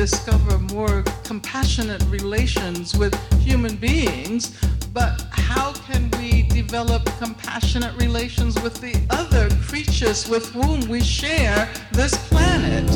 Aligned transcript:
discover 0.00 0.58
more 0.74 1.02
compassionate 1.24 2.02
relations 2.04 2.96
with 2.96 3.14
human 3.38 3.76
beings, 3.76 4.58
but 4.94 5.20
how 5.30 5.74
can 5.74 6.10
we 6.12 6.44
develop 6.44 7.04
compassionate 7.18 7.94
relations 8.00 8.58
with 8.62 8.80
the 8.80 8.98
other 9.10 9.50
creatures 9.56 10.26
with 10.26 10.48
whom 10.52 10.80
we 10.88 11.02
share 11.02 11.70
this 11.92 12.16
planet? 12.28 12.86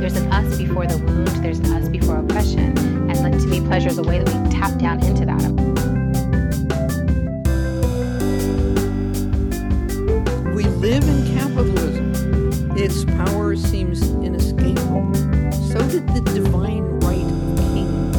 There's 0.00 0.16
an 0.16 0.32
us 0.32 0.58
before 0.58 0.88
the 0.88 0.98
wound, 1.06 1.28
there's 1.28 1.60
an 1.60 1.72
us 1.72 1.88
before 1.88 2.18
oppression. 2.18 2.76
And 3.08 3.22
like, 3.22 3.38
to 3.40 3.46
me, 3.46 3.60
pleasure 3.60 3.90
is 3.90 3.98
a 3.98 4.02
way 4.02 4.18
that 4.18 4.34
we 4.34 4.50
tap 4.50 4.80
down 4.80 5.00
into 5.04 5.24
that. 5.26 5.79
Its 12.92 13.04
power 13.04 13.54
seems 13.54 14.02
inescapable. 14.14 15.14
So 15.70 15.78
did 15.88 16.08
the 16.08 16.22
divine 16.34 16.82
right 16.98 17.22
of 17.22 17.56
kings. 17.72 18.16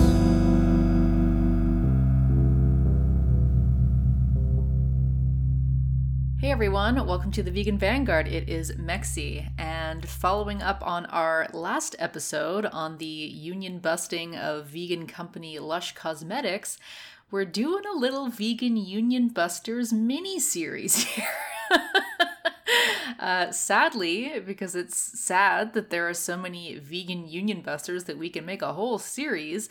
Hey 6.39 6.51
everyone, 6.51 7.05
welcome 7.05 7.31
to 7.31 7.43
the 7.43 7.51
Vegan 7.51 7.77
Vanguard. 7.77 8.29
It 8.29 8.47
is 8.47 8.71
Mexie, 8.77 9.49
and 9.57 10.07
following 10.07 10.61
up 10.61 10.87
on 10.87 11.05
our 11.07 11.49
last 11.51 11.97
episode 11.99 12.65
on 12.65 12.97
the 12.97 13.05
union 13.05 13.79
busting 13.79 14.37
of 14.37 14.67
vegan 14.67 15.05
company 15.05 15.59
Lush 15.59 15.93
Cosmetics, 15.95 16.77
we're 17.29 17.43
doing 17.43 17.83
a 17.93 17.97
little 17.97 18.29
vegan 18.29 18.77
union 18.77 19.27
busters 19.27 19.91
mini 19.91 20.39
series 20.39 21.03
here. 21.03 21.27
Uh, 23.19 23.51
sadly, 23.51 24.39
because 24.39 24.75
it's 24.75 24.97
sad 24.97 25.73
that 25.73 25.89
there 25.89 26.07
are 26.07 26.13
so 26.13 26.37
many 26.37 26.77
vegan 26.77 27.27
union 27.27 27.61
busters 27.61 28.05
that 28.05 28.17
we 28.17 28.29
can 28.29 28.45
make 28.45 28.61
a 28.61 28.73
whole 28.73 28.97
series. 28.97 29.69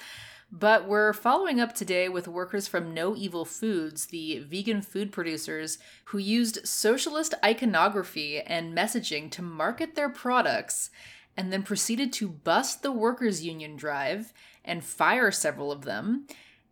But 0.52 0.88
we're 0.88 1.12
following 1.12 1.60
up 1.60 1.74
today 1.74 2.08
with 2.08 2.26
workers 2.26 2.66
from 2.66 2.92
No 2.92 3.14
Evil 3.14 3.44
Foods, 3.44 4.06
the 4.06 4.40
vegan 4.40 4.82
food 4.82 5.12
producers 5.12 5.78
who 6.06 6.18
used 6.18 6.66
socialist 6.66 7.34
iconography 7.44 8.40
and 8.40 8.76
messaging 8.76 9.30
to 9.30 9.42
market 9.42 9.94
their 9.94 10.08
products 10.08 10.90
and 11.36 11.52
then 11.52 11.62
proceeded 11.62 12.12
to 12.14 12.28
bust 12.28 12.82
the 12.82 12.90
workers' 12.90 13.44
union 13.44 13.76
drive 13.76 14.32
and 14.64 14.82
fire 14.82 15.30
several 15.30 15.70
of 15.70 15.84
them 15.84 16.26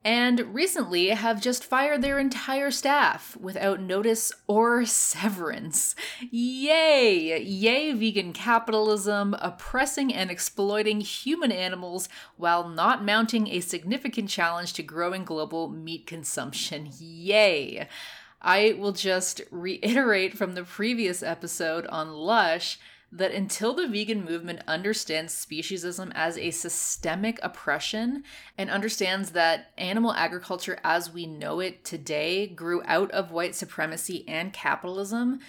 and 0.09 0.55
recently 0.55 1.09
have 1.09 1.39
just 1.39 1.63
fired 1.63 2.01
their 2.01 2.19
entire 2.19 2.71
staff 2.71 3.37
without 3.37 3.79
notice 3.79 4.33
or 4.47 4.87
severance. 4.87 5.95
Yay! 6.31 7.39
Yay, 7.43 7.93
vegan 7.93 8.33
capitalism, 8.33 9.37
oppressing 9.39 10.15
and 10.15 10.31
exploiting 10.31 11.03
human 11.03 11.53
animals 11.53 12.09
while 12.39 12.71
not 12.71 13.05
mounting 13.05 13.49
a 13.49 13.61
significant 13.61 14.31
challenge 14.31 14.73
to 14.73 14.83
growing 14.83 15.27
global 15.27 15.69
meat 15.69 16.07
consumption. 16.07 16.89
Yay! 16.99 17.87
I 18.41 18.77
will 18.79 18.93
just 18.93 19.43
reiterate 19.51 20.39
from 20.39 20.55
the 20.55 20.65
previous 20.65 21.23
episode 21.23 21.87
on 21.89 22.15
Lush 22.15 22.79
that 23.11 23.33
until 23.33 23.73
the 23.73 23.89
vegan 23.89 24.25
movement 24.25 24.61
understands 24.69 25.33
speciesism 25.35 26.13
as 26.15 26.37
a 26.37 26.51
systemic 26.51 27.39
oppression 27.43 28.23
and 28.59 28.69
understands 28.69 29.31
that 29.31 29.73
animal 29.79 30.13
agriculture 30.13 30.79
as 30.85 31.13
we 31.13 31.27
know 31.27 31.61
it 31.61 31.85
today 31.85 32.47
grew 32.47 32.83
out 32.85 33.11
of 33.13 33.31
white 33.31 33.55
supremacy 33.55 34.25
and 34.29 34.53
capitalism, 34.53 35.41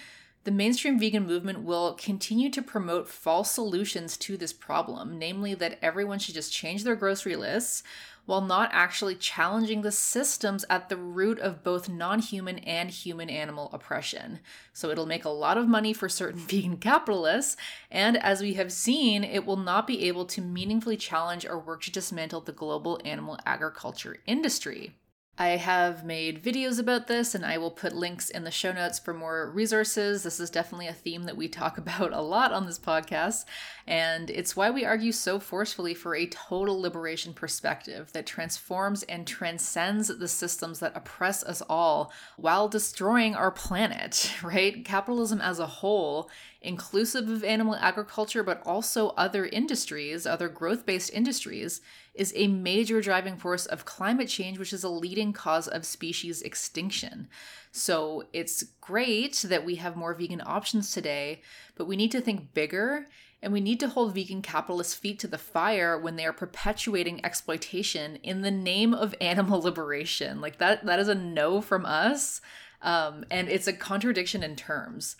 the 0.44 0.50
mainstream 0.50 0.98
vegan 0.98 1.26
movement 1.26 1.62
will 1.62 1.92
continue 1.94 2.48
to 2.50 2.62
promote 2.62 3.08
false 3.08 3.50
solutions 3.50 4.16
to 4.16 4.38
this 4.38 4.54
problem, 4.54 5.18
namely 5.18 5.54
that 5.54 5.78
everyone 5.82 6.18
should 6.18 6.34
just 6.34 6.52
change 6.52 6.82
their 6.82 6.96
grocery 6.96 7.36
lists 7.36 7.82
while 8.30 8.40
not 8.40 8.70
actually 8.72 9.16
challenging 9.16 9.82
the 9.82 9.90
systems 9.90 10.64
at 10.70 10.88
the 10.88 10.96
root 10.96 11.40
of 11.40 11.64
both 11.64 11.88
non 11.88 12.20
human 12.20 12.58
and 12.60 12.88
human 12.88 13.28
animal 13.28 13.68
oppression. 13.72 14.38
So 14.72 14.88
it'll 14.88 15.04
make 15.04 15.24
a 15.24 15.30
lot 15.30 15.58
of 15.58 15.66
money 15.66 15.92
for 15.92 16.08
certain 16.08 16.38
vegan 16.48 16.76
capitalists, 16.76 17.56
and 17.90 18.16
as 18.16 18.40
we 18.40 18.54
have 18.54 18.70
seen, 18.70 19.24
it 19.24 19.44
will 19.44 19.56
not 19.56 19.84
be 19.84 20.06
able 20.06 20.26
to 20.26 20.40
meaningfully 20.40 20.96
challenge 20.96 21.44
or 21.44 21.58
work 21.58 21.82
to 21.82 21.90
dismantle 21.90 22.42
the 22.42 22.52
global 22.52 23.00
animal 23.04 23.36
agriculture 23.44 24.18
industry. 24.28 24.94
I 25.38 25.56
have 25.56 26.04
made 26.04 26.42
videos 26.42 26.78
about 26.78 27.06
this 27.06 27.34
and 27.34 27.46
I 27.46 27.56
will 27.56 27.70
put 27.70 27.94
links 27.94 28.28
in 28.28 28.44
the 28.44 28.50
show 28.50 28.72
notes 28.72 28.98
for 28.98 29.14
more 29.14 29.50
resources. 29.50 30.22
This 30.22 30.38
is 30.38 30.50
definitely 30.50 30.86
a 30.86 30.92
theme 30.92 31.24
that 31.24 31.36
we 31.36 31.48
talk 31.48 31.78
about 31.78 32.12
a 32.12 32.20
lot 32.20 32.52
on 32.52 32.66
this 32.66 32.78
podcast, 32.78 33.46
and 33.86 34.28
it's 34.28 34.54
why 34.54 34.70
we 34.70 34.84
argue 34.84 35.12
so 35.12 35.40
forcefully 35.40 35.94
for 35.94 36.14
a 36.14 36.26
total 36.26 36.80
liberation 36.80 37.32
perspective 37.32 38.12
that 38.12 38.26
transforms 38.26 39.02
and 39.04 39.26
transcends 39.26 40.08
the 40.08 40.28
systems 40.28 40.80
that 40.80 40.96
oppress 40.96 41.42
us 41.42 41.62
all 41.68 42.12
while 42.36 42.68
destroying 42.68 43.34
our 43.34 43.50
planet, 43.50 44.32
right? 44.42 44.84
Capitalism 44.84 45.40
as 45.40 45.58
a 45.58 45.66
whole 45.66 46.30
inclusive 46.62 47.28
of 47.28 47.42
animal 47.42 47.74
agriculture, 47.76 48.42
but 48.42 48.62
also 48.66 49.08
other 49.10 49.46
industries, 49.46 50.26
other 50.26 50.48
growth 50.48 50.84
based 50.84 51.12
industries, 51.12 51.80
is 52.14 52.32
a 52.36 52.48
major 52.48 53.00
driving 53.00 53.36
force 53.36 53.66
of 53.66 53.84
climate 53.84 54.28
change, 54.28 54.58
which 54.58 54.72
is 54.72 54.84
a 54.84 54.88
leading 54.88 55.32
cause 55.32 55.68
of 55.68 55.86
species 55.86 56.42
extinction. 56.42 57.28
So 57.72 58.24
it's 58.32 58.64
great 58.80 59.36
that 59.48 59.64
we 59.64 59.76
have 59.76 59.96
more 59.96 60.14
vegan 60.14 60.42
options 60.44 60.92
today, 60.92 61.40
but 61.76 61.86
we 61.86 61.96
need 61.96 62.12
to 62.12 62.20
think 62.20 62.52
bigger 62.52 63.06
and 63.42 63.52
we 63.52 63.60
need 63.60 63.80
to 63.80 63.88
hold 63.88 64.14
vegan 64.14 64.42
capitalists' 64.42 64.94
feet 64.94 65.18
to 65.20 65.26
the 65.26 65.38
fire 65.38 65.98
when 65.98 66.16
they 66.16 66.26
are 66.26 66.32
perpetuating 66.32 67.24
exploitation 67.24 68.16
in 68.16 68.42
the 68.42 68.50
name 68.50 68.92
of 68.92 69.14
animal 69.20 69.60
liberation. 69.60 70.40
Like 70.40 70.58
that, 70.58 70.84
that 70.84 71.00
is 71.00 71.08
a 71.08 71.14
no 71.14 71.60
from 71.60 71.86
us. 71.86 72.40
Um, 72.82 73.24
and 73.30 73.48
it's 73.48 73.66
a 73.66 73.72
contradiction 73.72 74.42
in 74.42 74.56
terms. 74.56 75.16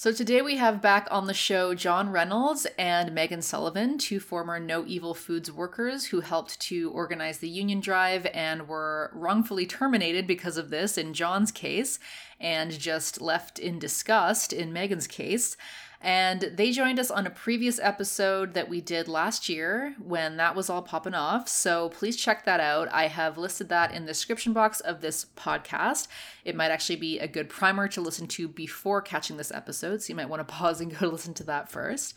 So 0.00 0.12
today 0.12 0.40
we 0.40 0.56
have 0.56 0.80
back 0.80 1.06
on 1.10 1.26
the 1.26 1.34
show 1.34 1.74
John 1.74 2.08
Reynolds 2.08 2.66
and 2.78 3.12
Megan 3.12 3.42
Sullivan, 3.42 3.98
two 3.98 4.18
former 4.18 4.58
No 4.58 4.82
Evil 4.86 5.12
Foods 5.12 5.52
workers 5.52 6.06
who 6.06 6.20
helped 6.20 6.58
to 6.60 6.90
organize 6.92 7.36
the 7.36 7.50
union 7.50 7.80
drive 7.80 8.26
and 8.32 8.66
were 8.66 9.10
wrongfully 9.12 9.66
terminated 9.66 10.26
because 10.26 10.56
of 10.56 10.70
this 10.70 10.96
in 10.96 11.12
John's 11.12 11.52
case 11.52 11.98
and 12.40 12.70
just 12.70 13.20
left 13.20 13.58
in 13.58 13.78
disgust 13.78 14.54
in 14.54 14.72
Megan's 14.72 15.06
case. 15.06 15.54
And 16.02 16.52
they 16.54 16.72
joined 16.72 16.98
us 16.98 17.10
on 17.10 17.26
a 17.26 17.30
previous 17.30 17.78
episode 17.78 18.54
that 18.54 18.70
we 18.70 18.80
did 18.80 19.06
last 19.06 19.50
year 19.50 19.94
when 19.98 20.38
that 20.38 20.56
was 20.56 20.70
all 20.70 20.80
popping 20.80 21.14
off. 21.14 21.46
So 21.46 21.90
please 21.90 22.16
check 22.16 22.46
that 22.46 22.58
out. 22.58 22.88
I 22.90 23.08
have 23.08 23.36
listed 23.36 23.68
that 23.68 23.92
in 23.92 24.04
the 24.06 24.12
description 24.12 24.54
box 24.54 24.80
of 24.80 25.02
this 25.02 25.26
podcast. 25.36 26.08
It 26.42 26.56
might 26.56 26.70
actually 26.70 26.96
be 26.96 27.18
a 27.18 27.28
good 27.28 27.50
primer 27.50 27.86
to 27.88 28.00
listen 28.00 28.26
to 28.28 28.48
before 28.48 29.02
catching 29.02 29.36
this 29.36 29.52
episode. 29.52 30.00
So 30.00 30.10
you 30.10 30.14
might 30.14 30.30
want 30.30 30.40
to 30.40 30.44
pause 30.54 30.80
and 30.80 30.96
go 30.96 31.08
listen 31.08 31.34
to 31.34 31.44
that 31.44 31.70
first. 31.70 32.14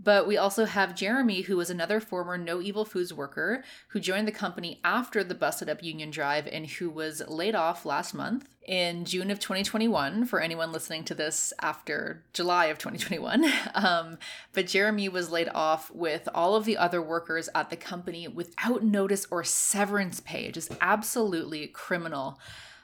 But 0.00 0.28
we 0.28 0.36
also 0.36 0.64
have 0.64 0.94
Jeremy, 0.94 1.42
who 1.42 1.56
was 1.56 1.70
another 1.70 1.98
former 1.98 2.38
No 2.38 2.60
Evil 2.60 2.84
Foods 2.84 3.12
worker 3.12 3.64
who 3.88 3.98
joined 3.98 4.28
the 4.28 4.32
company 4.32 4.80
after 4.84 5.24
the 5.24 5.34
busted 5.34 5.68
up 5.68 5.82
union 5.82 6.10
drive 6.10 6.46
and 6.46 6.66
who 6.66 6.88
was 6.88 7.22
laid 7.26 7.56
off 7.56 7.84
last 7.84 8.14
month 8.14 8.48
in 8.64 9.04
June 9.06 9.30
of 9.30 9.40
2021 9.40 10.26
for 10.26 10.40
anyone 10.40 10.70
listening 10.70 11.02
to 11.02 11.14
this 11.14 11.52
after 11.60 12.22
July 12.32 12.66
of 12.66 12.78
2021. 12.78 13.44
Um, 13.74 14.18
but 14.54 14.66
Jeremy 14.66 15.08
was 15.08 15.30
laid 15.30 15.48
off 15.54 15.90
with 15.92 16.28
all 16.34 16.56
of 16.56 16.64
the 16.64 16.76
other 16.76 17.00
workers 17.00 17.48
at 17.54 17.70
the 17.70 17.76
company 17.76 18.26
without 18.26 18.82
notice 18.82 19.26
or 19.30 19.44
severance 19.44 20.20
pay, 20.20 20.46
is 20.46 20.68
absolutely 20.80 21.68
criminal. 21.68 22.40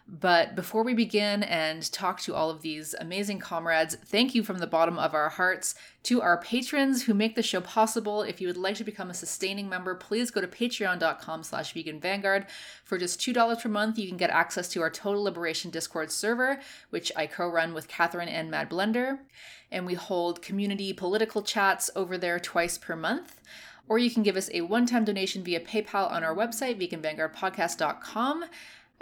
But 0.06 0.54
before 0.54 0.82
we 0.82 0.92
begin 0.92 1.42
and 1.42 1.90
talk 1.90 2.20
to 2.20 2.34
all 2.34 2.50
of 2.50 2.60
these 2.60 2.94
amazing 3.00 3.38
comrades, 3.38 3.96
thank 4.04 4.34
you 4.34 4.44
from 4.44 4.58
the 4.58 4.66
bottom 4.66 4.98
of 4.98 5.14
our 5.14 5.30
hearts 5.30 5.74
to 6.02 6.20
our 6.20 6.36
patrons 6.36 7.04
who 7.04 7.14
make 7.14 7.36
the 7.36 7.42
show 7.42 7.62
possible. 7.62 8.20
If 8.20 8.38
you 8.38 8.46
would 8.46 8.58
like 8.58 8.76
to 8.76 8.84
become 8.84 9.08
a 9.08 9.14
sustaining 9.14 9.66
member, 9.66 9.94
please 9.94 10.30
go 10.30 10.42
to 10.42 10.46
patreon.com 10.46 11.42
slash 11.42 11.72
vegan 11.72 12.00
vanguard. 12.00 12.44
For 12.84 12.98
just 12.98 13.18
$2 13.18 13.62
per 13.62 13.68
month, 13.70 13.98
you 13.98 14.06
can 14.06 14.18
get 14.18 14.28
access 14.28 14.68
to 14.70 14.82
our 14.82 14.90
Total 14.90 15.22
Liberation 15.22 15.70
Discord 15.70 16.12
server, 16.12 16.60
which 16.90 17.10
I 17.16 17.26
co-run 17.26 17.72
with 17.72 17.88
Catherine 17.88 18.28
and 18.28 18.50
Mad 18.50 18.68
Blender. 18.68 19.20
And 19.72 19.86
we 19.86 19.94
hold 19.94 20.42
community 20.42 20.92
political 20.92 21.40
chats 21.40 21.90
over 21.96 22.18
there 22.18 22.38
twice 22.38 22.76
per 22.76 22.94
month 22.94 23.40
or 23.86 23.98
you 23.98 24.10
can 24.10 24.22
give 24.22 24.36
us 24.36 24.48
a 24.54 24.62
one-time 24.62 25.04
donation 25.04 25.44
via 25.44 25.60
PayPal 25.60 26.10
on 26.10 26.24
our 26.24 26.34
website, 26.34 26.80
veganvanguardpodcast.com. 26.80 28.46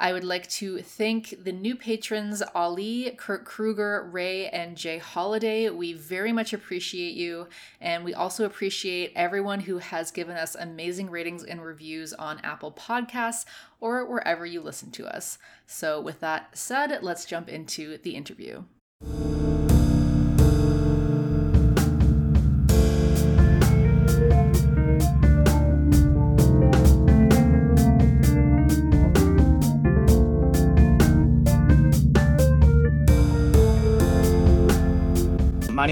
I 0.02 0.12
would 0.12 0.24
like 0.24 0.48
to 0.50 0.82
thank 0.82 1.44
the 1.44 1.52
new 1.52 1.76
patrons 1.76 2.42
Ali, 2.56 3.14
Kurt 3.16 3.44
Kruger, 3.44 4.10
Ray, 4.10 4.48
and 4.48 4.76
Jay 4.76 4.98
Holiday. 4.98 5.70
We 5.70 5.92
very 5.92 6.32
much 6.32 6.52
appreciate 6.52 7.14
you. 7.14 7.46
And 7.80 8.04
we 8.04 8.12
also 8.12 8.44
appreciate 8.44 9.12
everyone 9.14 9.60
who 9.60 9.78
has 9.78 10.10
given 10.10 10.36
us 10.36 10.56
amazing 10.56 11.08
ratings 11.08 11.44
and 11.44 11.62
reviews 11.62 12.12
on 12.14 12.40
Apple 12.40 12.72
Podcasts 12.72 13.44
or 13.78 14.04
wherever 14.04 14.44
you 14.44 14.60
listen 14.60 14.90
to 14.90 15.06
us. 15.06 15.38
So, 15.66 16.00
with 16.00 16.18
that 16.18 16.58
said, 16.58 16.98
let's 17.02 17.24
jump 17.24 17.48
into 17.48 17.96
the 17.98 18.16
interview. 18.16 18.64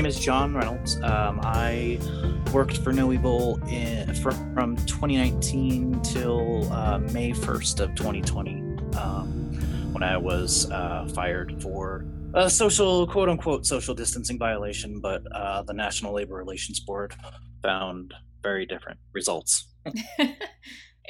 Name 0.01 0.07
is 0.07 0.19
John 0.19 0.55
Reynolds. 0.55 0.97
Um, 1.03 1.41
I 1.43 2.01
worked 2.55 2.79
for 2.79 2.91
No 2.91 3.13
Evil 3.13 3.61
in, 3.69 4.15
from, 4.15 4.55
from 4.55 4.77
2019 4.87 6.01
till 6.01 6.73
uh, 6.73 7.01
May 7.13 7.33
1st 7.33 7.81
of 7.81 7.95
2020 7.97 8.53
um, 8.97 9.93
when 9.93 10.03
I 10.03 10.17
was 10.17 10.71
uh, 10.71 11.07
fired 11.15 11.61
for 11.63 12.07
a 12.33 12.49
social, 12.49 13.07
quote 13.09 13.29
unquote, 13.29 13.67
social 13.67 13.95
distancing 13.95 14.39
violation, 14.39 15.01
but 15.01 15.21
uh, 15.33 15.65
the 15.65 15.75
National 15.75 16.15
Labor 16.15 16.37
Relations 16.37 16.81
Board 16.81 17.15
found 17.63 18.15
very 18.43 18.65
different 18.65 18.99
results. 19.13 19.69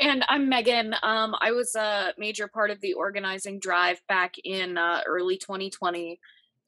and 0.01 0.25
I'm 0.29 0.49
Megan. 0.49 0.97
Um, 1.05 1.37
I 1.41 1.53
was 1.53 1.77
a 1.77 2.13
major 2.19 2.49
part 2.49 2.73
of 2.73 2.81
the 2.81 2.95
organizing 2.95 3.61
drive 3.61 4.01
back 4.09 4.35
in 4.43 4.77
uh, 4.77 5.03
early 5.07 5.37
2020 5.37 6.19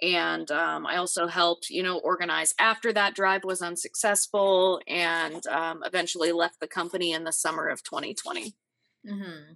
and 0.03 0.51
um, 0.51 0.87
i 0.87 0.97
also 0.97 1.27
helped 1.27 1.71
you 1.71 1.83
know 1.83 1.99
organize 1.99 2.55
after 2.59 2.93
that 2.93 3.15
drive 3.15 3.45
was 3.45 3.63
unsuccessful 3.63 4.81
and 4.89 5.47
um, 5.47 5.83
eventually 5.85 6.33
left 6.33 6.61
the 6.61 6.67
company 6.67 7.13
in 7.13 7.25
the 7.25 7.33
summer 7.33 7.69
of 7.69 7.83
2020 7.85 8.55
mm-hmm. 9.09 9.53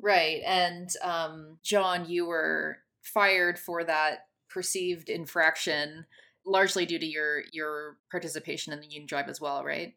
right 0.00 0.40
and 0.46 0.90
um, 1.02 1.58
john 1.62 2.08
you 2.08 2.26
were 2.26 2.78
fired 3.02 3.58
for 3.58 3.84
that 3.84 4.20
perceived 4.48 5.08
infraction 5.08 6.06
largely 6.46 6.86
due 6.86 6.98
to 6.98 7.06
your 7.06 7.42
your 7.52 7.98
participation 8.10 8.72
in 8.72 8.80
the 8.80 8.86
union 8.86 9.06
drive 9.06 9.28
as 9.28 9.40
well 9.40 9.62
right 9.62 9.94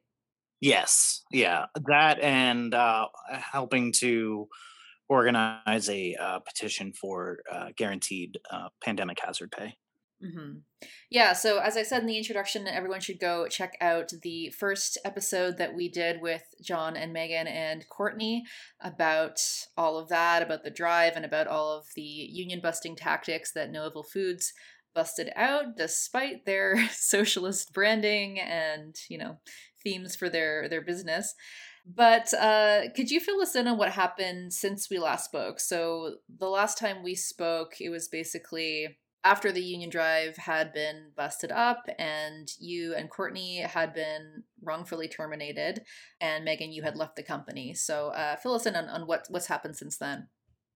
yes 0.60 1.24
yeah 1.32 1.68
that 1.88 2.20
and 2.20 2.74
uh, 2.74 3.08
helping 3.32 3.94
to 3.94 4.48
organize 5.10 5.90
a 5.90 6.16
uh, 6.16 6.40
petition 6.40 6.94
for 6.94 7.40
uh, 7.52 7.70
guaranteed 7.76 8.40
uh, 8.52 8.70
pandemic 8.82 9.20
hazard 9.24 9.52
pay. 9.52 9.76
Mm-hmm. 10.24 10.60
Yeah, 11.10 11.32
so 11.32 11.60
as 11.60 11.78
I 11.78 11.84
said 11.84 12.02
in 12.02 12.08
the 12.08 12.18
introduction, 12.18 12.68
everyone 12.68 13.00
should 13.00 13.20
go 13.22 13.48
check 13.48 13.78
out 13.80 14.12
the 14.22 14.50
first 14.50 14.98
episode 15.06 15.58
that 15.58 15.74
we 15.74 15.90
did 15.90 16.22
with 16.22 16.44
John 16.62 16.98
and 16.98 17.14
Megan 17.14 17.48
and 17.48 17.88
Courtney 17.88 18.44
about 18.82 19.40
all 19.78 19.98
of 19.98 20.10
that, 20.10 20.42
about 20.42 20.64
the 20.64 20.72
drive, 20.72 21.14
and 21.16 21.24
about 21.24 21.48
all 21.48 21.72
of 21.72 21.86
the 21.96 22.02
union 22.02 22.60
busting 22.62 22.98
tactics 22.98 23.54
that 23.54 23.72
No 23.72 23.90
Foods 24.14 24.52
busted 24.94 25.32
out 25.36 25.78
despite 25.78 26.46
their 26.46 26.90
socialist 26.92 27.74
branding 27.74 28.40
and, 28.40 28.96
you 29.10 29.18
know, 29.18 29.38
themes 29.84 30.16
for 30.18 30.30
their 30.30 30.68
their 30.68 30.82
business. 30.82 31.34
But 31.92 32.32
uh, 32.36 32.92
could 32.96 33.10
you 33.10 33.20
fill 33.20 33.42
us 33.42 33.56
in 33.56 33.68
on 33.68 33.78
what 33.78 33.92
happened 33.92 34.54
since 34.54 34.90
we 34.92 35.00
last 35.00 35.26
spoke? 35.26 35.60
So 35.60 36.18
the 36.38 36.48
last 36.48 36.78
time 36.78 37.02
we 37.02 37.16
spoke, 37.16 37.82
it 37.82 37.90
was 37.90 38.08
basically 38.08 39.00
after 39.24 39.52
the 39.52 39.64
Union 39.64 39.90
Drive 39.90 40.38
had 40.38 40.72
been 40.72 41.12
busted 41.18 41.52
up, 41.52 41.88
and 41.98 42.48
you 42.60 42.94
and 42.94 43.10
Courtney 43.10 43.62
had 43.62 43.94
been 43.94 44.44
wrongfully 44.62 45.08
terminated, 45.08 45.82
and 46.22 46.46
Megan, 46.46 46.72
you 46.72 46.84
had 46.84 46.96
left 46.96 47.16
the 47.16 47.24
company. 47.24 47.74
So 47.74 48.10
uh, 48.10 48.36
fill 48.36 48.54
us 48.54 48.68
in 48.68 48.76
on, 48.76 48.86
on 48.86 49.08
what 49.08 49.26
what's 49.30 49.48
happened 49.48 49.76
since 49.76 49.98
then. 49.98 50.28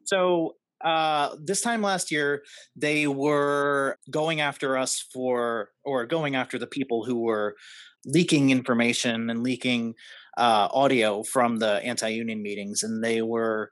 So 0.06 0.56
uh, 0.84 1.36
this 1.42 1.62
time 1.62 1.84
last 1.84 2.12
year, 2.12 2.42
they 2.76 3.08
were 3.08 3.98
going 4.10 4.42
after 4.42 4.78
us 4.78 5.00
for, 5.00 5.70
or 5.86 6.06
going 6.06 6.36
after 6.36 6.58
the 6.58 6.68
people 6.68 7.06
who 7.06 7.22
were 7.22 7.56
leaking 8.06 8.50
information 8.50 9.30
and 9.30 9.44
leaking 9.44 9.94
uh, 10.38 10.68
audio 10.72 11.24
from 11.24 11.58
the 11.58 11.84
anti-union 11.84 12.42
meetings, 12.42 12.84
and 12.84 13.04
they 13.04 13.22
were 13.22 13.70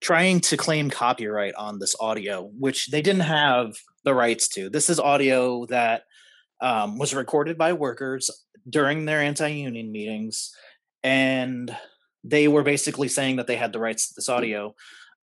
trying 0.00 0.40
to 0.40 0.56
claim 0.56 0.90
copyright 0.90 1.54
on 1.54 1.78
this 1.78 1.94
audio, 1.98 2.50
which 2.58 2.88
they 2.88 3.00
didn't 3.00 3.22
have 3.22 3.74
the 4.04 4.14
rights 4.14 4.48
to. 4.48 4.68
This 4.68 4.90
is 4.90 5.00
audio 5.00 5.66
that 5.66 6.02
um, 6.60 6.98
was 6.98 7.14
recorded 7.14 7.56
by 7.56 7.72
workers 7.72 8.30
during 8.68 9.04
their 9.04 9.20
anti-union 9.20 9.90
meetings, 9.90 10.50
and 11.02 11.74
they 12.22 12.48
were 12.48 12.62
basically 12.62 13.08
saying 13.08 13.36
that 13.36 13.46
they 13.46 13.56
had 13.56 13.72
the 13.72 13.80
rights 13.80 14.08
to 14.08 14.14
this 14.16 14.28
audio. 14.28 14.74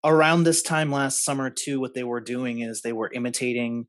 Around 0.04 0.44
this 0.44 0.62
time 0.62 0.92
last 0.92 1.24
summer, 1.24 1.50
too, 1.50 1.80
what 1.80 1.94
they 1.94 2.04
were 2.04 2.22
doing 2.22 2.60
is 2.62 2.82
they 2.82 2.94
were 2.94 3.12
imitating 3.12 3.86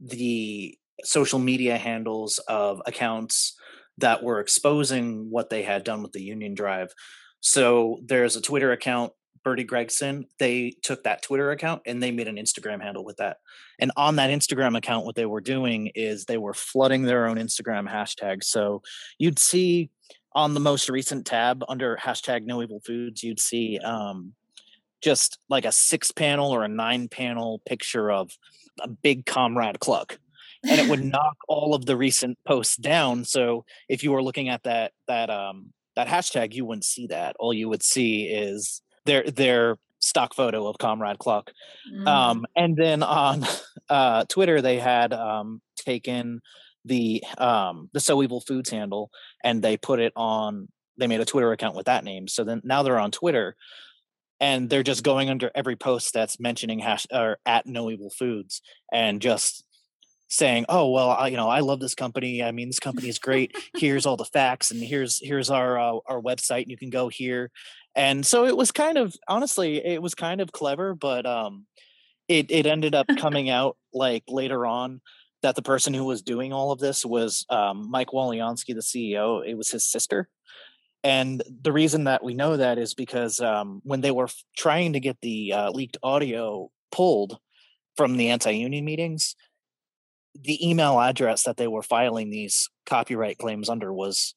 the 0.00 0.76
social 1.02 1.38
media 1.38 1.76
handles 1.76 2.38
of 2.48 2.80
accounts 2.86 3.56
that 3.98 4.22
were 4.22 4.40
exposing 4.40 5.30
what 5.30 5.50
they 5.50 5.62
had 5.62 5.84
done 5.84 6.02
with 6.02 6.12
the 6.12 6.22
Union 6.22 6.54
Drive. 6.54 6.92
So 7.40 8.00
there's 8.04 8.36
a 8.36 8.40
Twitter 8.40 8.72
account, 8.72 9.12
Bertie 9.42 9.64
Gregson. 9.64 10.26
They 10.38 10.74
took 10.82 11.04
that 11.04 11.22
Twitter 11.22 11.50
account 11.50 11.82
and 11.86 12.02
they 12.02 12.10
made 12.10 12.28
an 12.28 12.36
Instagram 12.36 12.82
handle 12.82 13.04
with 13.04 13.16
that. 13.18 13.38
And 13.78 13.92
on 13.96 14.16
that 14.16 14.30
Instagram 14.30 14.76
account, 14.76 15.06
what 15.06 15.14
they 15.14 15.26
were 15.26 15.40
doing 15.40 15.90
is 15.94 16.24
they 16.24 16.38
were 16.38 16.54
flooding 16.54 17.02
their 17.02 17.26
own 17.26 17.36
Instagram 17.36 17.88
hashtag. 17.88 18.42
So 18.42 18.82
you'd 19.18 19.38
see 19.38 19.90
on 20.32 20.52
the 20.52 20.60
most 20.60 20.88
recent 20.88 21.24
tab 21.26 21.64
under 21.68 21.96
hashtag 21.96 22.44
no 22.44 22.62
evil 22.62 22.80
foods, 22.84 23.22
you'd 23.22 23.40
see 23.40 23.78
um, 23.78 24.34
just 25.00 25.38
like 25.48 25.64
a 25.64 25.72
six 25.72 26.10
panel 26.10 26.50
or 26.50 26.64
a 26.64 26.68
nine 26.68 27.08
panel 27.08 27.62
picture 27.64 28.10
of 28.10 28.30
a 28.80 28.88
big 28.88 29.24
comrade 29.24 29.80
cluck 29.80 30.18
and 30.68 30.80
it 30.80 30.88
would 30.88 31.04
knock 31.04 31.36
all 31.48 31.74
of 31.74 31.86
the 31.86 31.96
recent 31.96 32.38
posts 32.46 32.76
down. 32.76 33.24
So 33.24 33.64
if 33.88 34.02
you 34.02 34.12
were 34.12 34.22
looking 34.22 34.48
at 34.48 34.62
that 34.64 34.92
that 35.08 35.30
um 35.30 35.72
that 35.94 36.08
hashtag, 36.08 36.52
you 36.54 36.64
wouldn't 36.64 36.84
see 36.84 37.06
that. 37.08 37.36
All 37.38 37.52
you 37.52 37.68
would 37.68 37.82
see 37.82 38.24
is 38.24 38.82
their 39.04 39.24
their 39.30 39.78
stock 40.00 40.34
photo 40.34 40.66
of 40.66 40.78
Comrade 40.78 41.18
Cluck. 41.18 41.50
Mm. 41.92 42.06
Um, 42.06 42.46
and 42.54 42.76
then 42.76 43.02
on 43.02 43.44
uh, 43.88 44.24
Twitter, 44.28 44.62
they 44.62 44.78
had 44.78 45.12
um, 45.12 45.60
taken 45.76 46.40
the 46.84 47.22
um, 47.38 47.90
the 47.92 48.00
So 48.00 48.22
Evil 48.22 48.40
Foods 48.40 48.70
handle 48.70 49.10
and 49.42 49.62
they 49.62 49.76
put 49.76 50.00
it 50.00 50.12
on. 50.14 50.68
They 50.98 51.06
made 51.06 51.20
a 51.20 51.26
Twitter 51.26 51.52
account 51.52 51.76
with 51.76 51.86
that 51.86 52.04
name. 52.04 52.26
So 52.26 52.44
then 52.44 52.62
now 52.64 52.82
they're 52.82 52.98
on 52.98 53.10
Twitter, 53.10 53.54
and 54.40 54.70
they're 54.70 54.82
just 54.82 55.02
going 55.02 55.28
under 55.28 55.50
every 55.54 55.76
post 55.76 56.14
that's 56.14 56.40
mentioning 56.40 56.78
hash 56.78 57.06
or 57.12 57.38
at 57.44 57.66
No 57.66 57.90
Evil 57.90 58.10
Foods 58.10 58.62
and 58.92 59.20
just 59.20 59.64
saying, 60.28 60.66
"Oh 60.68 60.90
well, 60.90 61.10
I, 61.10 61.28
you 61.28 61.36
know, 61.36 61.48
I 61.48 61.60
love 61.60 61.80
this 61.80 61.94
company. 61.94 62.42
I 62.42 62.52
mean, 62.52 62.68
this 62.68 62.80
company 62.80 63.08
is 63.08 63.18
great. 63.18 63.56
here's 63.76 64.06
all 64.06 64.16
the 64.16 64.24
facts, 64.24 64.70
and 64.70 64.82
here's 64.82 65.20
here's 65.22 65.50
our 65.50 65.78
uh, 65.78 65.98
our 66.06 66.20
website. 66.20 66.62
And 66.62 66.70
you 66.70 66.76
can 66.76 66.90
go 66.90 67.08
here." 67.08 67.50
And 67.94 68.26
so 68.26 68.44
it 68.46 68.56
was 68.56 68.70
kind 68.72 68.98
of 68.98 69.14
honestly, 69.26 69.84
it 69.84 70.02
was 70.02 70.14
kind 70.14 70.40
of 70.40 70.52
clever, 70.52 70.94
but 70.94 71.26
um, 71.26 71.66
it 72.28 72.50
it 72.50 72.66
ended 72.66 72.94
up 72.94 73.06
coming 73.18 73.48
out 73.48 73.76
like 73.92 74.24
later 74.28 74.66
on 74.66 75.00
that 75.42 75.54
the 75.54 75.62
person 75.62 75.94
who 75.94 76.04
was 76.04 76.22
doing 76.22 76.52
all 76.52 76.72
of 76.72 76.78
this 76.78 77.04
was 77.04 77.46
um, 77.50 77.90
Mike 77.90 78.08
Woliansky, 78.08 78.74
the 78.74 78.80
CEO. 78.80 79.46
It 79.46 79.56
was 79.56 79.70
his 79.70 79.86
sister. 79.86 80.28
And 81.04 81.42
the 81.62 81.72
reason 81.72 82.04
that 82.04 82.24
we 82.24 82.34
know 82.34 82.56
that 82.56 82.78
is 82.78 82.94
because 82.94 83.38
um, 83.38 83.80
when 83.84 84.00
they 84.00 84.10
were 84.10 84.28
trying 84.56 84.94
to 84.94 85.00
get 85.00 85.18
the 85.20 85.52
uh, 85.52 85.70
leaked 85.70 85.98
audio 86.02 86.70
pulled 86.90 87.38
from 87.96 88.16
the 88.16 88.30
anti-union 88.30 88.84
meetings, 88.84 89.36
the 90.42 90.68
email 90.68 91.00
address 91.00 91.44
that 91.44 91.56
they 91.56 91.68
were 91.68 91.82
filing 91.82 92.30
these 92.30 92.68
copyright 92.84 93.38
claims 93.38 93.68
under 93.68 93.92
was 93.92 94.34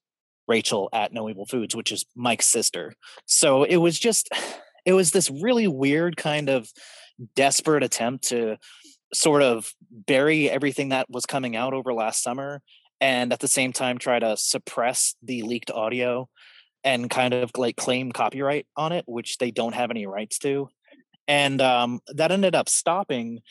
Rachel 0.47 0.89
at 0.93 1.13
No 1.13 1.29
Evil 1.29 1.45
Foods, 1.45 1.75
which 1.75 1.91
is 1.91 2.05
Mike's 2.15 2.47
sister. 2.47 2.93
So 3.25 3.63
it 3.63 3.77
was 3.77 3.99
just, 3.99 4.29
it 4.85 4.93
was 4.93 5.11
this 5.11 5.29
really 5.29 5.67
weird 5.67 6.17
kind 6.17 6.49
of 6.49 6.69
desperate 7.35 7.83
attempt 7.83 8.29
to 8.29 8.57
sort 9.13 9.41
of 9.41 9.71
bury 9.91 10.49
everything 10.49 10.89
that 10.89 11.09
was 11.09 11.25
coming 11.25 11.55
out 11.55 11.73
over 11.73 11.93
last 11.93 12.23
summer 12.23 12.61
and 13.01 13.33
at 13.33 13.39
the 13.39 13.47
same 13.47 13.73
time 13.73 13.97
try 13.97 14.19
to 14.19 14.37
suppress 14.37 15.15
the 15.23 15.41
leaked 15.43 15.71
audio 15.71 16.29
and 16.83 17.09
kind 17.09 17.33
of 17.33 17.51
like 17.57 17.75
claim 17.75 18.11
copyright 18.11 18.65
on 18.77 18.91
it, 18.91 19.03
which 19.07 19.37
they 19.37 19.51
don't 19.51 19.75
have 19.75 19.91
any 19.91 20.05
rights 20.05 20.37
to. 20.39 20.69
And 21.27 21.61
um, 21.61 21.99
that 22.07 22.31
ended 22.31 22.55
up 22.55 22.69
stopping 22.69 23.41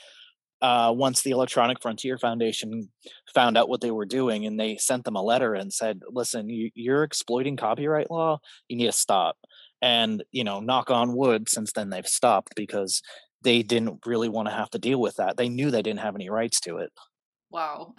uh, 0.60 0.92
once 0.94 1.22
the 1.22 1.30
Electronic 1.30 1.80
Frontier 1.80 2.18
Foundation 2.18 2.90
found 3.34 3.56
out 3.56 3.68
what 3.68 3.80
they 3.80 3.90
were 3.90 4.06
doing 4.06 4.44
and 4.46 4.58
they 4.58 4.76
sent 4.76 5.04
them 5.04 5.16
a 5.16 5.22
letter 5.22 5.54
and 5.54 5.72
said, 5.72 6.00
listen, 6.10 6.48
you, 6.48 6.70
you're 6.74 7.04
exploiting 7.04 7.56
copyright 7.56 8.10
law, 8.10 8.38
you 8.68 8.76
need 8.76 8.86
to 8.86 8.92
stop. 8.92 9.36
And, 9.80 10.24
you 10.32 10.42
know, 10.42 10.58
knock 10.60 10.90
on 10.90 11.16
wood, 11.16 11.48
since 11.48 11.72
then 11.72 11.90
they've 11.90 12.06
stopped 12.06 12.54
because 12.56 13.00
they 13.42 13.62
didn't 13.62 14.00
really 14.04 14.28
want 14.28 14.48
to 14.48 14.54
have 14.54 14.70
to 14.70 14.78
deal 14.78 15.00
with 15.00 15.16
that. 15.16 15.36
They 15.36 15.48
knew 15.48 15.70
they 15.70 15.82
didn't 15.82 16.00
have 16.00 16.16
any 16.16 16.28
rights 16.28 16.58
to 16.60 16.78
it. 16.78 16.90
Wow. 17.50 17.94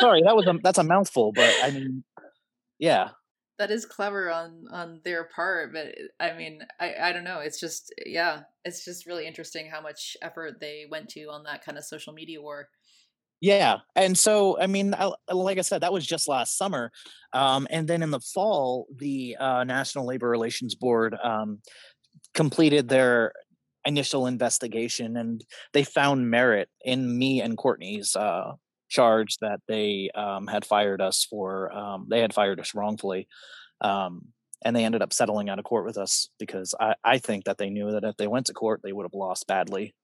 Sorry, 0.00 0.22
that 0.22 0.34
was 0.34 0.46
a 0.46 0.58
that's 0.62 0.78
a 0.78 0.84
mouthful, 0.84 1.32
but 1.32 1.54
I 1.62 1.70
mean, 1.70 2.02
yeah 2.80 3.10
that 3.62 3.70
is 3.70 3.86
clever 3.86 4.28
on 4.28 4.64
on 4.72 5.00
their 5.04 5.28
part 5.32 5.72
but 5.72 5.94
i 6.18 6.36
mean 6.36 6.60
i 6.80 6.94
i 7.00 7.12
don't 7.12 7.22
know 7.22 7.38
it's 7.38 7.60
just 7.60 7.94
yeah 8.04 8.40
it's 8.64 8.84
just 8.84 9.06
really 9.06 9.24
interesting 9.24 9.70
how 9.70 9.80
much 9.80 10.16
effort 10.20 10.58
they 10.60 10.84
went 10.90 11.08
to 11.08 11.26
on 11.26 11.44
that 11.44 11.64
kind 11.64 11.78
of 11.78 11.84
social 11.84 12.12
media 12.12 12.42
war. 12.42 12.68
Yeah 13.40 13.78
and 13.94 14.18
so 14.18 14.58
i 14.60 14.66
mean 14.66 14.94
I, 14.94 15.12
like 15.32 15.58
i 15.58 15.62
said 15.62 15.82
that 15.82 15.92
was 15.92 16.04
just 16.04 16.26
last 16.26 16.58
summer 16.58 16.90
um, 17.32 17.68
and 17.70 17.86
then 17.86 18.02
in 18.02 18.10
the 18.10 18.18
fall 18.18 18.88
the 18.96 19.36
uh, 19.38 19.62
national 19.62 20.06
labor 20.06 20.28
relations 20.28 20.74
board 20.74 21.16
um, 21.22 21.60
completed 22.34 22.88
their 22.88 23.32
initial 23.84 24.26
investigation 24.26 25.16
and 25.16 25.44
they 25.72 25.84
found 25.84 26.28
merit 26.28 26.68
in 26.84 27.16
me 27.16 27.40
and 27.40 27.56
courtney's 27.56 28.16
uh, 28.16 28.52
charge 28.92 29.38
that 29.38 29.60
they 29.66 30.10
um, 30.14 30.46
had 30.46 30.64
fired 30.64 31.00
us 31.00 31.24
for. 31.24 31.72
Um, 31.72 32.06
they 32.08 32.20
had 32.20 32.34
fired 32.34 32.60
us 32.60 32.74
wrongfully. 32.74 33.26
Um, 33.80 34.28
and 34.64 34.76
they 34.76 34.84
ended 34.84 35.02
up 35.02 35.12
settling 35.12 35.48
out 35.48 35.58
of 35.58 35.64
court 35.64 35.84
with 35.84 35.98
us 35.98 36.28
because 36.38 36.74
I, 36.78 36.94
I 37.02 37.18
think 37.18 37.44
that 37.44 37.58
they 37.58 37.70
knew 37.70 37.90
that 37.90 38.04
if 38.04 38.16
they 38.16 38.28
went 38.28 38.46
to 38.46 38.52
court, 38.52 38.80
they 38.84 38.92
would 38.92 39.04
have 39.04 39.14
lost 39.14 39.46
badly. 39.46 39.94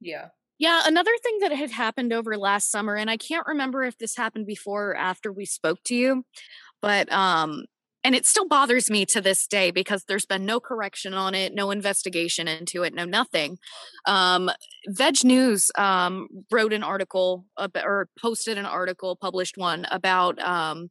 Yeah. 0.00 0.28
Yeah, 0.58 0.82
another 0.84 1.12
thing 1.22 1.38
that 1.40 1.52
had 1.52 1.70
happened 1.70 2.12
over 2.12 2.36
last 2.36 2.70
summer, 2.70 2.94
and 2.94 3.10
I 3.10 3.16
can't 3.16 3.46
remember 3.46 3.82
if 3.82 3.98
this 3.98 4.16
happened 4.16 4.46
before 4.46 4.90
or 4.90 4.96
after 4.96 5.32
we 5.32 5.44
spoke 5.44 5.82
to 5.84 5.94
you, 5.94 6.24
but 6.80 7.10
um, 7.12 7.64
and 8.04 8.14
it 8.14 8.26
still 8.26 8.46
bothers 8.48 8.90
me 8.90 9.06
to 9.06 9.20
this 9.20 9.46
day 9.46 9.70
because 9.70 10.04
there's 10.04 10.26
been 10.26 10.44
no 10.44 10.58
correction 10.60 11.14
on 11.14 11.34
it, 11.34 11.54
no 11.54 11.70
investigation 11.70 12.48
into 12.48 12.82
it, 12.82 12.94
no 12.94 13.04
nothing. 13.04 13.58
Um, 14.06 14.50
VegNews 14.88 15.76
um, 15.78 16.28
wrote 16.50 16.72
an 16.72 16.82
article 16.82 17.46
about, 17.56 17.84
or 17.84 18.08
posted 18.20 18.58
an 18.58 18.66
article, 18.66 19.16
published 19.16 19.56
one 19.56 19.86
about 19.90 20.40
um, 20.40 20.90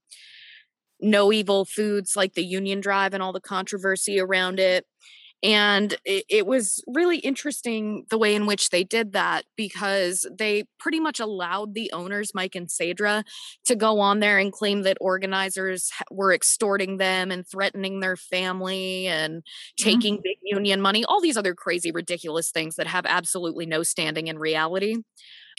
no 1.02 1.34
evil 1.34 1.66
foods 1.66 2.16
like 2.16 2.34
the 2.34 2.46
Union 2.46 2.80
Drive 2.80 3.14
and 3.14 3.22
all 3.22 3.34
the 3.34 3.42
controversy 3.42 4.20
around 4.20 4.60
it. 4.60 4.86
And 5.44 5.96
it, 6.06 6.26
it, 6.30 6.46
was 6.46 6.84
really 6.86 7.18
interesting 7.18 8.06
the 8.12 8.18
way 8.18 8.36
in 8.36 8.46
which 8.46 8.70
they 8.70 8.84
did 8.84 9.14
that 9.14 9.46
because 9.56 10.28
they 10.38 10.66
pretty 10.80 11.00
much 11.00 11.20
allowed 11.20 11.74
the 11.74 11.92
owners, 11.94 12.34
Mike 12.36 12.54
and 12.54 12.68
Sadrah, 12.68 13.24
to 13.66 13.76
go 13.76 14.00
on 14.00 14.20
there 14.20 14.38
and 14.38 14.52
claim 14.52 14.84
that 14.84 14.98
organizers 15.02 15.92
were 16.12 16.32
extorting 16.32 16.98
them 16.98 17.32
and 17.32 17.48
threatening 17.48 18.02
their 18.02 18.16
family 18.16 19.08
and 19.08 19.38
mm-hmm. 19.38 19.84
taking 19.84 20.16
mm-hmm. 20.16 20.24
big 20.24 20.38
union 20.44 20.80
money, 20.80 21.04
all 21.06 21.22
these 21.22 21.38
other 21.38 21.56
crazy, 21.56 21.92
ridiculous 21.92 22.52
things 22.52 22.76
that 22.76 22.88
have 22.88 23.08
absolutely 23.08 23.66
no 23.66 23.82
standing 23.82 24.28
in 24.28 24.38
reality. 24.38 24.98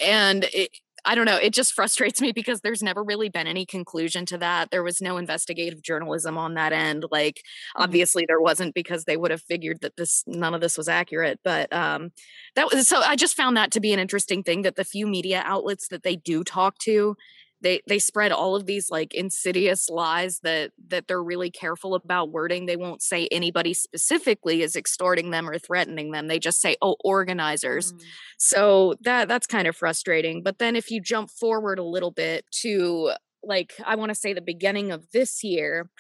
And 0.01 0.45
it, 0.53 0.71
I 1.05 1.15
don't 1.15 1.27
know. 1.27 1.37
It 1.37 1.53
just 1.53 1.75
frustrates 1.75 2.21
me 2.21 2.33
because 2.33 2.61
there's 2.61 2.83
never 2.83 3.03
really 3.03 3.29
been 3.29 3.47
any 3.47 3.67
conclusion 3.67 4.25
to 4.27 4.39
that. 4.39 4.71
There 4.71 4.85
was 4.85 5.01
no 5.01 5.17
investigative 5.17 5.83
journalism 5.83 6.39
on 6.39 6.55
that 6.55 6.73
end. 6.73 7.05
Like, 7.11 7.37
mm-hmm. 7.37 7.83
obviously, 7.83 8.25
there 8.27 8.41
wasn't 8.41 8.75
because 8.75 9.05
they 9.05 9.17
would 9.17 9.33
have 9.33 9.43
figured 9.43 9.81
that 9.81 9.97
this 9.97 10.23
none 10.27 10.55
of 10.55 10.61
this 10.61 10.79
was 10.79 10.89
accurate. 10.89 11.41
But 11.43 11.73
um, 11.73 12.13
that 12.55 12.71
was 12.73 12.87
so. 12.87 13.01
I 13.01 13.17
just 13.17 13.37
found 13.37 13.57
that 13.57 13.73
to 13.73 13.81
be 13.81 13.93
an 13.93 13.99
interesting 13.99 14.43
thing 14.43 14.63
that 14.63 14.77
the 14.77 14.85
few 14.85 15.07
media 15.07 15.43
outlets 15.45 15.89
that 15.89 16.05
they 16.05 16.17
do 16.17 16.45
talk 16.45 16.79
to 16.79 17.17
they 17.63 17.81
they 17.87 17.99
spread 17.99 18.33
all 18.33 18.57
of 18.57 18.67
these 18.67 18.91
like 18.91 19.15
insidious 19.15 19.89
lies 19.89 20.41
that 20.41 20.73
that 20.89 21.07
they're 21.09 21.23
really 21.23 21.51
careful 21.51 21.95
about 21.95 22.31
wording. 22.31 22.67
They 22.67 22.77
won't 22.77 23.03
say 23.03 23.29
anybody 23.31 23.75
specifically 23.75 24.63
is 24.63 24.77
extorting 24.77 25.31
them 25.31 25.49
or 25.49 25.59
threatening 25.59 26.11
them. 26.11 26.27
They 26.27 26.39
just 26.39 26.61
say 26.61 26.77
oh 26.83 26.97
organizers. 27.05 27.93
Mm. 27.93 28.01
so 28.39 28.95
that 29.03 29.29
that's 29.29 29.47
kind 29.47 29.67
of 29.67 29.77
frustrating. 29.77 30.43
But 30.43 30.59
then 30.59 30.77
if 30.77 30.91
you 30.91 31.01
jump 31.01 31.31
forward 31.31 31.79
a 31.79 31.85
little 31.85 32.11
bit 32.11 32.45
to 32.63 33.13
like 33.45 33.73
i 33.85 33.97
want 33.97 34.09
to 34.09 34.15
say 34.15 34.33
the 34.33 34.41
beginning 34.41 34.93
of 34.93 35.11
this 35.13 35.43
year 35.43 35.91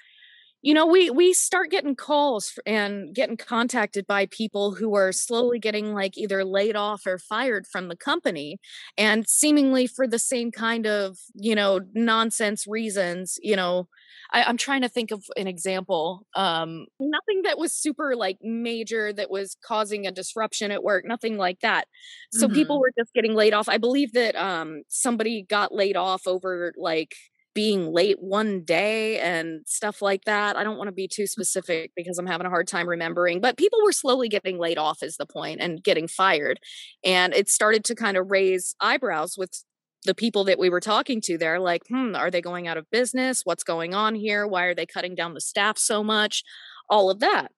you 0.62 0.72
know 0.72 0.86
we 0.86 1.10
we 1.10 1.32
start 1.32 1.70
getting 1.70 1.96
calls 1.96 2.58
and 2.64 3.14
getting 3.14 3.36
contacted 3.36 4.06
by 4.06 4.26
people 4.26 4.74
who 4.74 4.94
are 4.94 5.12
slowly 5.12 5.58
getting 5.58 5.92
like 5.92 6.16
either 6.16 6.44
laid 6.44 6.76
off 6.76 7.04
or 7.06 7.18
fired 7.18 7.66
from 7.66 7.88
the 7.88 7.96
company 7.96 8.58
and 8.96 9.28
seemingly 9.28 9.86
for 9.86 10.06
the 10.06 10.18
same 10.18 10.50
kind 10.50 10.86
of 10.86 11.18
you 11.34 11.54
know 11.54 11.80
nonsense 11.94 12.66
reasons 12.66 13.38
you 13.42 13.56
know 13.56 13.88
I, 14.32 14.48
am 14.48 14.56
trying 14.56 14.82
to 14.82 14.88
think 14.88 15.10
of 15.10 15.24
an 15.36 15.48
example 15.48 16.26
um 16.36 16.86
nothing 17.00 17.42
that 17.42 17.58
was 17.58 17.74
super 17.74 18.14
like 18.14 18.38
major 18.40 19.12
that 19.12 19.30
was 19.30 19.56
causing 19.64 20.06
a 20.06 20.12
disruption 20.12 20.70
at 20.70 20.84
work 20.84 21.04
nothing 21.04 21.36
like 21.36 21.60
that 21.60 21.88
so 22.30 22.46
mm-hmm. 22.46 22.54
people 22.54 22.80
were 22.80 22.92
just 22.96 23.12
getting 23.14 23.34
laid 23.34 23.52
off 23.52 23.68
i 23.68 23.78
believe 23.78 24.12
that 24.12 24.36
um 24.36 24.82
somebody 24.88 25.42
got 25.42 25.74
laid 25.74 25.96
off 25.96 26.26
over 26.26 26.72
like 26.76 27.14
being 27.54 27.92
late 27.92 28.16
one 28.20 28.62
day 28.64 29.18
and 29.20 29.60
stuff 29.66 30.00
like 30.00 30.24
that. 30.24 30.56
I 30.56 30.64
don't 30.64 30.78
want 30.78 30.88
to 30.88 30.92
be 30.92 31.08
too 31.08 31.24
mm. 31.24 31.28
specific 31.28 31.92
because 31.96 32.18
I'm 32.18 32.26
having 32.26 32.46
a 32.46 32.50
hard 32.50 32.66
time 32.66 32.88
remembering, 32.88 33.40
but 33.40 33.56
people 33.56 33.80
were 33.82 33.92
slowly 33.92 34.28
getting 34.28 34.58
laid 34.58 34.78
off, 34.78 35.02
is 35.02 35.16
the 35.16 35.26
point, 35.26 35.60
and 35.60 35.82
getting 35.82 36.08
fired. 36.08 36.60
And 37.04 37.34
it 37.34 37.48
started 37.48 37.84
to 37.84 37.94
kind 37.94 38.16
of 38.16 38.30
raise 38.30 38.74
eyebrows 38.80 39.36
with 39.36 39.64
the 40.04 40.14
people 40.14 40.44
that 40.44 40.58
we 40.58 40.68
were 40.68 40.80
talking 40.80 41.20
to 41.22 41.38
there 41.38 41.60
like, 41.60 41.82
hmm, 41.88 42.16
are 42.16 42.30
they 42.30 42.40
going 42.40 42.66
out 42.66 42.76
of 42.76 42.90
business? 42.90 43.42
What's 43.44 43.64
going 43.64 43.94
on 43.94 44.14
here? 44.14 44.46
Why 44.46 44.64
are 44.64 44.74
they 44.74 44.86
cutting 44.86 45.14
down 45.14 45.34
the 45.34 45.40
staff 45.40 45.78
so 45.78 46.02
much? 46.02 46.42
All 46.88 47.10
of 47.10 47.20
that. 47.20 47.52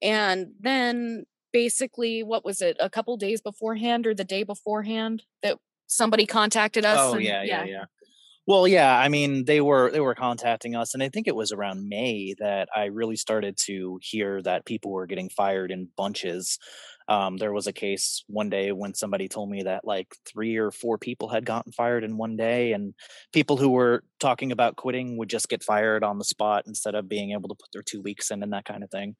And 0.00 0.52
then 0.60 1.24
basically, 1.52 2.22
what 2.22 2.44
was 2.44 2.60
it, 2.60 2.76
a 2.78 2.90
couple 2.90 3.16
days 3.16 3.40
beforehand 3.40 4.06
or 4.06 4.14
the 4.14 4.24
day 4.24 4.42
beforehand 4.42 5.24
that 5.42 5.58
somebody 5.86 6.26
contacted 6.26 6.84
us? 6.84 6.98
Oh, 7.00 7.14
and, 7.14 7.22
yeah, 7.22 7.42
yeah, 7.42 7.64
yeah. 7.64 7.84
Well, 8.46 8.68
yeah, 8.68 8.98
I 8.98 9.08
mean, 9.08 9.46
they 9.46 9.60
were 9.62 9.90
they 9.90 10.00
were 10.00 10.14
contacting 10.14 10.74
us, 10.76 10.92
and 10.92 11.02
I 11.02 11.08
think 11.08 11.26
it 11.26 11.34
was 11.34 11.50
around 11.50 11.88
May 11.88 12.34
that 12.40 12.68
I 12.76 12.86
really 12.86 13.16
started 13.16 13.56
to 13.66 13.98
hear 14.02 14.42
that 14.42 14.66
people 14.66 14.90
were 14.92 15.06
getting 15.06 15.30
fired 15.30 15.70
in 15.70 15.88
bunches. 15.96 16.58
Um, 17.08 17.38
there 17.38 17.52
was 17.54 17.66
a 17.66 17.72
case 17.72 18.22
one 18.28 18.50
day 18.50 18.70
when 18.72 18.94
somebody 18.94 19.28
told 19.28 19.50
me 19.50 19.62
that 19.62 19.84
like 19.86 20.14
three 20.30 20.56
or 20.56 20.70
four 20.70 20.98
people 20.98 21.28
had 21.28 21.46
gotten 21.46 21.72
fired 21.72 22.04
in 22.04 22.18
one 22.18 22.36
day, 22.36 22.72
and 22.72 22.92
people 23.32 23.56
who 23.56 23.70
were 23.70 24.04
talking 24.20 24.52
about 24.52 24.76
quitting 24.76 25.16
would 25.16 25.30
just 25.30 25.48
get 25.48 25.62
fired 25.64 26.04
on 26.04 26.18
the 26.18 26.24
spot 26.24 26.64
instead 26.66 26.94
of 26.94 27.08
being 27.08 27.32
able 27.32 27.48
to 27.48 27.54
put 27.54 27.72
their 27.72 27.82
two 27.82 28.02
weeks 28.02 28.30
in 28.30 28.42
and 28.42 28.52
that 28.52 28.66
kind 28.66 28.84
of 28.84 28.90
thing. 28.90 29.16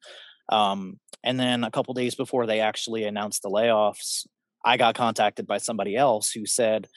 Um, 0.49 0.99
and 1.23 1.39
then 1.39 1.63
a 1.63 1.71
couple 1.71 1.93
days 1.95 2.13
before 2.15 2.45
they 2.45 2.59
actually 2.59 3.03
announced 3.05 3.41
the 3.41 3.49
layoffs, 3.49 4.27
I 4.63 4.77
got 4.77 4.95
contacted 4.95 5.47
by 5.47 5.57
somebody 5.57 5.95
else 5.95 6.31
who 6.31 6.45
said 6.45 6.87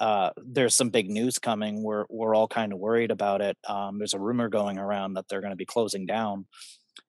uh, 0.00 0.30
there's 0.36 0.74
some 0.74 0.90
big 0.90 1.10
news 1.10 1.38
coming. 1.38 1.82
We're 1.82 2.04
we're 2.08 2.34
all 2.34 2.48
kind 2.48 2.72
of 2.72 2.78
worried 2.78 3.10
about 3.10 3.40
it. 3.40 3.56
Um, 3.66 3.98
there's 3.98 4.14
a 4.14 4.18
rumor 4.18 4.48
going 4.48 4.78
around 4.78 5.14
that 5.14 5.26
they're 5.28 5.40
going 5.40 5.52
to 5.52 5.56
be 5.56 5.66
closing 5.66 6.06
down, 6.06 6.46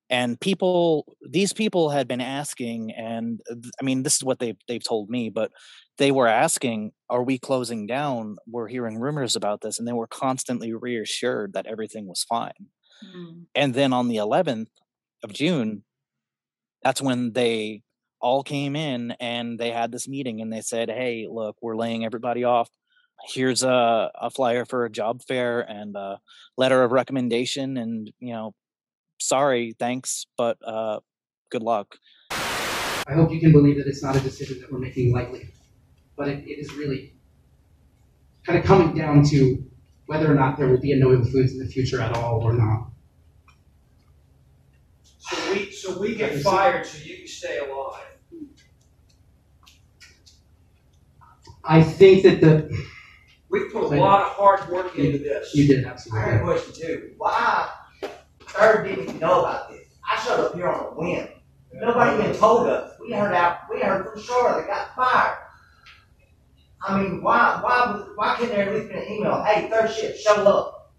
and 0.09 0.39
people, 0.39 1.15
these 1.29 1.53
people 1.53 1.91
had 1.91 2.07
been 2.07 2.21
asking, 2.21 2.91
and 2.91 3.39
I 3.79 3.83
mean, 3.83 4.01
this 4.03 4.15
is 4.15 4.23
what 4.23 4.39
they've 4.39 4.57
they've 4.67 4.83
told 4.83 5.09
me, 5.09 5.29
but 5.29 5.51
they 5.97 6.11
were 6.11 6.27
asking, 6.27 6.91
"Are 7.09 7.23
we 7.23 7.37
closing 7.37 7.85
down?" 7.85 8.37
We're 8.47 8.67
hearing 8.67 8.97
rumors 8.97 9.35
about 9.35 9.61
this, 9.61 9.77
and 9.77 9.87
they 9.87 9.93
were 9.93 10.07
constantly 10.07 10.73
reassured 10.73 11.53
that 11.53 11.67
everything 11.67 12.07
was 12.07 12.23
fine. 12.23 12.67
Mm. 13.15 13.45
And 13.55 13.73
then 13.73 13.93
on 13.93 14.07
the 14.07 14.17
11th 14.17 14.67
of 15.23 15.31
June, 15.31 15.83
that's 16.83 17.01
when 17.01 17.33
they 17.33 17.83
all 18.21 18.43
came 18.43 18.75
in 18.75 19.11
and 19.19 19.59
they 19.59 19.71
had 19.71 19.91
this 19.91 20.07
meeting 20.07 20.41
and 20.41 20.51
they 20.51 20.61
said, 20.61 20.89
Hey, 20.89 21.27
look, 21.29 21.57
we're 21.61 21.77
laying 21.77 22.03
everybody 22.03 22.43
off 22.43 22.69
here's 23.27 23.63
a, 23.63 24.11
a 24.15 24.29
flyer 24.29 24.65
for 24.65 24.85
a 24.85 24.89
job 24.89 25.21
fair 25.27 25.61
and 25.61 25.95
a 25.95 26.19
letter 26.57 26.83
of 26.83 26.91
recommendation 26.91 27.77
and 27.77 28.11
you 28.19 28.33
know 28.33 28.53
sorry 29.19 29.75
thanks 29.79 30.25
but 30.37 30.57
uh, 30.65 30.99
good 31.49 31.63
luck. 31.63 31.97
I 32.31 33.13
hope 33.13 33.31
you 33.31 33.39
can 33.39 33.51
believe 33.51 33.77
that 33.77 33.87
it's 33.87 34.03
not 34.03 34.15
a 34.15 34.19
decision 34.19 34.61
that 34.61 34.71
we're 34.71 34.79
making 34.79 35.11
lightly 35.11 35.53
but 36.15 36.27
it, 36.27 36.43
it 36.45 36.59
is 36.59 36.73
really 36.73 37.13
kind 38.45 38.59
of 38.59 38.65
coming 38.65 38.95
down 38.95 39.23
to 39.23 39.63
whether 40.07 40.29
or 40.29 40.33
not 40.35 40.57
there 40.57 40.67
will 40.67 40.79
be 40.79 40.91
a 40.91 40.97
no 40.97 41.13
evil 41.13 41.25
foods 41.25 41.53
in 41.53 41.59
the 41.59 41.67
future 41.67 42.01
at 42.01 42.15
all 42.17 42.41
or 42.41 42.53
not. 42.53 42.89
So 45.19 45.53
we 45.53 45.71
so 45.71 45.99
we 45.99 46.15
get 46.15 46.41
fired 46.41 46.85
so 46.85 46.97
you 47.03 47.17
can 47.17 47.27
stay 47.27 47.59
alive. 47.59 48.03
I 51.63 51.83
think 51.83 52.23
that 52.23 52.41
the 52.41 52.75
we 53.49 53.69
put 53.69 53.83
a 53.83 53.87
lot 53.99 54.21
of 54.21 54.27
hard 54.33 54.69
work 54.69 54.95
into 54.95 55.17
this. 55.17 55.53
You 55.55 55.67
did, 55.67 55.85
I 55.85 55.89
absolutely. 55.89 56.31
got 56.31 56.41
a 56.41 56.43
question 56.43 56.73
too. 56.73 57.13
Why 57.17 57.69
Third 58.49 58.87
didn't 58.87 59.03
even 59.03 59.19
know 59.19 59.41
about 59.41 59.69
this? 59.69 59.87
I 60.09 60.19
showed 60.23 60.39
up 60.39 60.55
here 60.55 60.67
on 60.67 60.85
a 60.85 60.89
whim. 60.95 61.27
Nobody 61.73 62.23
even 62.23 62.35
told 62.35 62.67
us. 62.67 62.93
We 62.99 63.13
heard 63.13 63.33
out. 63.33 63.59
We 63.71 63.79
heard 63.79 64.11
from 64.11 64.21
Charlotte. 64.21 64.63
They 64.63 64.67
got 64.67 64.95
fired. 64.95 65.37
I 66.81 67.01
mean, 67.01 67.21
why? 67.21 67.59
why, 67.61 68.05
why 68.15 68.35
couldn't 68.35 68.55
there 68.55 68.69
at 68.69 68.75
least 68.75 68.89
be 68.89 68.95
an 68.95 69.11
email? 69.11 69.43
Hey, 69.43 69.69
third 69.69 69.91
shift, 69.91 70.19
show 70.19 70.47
up. 70.47 70.93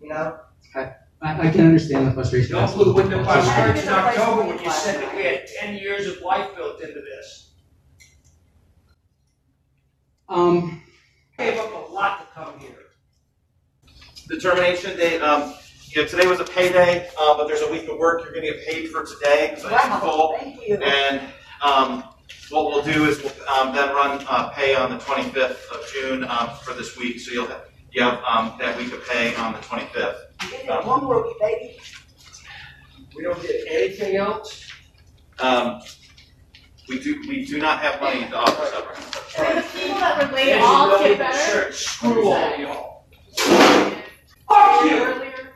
You 0.00 0.08
know. 0.10 0.38
I, 0.74 0.94
I 1.22 1.50
can 1.50 1.66
understand 1.66 2.08
the 2.08 2.12
frustration. 2.12 2.56
Y'all 2.56 2.72
blew 2.74 2.86
the 2.86 2.92
window 2.92 3.24
by 3.24 3.38
in 3.38 3.88
October 3.88 4.48
when 4.48 4.62
you 4.62 4.70
said 4.70 5.00
that 5.00 5.16
we 5.16 5.22
had 5.22 5.46
ten 5.46 5.76
years 5.76 6.06
of 6.06 6.20
life 6.20 6.54
built 6.56 6.80
into 6.80 7.00
this. 7.00 7.54
Um, 10.28 10.82
Gave 11.38 11.58
up 11.58 11.88
a 11.88 11.92
lot 11.92 12.20
to 12.20 12.26
come 12.34 12.58
here. 12.58 12.70
Determination 14.28 14.90
termination 14.90 14.96
date, 14.96 15.22
um, 15.22 15.54
you 15.88 16.02
know, 16.02 16.08
today 16.08 16.26
was 16.26 16.40
a 16.40 16.44
payday, 16.44 17.08
uh, 17.18 17.36
but 17.36 17.46
there's 17.48 17.62
a 17.62 17.70
week 17.70 17.88
of 17.88 17.98
work 17.98 18.22
you're 18.22 18.32
going 18.32 18.46
to 18.46 18.52
get 18.52 18.66
paid 18.66 18.88
for 18.88 19.04
today. 19.04 19.54
So 19.58 19.70
wow, 19.70 20.00
full. 20.00 20.36
Thank 20.38 20.66
you. 20.66 20.76
And 20.76 21.20
um, 21.62 22.04
what 22.50 22.66
we'll 22.66 22.82
do 22.82 23.04
is 23.06 23.22
we'll 23.22 23.32
um, 23.48 23.74
then 23.74 23.94
run 23.94 24.24
uh, 24.28 24.50
pay 24.50 24.74
on 24.74 24.90
the 24.90 24.98
25th 24.98 25.70
of 25.70 25.92
June 25.92 26.24
um, 26.24 26.50
for 26.62 26.74
this 26.74 26.96
week. 26.96 27.20
So 27.20 27.32
you'll 27.32 27.46
have, 27.46 27.64
you 27.90 28.02
have 28.02 28.22
um, 28.24 28.56
that 28.58 28.76
week 28.78 28.92
of 28.92 29.06
pay 29.06 29.34
on 29.36 29.52
the 29.52 29.58
25th. 29.58 30.68
Um, 30.70 30.86
one 30.86 31.04
more 31.04 31.22
week, 31.26 31.38
baby. 31.40 31.78
We 33.16 33.22
don't 33.24 33.40
get 33.42 33.56
anything 33.68 34.16
else. 34.16 34.70
We 36.92 36.98
do, 36.98 37.24
we 37.26 37.46
do 37.46 37.58
not 37.58 37.78
have 37.80 38.02
money 38.02 38.28
to 38.28 38.36
offer 38.36 38.66
severance. 38.66 39.16
And 39.38 39.58
the 39.58 39.62
people 39.62 39.98
that 40.00 40.30
were 40.30 40.36
laid 40.36 40.46
Here's 40.48 40.62
off 40.62 41.00
get 41.00 41.18
better. 41.18 41.38
shirt. 41.38 41.74
Screw 41.74 42.28
all 42.28 42.58
y'all. 42.58 43.06
Fuck 44.46 44.84
you! 44.84 45.02
Earlier. 45.02 45.52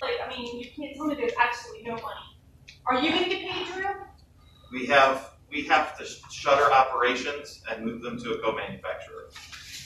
Like, 0.00 0.12
I 0.24 0.28
mean, 0.30 0.60
you 0.60 0.66
can't 0.76 0.94
tell 0.94 1.06
me 1.06 1.16
there's 1.16 1.32
absolutely 1.42 1.82
no 1.88 1.94
money. 1.94 2.04
Are 2.86 3.00
you 3.00 3.10
gonna 3.10 3.28
get 3.28 3.50
paid, 3.50 3.66
Drew? 3.74 3.84
We 4.72 4.86
have, 4.86 5.30
we 5.50 5.64
have 5.64 5.98
to 5.98 6.04
shutter 6.30 6.72
operations 6.72 7.60
and 7.68 7.84
move 7.84 8.00
them 8.02 8.16
to 8.20 8.34
a 8.34 8.38
co-manufacturer. 8.40 9.30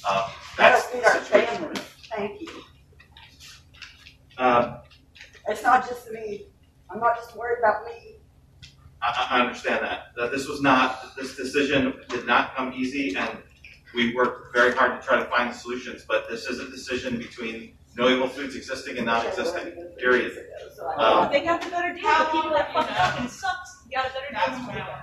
Um, 0.06 0.24
That's 0.58 0.84
That'll 0.86 1.00
the 1.00 1.06
feed 1.06 1.16
our 1.16 1.24
situation. 1.24 1.54
families. 1.56 1.82
Thank 2.14 2.40
you. 2.42 2.48
Um, 4.36 4.76
It's 5.48 5.62
not 5.62 5.88
just 5.88 6.10
me. 6.10 6.48
I'm 6.90 7.00
not 7.00 7.16
just 7.16 7.34
worried 7.34 7.60
about 7.60 7.86
me. 7.86 8.18
I, 9.02 9.26
I 9.30 9.38
I 9.38 9.40
understand 9.40 9.84
that, 9.84 10.06
that 10.16 10.30
this 10.30 10.48
was 10.48 10.60
not, 10.62 11.16
this 11.16 11.36
decision 11.36 11.94
did 12.08 12.26
not 12.26 12.54
come 12.54 12.72
easy, 12.72 13.14
and 13.16 13.38
we 13.94 14.14
worked 14.14 14.54
very 14.54 14.72
hard 14.72 15.00
to 15.00 15.06
try 15.06 15.18
to 15.18 15.24
find 15.26 15.54
solutions, 15.54 16.04
but 16.06 16.28
this 16.28 16.46
is 16.46 16.60
a 16.60 16.70
decision 16.70 17.18
between 17.18 17.74
no 17.96 18.08
evil 18.08 18.28
foods 18.28 18.56
existing 18.56 18.96
and 18.96 19.06
not 19.06 19.26
existing, 19.26 19.74
period. 19.98 20.32
Um, 20.96 21.30
They 21.30 21.44
got 21.44 21.60
the 21.60 21.70
better 21.70 21.92
deal. 21.92 22.02
The 22.02 22.24
people 22.32 22.50
that 22.50 22.72
fucked 22.72 22.98
up 22.98 23.20
and 23.20 23.28
sucked 23.28 23.68
got 23.92 24.06
a 24.06 24.12
better 24.12 24.54
deal 24.54 24.84
than 24.84 24.96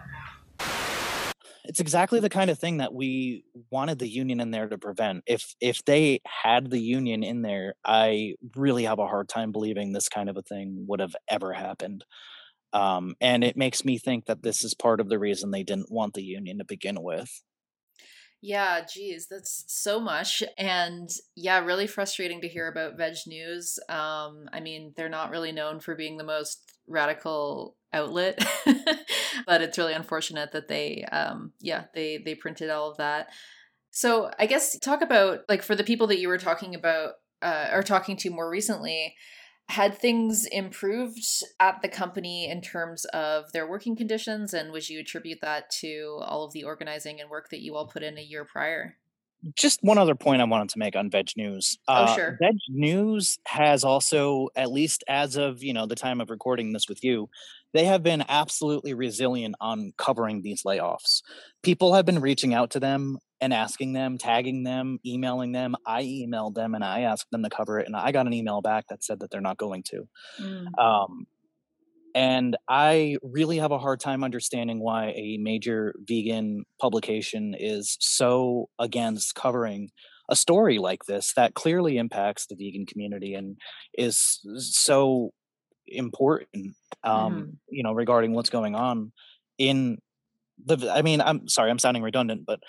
it's 1.70 1.80
exactly 1.80 2.20
the 2.20 2.30
kind 2.30 2.50
of 2.50 2.58
thing 2.58 2.78
that 2.78 2.96
we 2.96 3.44
wanted 3.70 4.00
the 4.00 4.08
union 4.08 4.40
in 4.40 4.50
there 4.50 4.68
to 4.68 4.80
prevent. 4.80 5.24
If 5.28 5.54
if 5.62 5.86
they 5.86 6.20
had 6.26 6.72
the 6.72 6.80
union 6.80 7.22
in 7.24 7.44
there, 7.44 7.76
I 7.86 8.34
really 8.56 8.86
have 8.86 8.98
a 8.98 9.06
hard 9.06 9.30
time 9.30 9.52
believing 9.52 9.94
this 9.94 10.10
kind 10.10 10.30
of 10.30 10.38
a 10.38 10.42
thing 10.42 10.86
would 10.88 11.00
have 11.00 11.16
ever 11.30 11.54
happened. 11.54 12.06
Um, 12.74 13.16
and 13.20 13.44
it 13.44 13.58
makes 13.58 13.84
me 13.84 13.98
think 13.98 14.26
that 14.26 14.44
this 14.44 14.64
is 14.64 14.74
part 14.74 15.00
of 15.00 15.10
the 15.10 15.20
reason 15.20 15.52
they 15.52 15.64
didn't 15.64 15.92
want 15.92 16.14
the 16.14 16.24
union 16.24 16.60
to 16.60 16.66
begin 16.66 17.02
with. 17.02 17.42
Yeah, 18.42 18.86
geez, 18.86 19.28
that's 19.28 19.66
so 19.68 20.00
much. 20.00 20.44
And 20.58 21.10
yeah, 21.36 21.60
really 21.60 21.88
frustrating 21.88 22.40
to 22.42 22.48
hear 22.48 22.70
about 22.70 22.96
Veg 22.96 23.16
News. 23.28 23.78
Um, 23.90 24.48
I 24.54 24.62
mean, 24.62 24.94
they're 24.96 25.10
not 25.10 25.32
really 25.32 25.52
known 25.52 25.82
for 25.82 25.94
being 25.94 26.18
the 26.18 26.24
most 26.24 26.72
radical 26.88 27.76
outlet, 27.92 28.40
but 29.46 29.62
it's 29.62 29.78
really 29.78 29.94
unfortunate 29.94 30.54
that 30.54 30.70
they, 30.70 31.04
um, 31.12 31.52
yeah, 31.60 31.86
they 31.94 32.18
they 32.18 32.34
printed 32.34 32.70
all 32.70 32.90
of 32.90 32.98
that. 32.98 33.28
So 33.92 34.32
I 34.40 34.46
guess 34.46 34.78
talk 34.80 35.02
about 35.02 35.42
like 35.50 35.62
for 35.62 35.76
the 35.76 35.84
people 35.84 36.08
that 36.08 36.20
you 36.20 36.30
were 36.30 36.38
talking 36.38 36.76
about 36.76 37.16
uh, 37.42 37.70
or 37.74 37.84
talking 37.84 38.16
to 38.18 38.30
more 38.30 38.50
recently, 38.50 39.16
had 39.70 39.96
things 39.96 40.46
improved 40.48 41.44
at 41.60 41.82
the 41.82 41.88
company 41.88 42.50
in 42.50 42.60
terms 42.60 43.06
of 43.06 43.52
their 43.52 43.70
working 43.70 43.96
conditions 43.96 44.54
and 44.54 44.72
would 44.72 44.90
you 44.90 45.00
attribute 45.00 45.40
that 45.42 45.70
to 45.70 46.20
all 46.24 46.44
of 46.44 46.52
the 46.54 46.64
organizing 46.64 47.22
and 47.22 47.30
work 47.30 47.50
that 47.50 47.62
you 47.62 47.76
all 47.76 47.86
put 47.86 48.02
in 48.02 48.18
a 48.18 48.22
year 48.22 48.44
prior 48.44 48.98
just 49.56 49.82
one 49.82 49.98
other 49.98 50.16
point 50.16 50.42
I 50.42 50.46
wanted 50.46 50.70
to 50.70 50.80
make 50.80 50.96
on 50.96 51.10
VegNews. 51.10 51.78
Uh, 51.88 52.08
Oh, 52.10 52.16
sure. 52.16 52.38
Veg 52.42 52.58
News 52.68 53.40
has 53.46 53.84
also, 53.84 54.50
at 54.56 54.72
least 54.72 55.04
as 55.08 55.38
of 55.38 55.64
you 55.64 55.74
know 55.74 55.86
the 55.86 55.96
time 55.96 56.20
of 56.20 56.30
recording 56.30 56.74
this 56.74 56.90
with 56.90 57.04
you, 57.04 57.30
they 57.74 57.86
have 57.86 58.04
been 58.04 58.24
absolutely 58.28 58.94
resilient 58.94 59.56
on 59.62 59.94
covering 59.98 60.42
these 60.42 60.64
layoffs. 60.64 61.22
People 61.64 61.94
have 61.94 62.06
been 62.06 62.20
reaching 62.20 62.54
out 62.54 62.72
to 62.72 62.80
them 62.80 63.18
and 63.42 63.54
asking 63.54 63.94
them, 63.94 64.18
tagging 64.18 64.64
them, 64.64 65.00
emailing 65.06 65.52
them. 65.52 65.76
I 65.86 66.04
emailed 66.04 66.56
them 66.56 66.76
and 66.76 66.84
I 66.84 67.02
asked 67.02 67.32
them 67.32 67.44
to 67.44 67.50
cover 67.50 67.80
it, 67.80 67.88
and 67.88 67.96
I 67.96 68.12
got 68.12 68.28
an 68.28 68.34
email 68.34 68.62
back 68.62 68.86
that 68.90 69.04
said 69.04 69.20
that 69.20 69.32
they're 69.32 69.42
not 69.42 69.58
going 69.58 69.84
to. 69.84 70.08
Um, 70.78 71.28
and 72.16 72.58
I 72.68 73.18
really 73.22 73.58
have 73.60 73.72
a 73.72 73.78
hard 73.78 74.00
time 74.00 74.24
understanding 74.24 74.80
why 74.80 75.14
a 75.16 75.38
major 75.40 75.94
vegan 76.00 76.66
publication 76.80 77.56
is 77.58 77.98
so 78.00 78.70
against 78.80 79.36
covering 79.36 79.92
a 80.30 80.36
story 80.36 80.78
like 80.78 81.06
this 81.06 81.34
that 81.34 81.54
clearly 81.56 81.98
impacts 81.98 82.46
the 82.46 82.56
vegan 82.56 82.86
community 82.86 83.34
and 83.34 83.58
is 83.98 84.40
so 84.58 85.32
important 85.92 86.76
um 87.04 87.58
you 87.70 87.84
know 87.84 87.94
regarding 87.94 88.34
what's 88.34 88.50
going 88.50 88.76
on 88.76 89.12
in 89.58 89.98
the 90.66 90.92
i 90.92 91.02
mean 91.02 91.22
i'm 91.22 91.48
sorry 91.48 91.70
i'm 91.72 91.80
sounding 91.80 92.04
redundant 92.04 92.46
but 92.46 92.60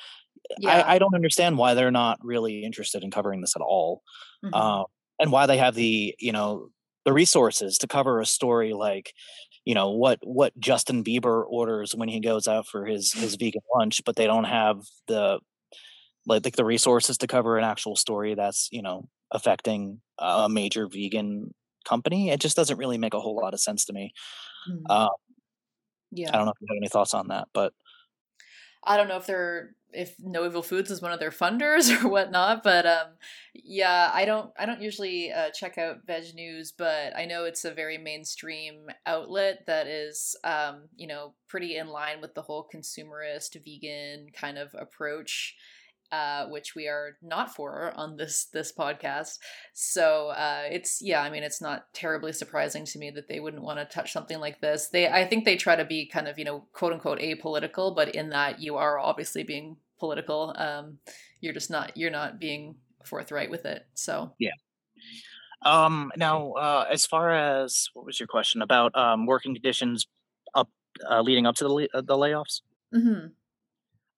Yeah. 0.58 0.70
I, 0.86 0.94
I 0.94 0.98
don't 0.98 1.14
understand 1.14 1.58
why 1.58 1.74
they're 1.74 1.90
not 1.90 2.18
really 2.22 2.64
interested 2.64 3.04
in 3.04 3.10
covering 3.10 3.40
this 3.40 3.54
at 3.56 3.62
all 3.62 4.02
Mhm. 4.44 4.54
um, 4.54 4.84
and 5.18 5.30
why 5.30 5.46
they 5.46 5.58
have 5.58 5.74
the 5.74 6.14
you 6.18 6.32
know 6.32 6.70
the 7.04 7.12
resources 7.12 7.78
to 7.78 7.86
cover 7.86 8.20
a 8.20 8.26
story 8.26 8.72
like 8.72 9.12
you 9.66 9.74
know 9.74 9.90
what 9.90 10.18
what 10.22 10.58
Justin 10.58 11.04
Bieber 11.04 11.44
orders 11.46 11.94
when 11.94 12.08
he 12.08 12.20
goes 12.20 12.48
out 12.48 12.66
for 12.66 12.86
his 12.86 13.12
his 13.12 13.34
vegan 13.40 13.60
lunch, 13.76 14.02
but 14.04 14.16
they 14.16 14.26
don't 14.26 14.44
have 14.44 14.80
the 15.08 15.38
like, 16.26 16.44
like 16.44 16.56
the 16.56 16.64
resources 16.64 17.18
to 17.18 17.26
cover 17.26 17.58
an 17.58 17.64
actual 17.64 17.96
story 17.96 18.34
that's 18.34 18.68
you 18.72 18.82
know 18.82 19.08
affecting 19.30 20.00
a 20.18 20.48
major 20.48 20.88
vegan 20.88 21.52
company. 21.84 22.30
It 22.30 22.40
just 22.40 22.56
doesn't 22.56 22.78
really 22.78 22.98
make 22.98 23.14
a 23.14 23.20
whole 23.20 23.36
lot 23.36 23.54
of 23.54 23.60
sense 23.60 23.84
to 23.86 23.92
me. 23.92 24.12
Mhm. 24.66 24.90
Um, 24.90 25.10
yeah 26.10 26.30
I 26.32 26.36
don't 26.36 26.46
know 26.46 26.52
if 26.52 26.60
you 26.60 26.66
have 26.70 26.76
any 26.80 26.88
thoughts 26.88 27.14
on 27.14 27.28
that, 27.28 27.48
but 27.52 27.72
I 28.84 28.96
don't 28.96 29.08
know 29.08 29.16
if 29.16 29.26
they're 29.26 29.74
if 29.92 30.14
No 30.20 30.46
Evil 30.46 30.62
Foods 30.62 30.88
is 30.90 31.02
one 31.02 31.10
of 31.10 31.18
their 31.18 31.32
funders 31.32 31.90
or 32.04 32.08
whatnot, 32.08 32.62
but 32.62 32.86
um, 32.86 33.08
yeah, 33.54 34.10
I 34.12 34.24
don't 34.24 34.52
I 34.58 34.66
don't 34.66 34.80
usually 34.80 35.32
uh, 35.32 35.50
check 35.50 35.78
out 35.78 36.06
VegNews, 36.06 36.72
but 36.76 37.16
I 37.16 37.24
know 37.26 37.44
it's 37.44 37.64
a 37.64 37.74
very 37.74 37.98
mainstream 37.98 38.88
outlet 39.06 39.66
that 39.66 39.86
is 39.86 40.36
um, 40.44 40.88
you 40.96 41.06
know 41.06 41.34
pretty 41.48 41.76
in 41.76 41.88
line 41.88 42.20
with 42.20 42.34
the 42.34 42.42
whole 42.42 42.68
consumerist 42.72 43.56
vegan 43.62 44.30
kind 44.32 44.58
of 44.58 44.74
approach. 44.78 45.56
Uh, 46.12 46.46
which 46.48 46.74
we 46.74 46.88
are 46.88 47.16
not 47.22 47.54
for 47.54 47.92
on 47.94 48.16
this 48.16 48.46
this 48.46 48.72
podcast. 48.72 49.38
So 49.74 50.30
uh, 50.30 50.62
it's 50.68 51.00
yeah, 51.00 51.22
I 51.22 51.30
mean 51.30 51.44
it's 51.44 51.60
not 51.60 51.92
terribly 51.94 52.32
surprising 52.32 52.84
to 52.86 52.98
me 52.98 53.10
that 53.10 53.28
they 53.28 53.38
wouldn't 53.38 53.62
want 53.62 53.78
to 53.78 53.84
touch 53.84 54.12
something 54.12 54.40
like 54.40 54.60
this. 54.60 54.88
They 54.88 55.06
I 55.06 55.24
think 55.24 55.44
they 55.44 55.56
try 55.56 55.76
to 55.76 55.84
be 55.84 56.06
kind 56.06 56.26
of 56.26 56.36
you 56.36 56.44
know 56.44 56.64
quote 56.72 56.92
unquote 56.92 57.20
apolitical, 57.20 57.94
but 57.94 58.12
in 58.12 58.30
that 58.30 58.60
you 58.60 58.76
are 58.76 58.98
obviously 58.98 59.44
being 59.44 59.76
political. 60.00 60.52
Um, 60.58 60.98
you're 61.40 61.54
just 61.54 61.70
not 61.70 61.96
you're 61.96 62.10
not 62.10 62.40
being 62.40 62.74
forthright 63.04 63.50
with 63.50 63.64
it. 63.64 63.86
So 63.94 64.32
yeah. 64.40 64.50
Um, 65.62 66.10
now, 66.16 66.52
uh, 66.52 66.86
as 66.90 67.06
far 67.06 67.30
as 67.30 67.88
what 67.94 68.04
was 68.04 68.18
your 68.18 68.26
question 68.26 68.62
about 68.62 68.96
um, 68.96 69.26
working 69.26 69.54
conditions 69.54 70.06
up 70.54 70.70
uh, 71.08 71.20
leading 71.20 71.46
up 71.46 71.54
to 71.56 71.64
the, 71.64 71.70
la- 71.70 71.94
uh, 71.94 72.00
the 72.00 72.16
layoffs? 72.16 72.62
hmm 72.92 73.26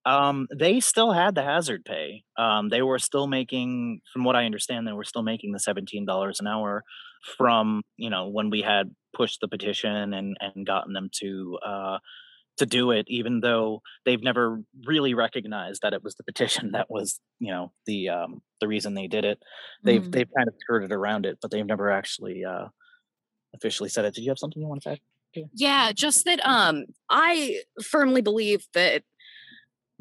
Um, 0.05 0.49
they 0.55 0.81
still 0.81 1.13
had 1.13 1.35
the 1.35 1.43
hazard 1.43 1.85
pay. 1.85 2.25
Um, 2.37 2.71
they 2.71 2.83
were 2.83 2.99
still 2.99 3.27
making, 3.29 4.01
from 4.13 4.25
what 4.25 4.37
I 4.37 4.45
understand, 4.47 4.87
they 4.87 4.93
were 4.93 5.05
still 5.05 5.23
making 5.23 5.53
the 5.53 5.61
seventeen 5.61 6.05
dollars 6.05 6.41
an 6.41 6.47
hour 6.49 6.83
from 7.37 7.83
you 7.97 8.11
know 8.11 8.29
when 8.29 8.51
we 8.51 8.63
had 8.63 8.95
pushed 9.15 9.41
the 9.41 9.49
petition 9.49 10.13
and 10.13 10.37
and 10.41 10.67
gotten 10.67 10.93
them 10.93 11.09
to 11.21 11.59
uh, 11.65 11.99
to 12.59 12.67
do 12.67 12.91
it, 12.91 13.07
even 13.09 13.41
though 13.41 13.83
they've 14.05 14.23
never 14.23 14.63
really 14.87 15.15
recognized 15.15 15.83
that 15.83 15.95
it 15.95 16.03
was 16.05 16.17
the 16.17 16.25
petition 16.25 16.73
that 16.75 16.91
was 16.91 17.21
you 17.41 17.53
know 17.53 17.73
the 17.87 18.09
um, 18.11 18.43
the 18.61 18.69
reason 18.69 18.95
they 18.95 19.09
did 19.09 19.25
it. 19.25 19.43
They've 19.85 20.07
Mhm. 20.07 20.13
they've 20.13 20.31
kind 20.37 20.49
of 20.49 20.55
skirted 20.61 20.93
around 20.93 21.27
it, 21.27 21.39
but 21.43 21.51
they've 21.51 21.67
never 21.67 21.91
actually 21.91 22.45
uh, 22.45 22.69
officially 23.55 23.89
said 23.89 24.05
it. 24.07 24.15
Did 24.15 24.23
you 24.25 24.31
have 24.31 24.39
something 24.39 24.61
you 24.63 24.69
want 24.69 24.83
to 24.83 24.91
say? 24.91 25.01
Yeah, 25.55 25.93
just 25.93 26.25
that 26.25 26.41
um 26.47 26.85
I 27.11 27.63
firmly 27.83 28.21
believe 28.23 28.67
that 28.75 29.03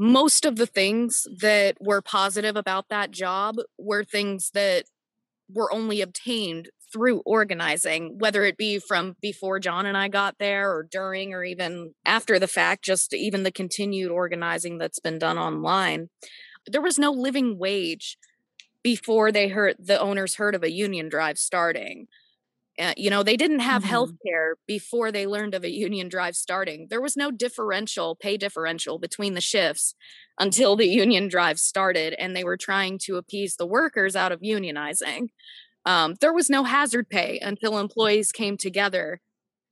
most 0.01 0.45
of 0.45 0.55
the 0.55 0.65
things 0.65 1.27
that 1.41 1.77
were 1.79 2.01
positive 2.01 2.55
about 2.55 2.89
that 2.89 3.11
job 3.11 3.57
were 3.77 4.03
things 4.03 4.49
that 4.55 4.85
were 5.47 5.71
only 5.71 6.01
obtained 6.01 6.69
through 6.91 7.21
organizing, 7.23 8.17
whether 8.17 8.43
it 8.43 8.57
be 8.57 8.79
from 8.79 9.15
before 9.21 9.59
John 9.59 9.85
and 9.85 9.95
I 9.95 10.07
got 10.07 10.39
there 10.39 10.71
or 10.71 10.87
during 10.89 11.35
or 11.35 11.43
even 11.43 11.93
after 12.03 12.39
the 12.39 12.47
fact, 12.47 12.83
just 12.83 13.13
even 13.13 13.43
the 13.43 13.51
continued 13.51 14.09
organizing 14.09 14.79
that's 14.79 14.99
been 14.99 15.19
done 15.19 15.37
online. 15.37 16.09
There 16.65 16.81
was 16.81 16.97
no 16.97 17.11
living 17.11 17.59
wage 17.59 18.17
before 18.81 19.31
they 19.31 19.49
heard 19.49 19.75
the 19.77 20.01
owners 20.01 20.37
heard 20.37 20.55
of 20.55 20.63
a 20.63 20.71
union 20.71 21.09
drive 21.09 21.37
starting. 21.37 22.07
Uh, 22.79 22.93
you 22.95 23.09
know, 23.09 23.21
they 23.21 23.35
didn't 23.35 23.59
have 23.59 23.83
health 23.83 24.11
care 24.25 24.55
before 24.65 25.11
they 25.11 25.27
learned 25.27 25.53
of 25.53 25.63
a 25.63 25.71
union 25.71 26.07
drive 26.07 26.35
starting. 26.35 26.87
There 26.89 27.01
was 27.01 27.17
no 27.17 27.29
differential, 27.29 28.15
pay 28.15 28.37
differential 28.37 28.97
between 28.97 29.33
the 29.33 29.41
shifts 29.41 29.93
until 30.39 30.75
the 30.75 30.87
union 30.87 31.27
drive 31.27 31.59
started, 31.59 32.13
and 32.17 32.35
they 32.35 32.43
were 32.43 32.57
trying 32.57 32.97
to 32.99 33.17
appease 33.17 33.57
the 33.57 33.65
workers 33.65 34.15
out 34.15 34.31
of 34.31 34.39
unionizing. 34.41 35.27
Um, 35.85 36.15
there 36.21 36.33
was 36.33 36.49
no 36.49 36.63
hazard 36.63 37.09
pay 37.09 37.39
until 37.39 37.77
employees 37.77 38.31
came 38.31 38.55
together 38.57 39.19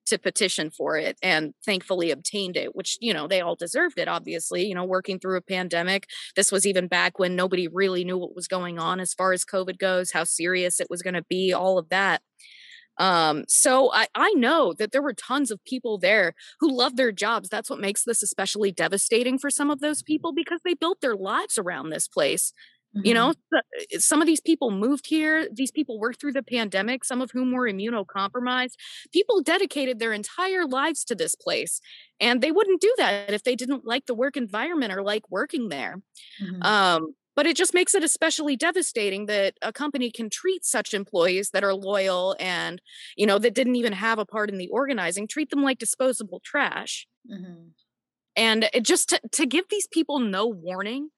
to 0.07 0.17
petition 0.17 0.71
for 0.71 0.97
it 0.97 1.17
and 1.21 1.53
thankfully 1.63 2.12
obtained 2.12 2.57
it, 2.57 2.75
which, 2.75 2.97
you 2.99 3.13
know, 3.13 3.27
they 3.27 3.41
all 3.41 3.55
deserved 3.55 3.99
it, 3.99 4.07
obviously. 4.07 4.65
You 4.65 4.75
know, 4.75 4.83
working 4.83 5.19
through 5.19 5.38
a 5.38 5.41
pandemic, 5.41 6.07
this 6.35 6.51
was 6.51 6.65
even 6.65 6.88
back 6.88 7.19
when 7.19 7.35
nobody 7.35 7.67
really 7.67 8.03
knew 8.03 8.17
what 8.17 8.35
was 8.35 8.47
going 8.47 8.79
on 8.79 8.99
as 8.99 9.13
far 9.13 9.33
as 9.33 9.45
COVID 9.45 9.77
goes, 9.77 10.12
how 10.12 10.23
serious 10.23 10.79
it 10.79 10.88
was 10.89 11.03
going 11.03 11.13
to 11.13 11.25
be, 11.29 11.53
all 11.53 11.77
of 11.77 11.89
that 11.89 12.21
Um, 12.99 13.45
so 13.47 13.91
I, 13.93 14.07
I 14.13 14.31
know 14.33 14.73
that 14.73 14.91
there 14.91 15.01
were 15.01 15.13
tons 15.13 15.51
of 15.51 15.63
people 15.65 15.97
there 15.97 16.33
who 16.59 16.71
love 16.71 16.97
their 16.97 17.12
jobs. 17.12 17.49
That's 17.49 17.69
what 17.69 17.79
makes 17.79 18.03
this 18.03 18.21
especially 18.21 18.71
devastating 18.71 19.39
for 19.39 19.49
some 19.49 19.71
of 19.71 19.79
those 19.79 20.03
people 20.03 20.33
because 20.33 20.59
they 20.63 20.73
built 20.73 21.01
their 21.01 21.15
lives 21.15 21.57
around 21.57 21.89
this 21.89 22.07
place. 22.07 22.53
Mm-hmm. 22.95 23.05
You 23.05 23.13
know, 23.13 23.33
some 23.99 24.19
of 24.19 24.25
these 24.25 24.41
people 24.41 24.71
moved 24.71 25.05
here. 25.07 25.47
These 25.53 25.71
people 25.71 25.99
worked 25.99 26.19
through 26.19 26.33
the 26.33 26.43
pandemic, 26.43 27.05
some 27.05 27.21
of 27.21 27.29
whom 27.31 27.51
were 27.51 27.69
immunocompromised. 27.69 28.73
People 29.13 29.41
dedicated 29.41 29.99
their 29.99 30.12
entire 30.12 30.65
lives 30.65 31.03
to 31.05 31.15
this 31.15 31.35
place. 31.35 31.81
And 32.19 32.41
they 32.41 32.51
wouldn't 32.51 32.81
do 32.81 32.93
that 32.97 33.31
if 33.31 33.43
they 33.43 33.55
didn't 33.55 33.85
like 33.85 34.07
the 34.07 34.15
work 34.15 34.35
environment 34.35 34.91
or 34.91 35.03
like 35.03 35.29
working 35.29 35.69
there. 35.69 36.01
Mm-hmm. 36.41 36.63
Um, 36.63 37.13
but 37.39 37.47
it 37.47 37.56
just 37.56 37.73
makes 37.73 37.95
it 37.95 38.04
especially 38.04 38.58
devastating 38.58 39.28
that 39.28 39.54
a 39.62 39.71
company 39.71 40.12
can 40.12 40.30
treat 40.30 40.65
such 40.65 40.93
employees 40.93 41.52
that 41.52 41.63
are 41.63 41.73
loyal 41.73 42.36
and 42.38 42.82
you 43.15 43.25
know 43.25 43.39
that 43.39 43.54
didn't 43.54 43.78
even 43.78 43.93
have 43.93 44.19
a 44.19 44.25
part 44.25 44.49
in 44.49 44.58
the 44.58 44.67
organizing 44.67 45.25
treat 45.25 45.49
them 45.49 45.63
like 45.63 45.78
disposable 45.78 46.41
trash 46.43 47.08
mm-hmm. 47.32 47.69
and 48.36 48.69
it 48.73 48.84
just 48.84 49.08
to, 49.08 49.21
to 49.32 49.45
give 49.45 49.63
these 49.69 49.88
people 49.88 50.19
no 50.19 50.47
warning 50.47 51.12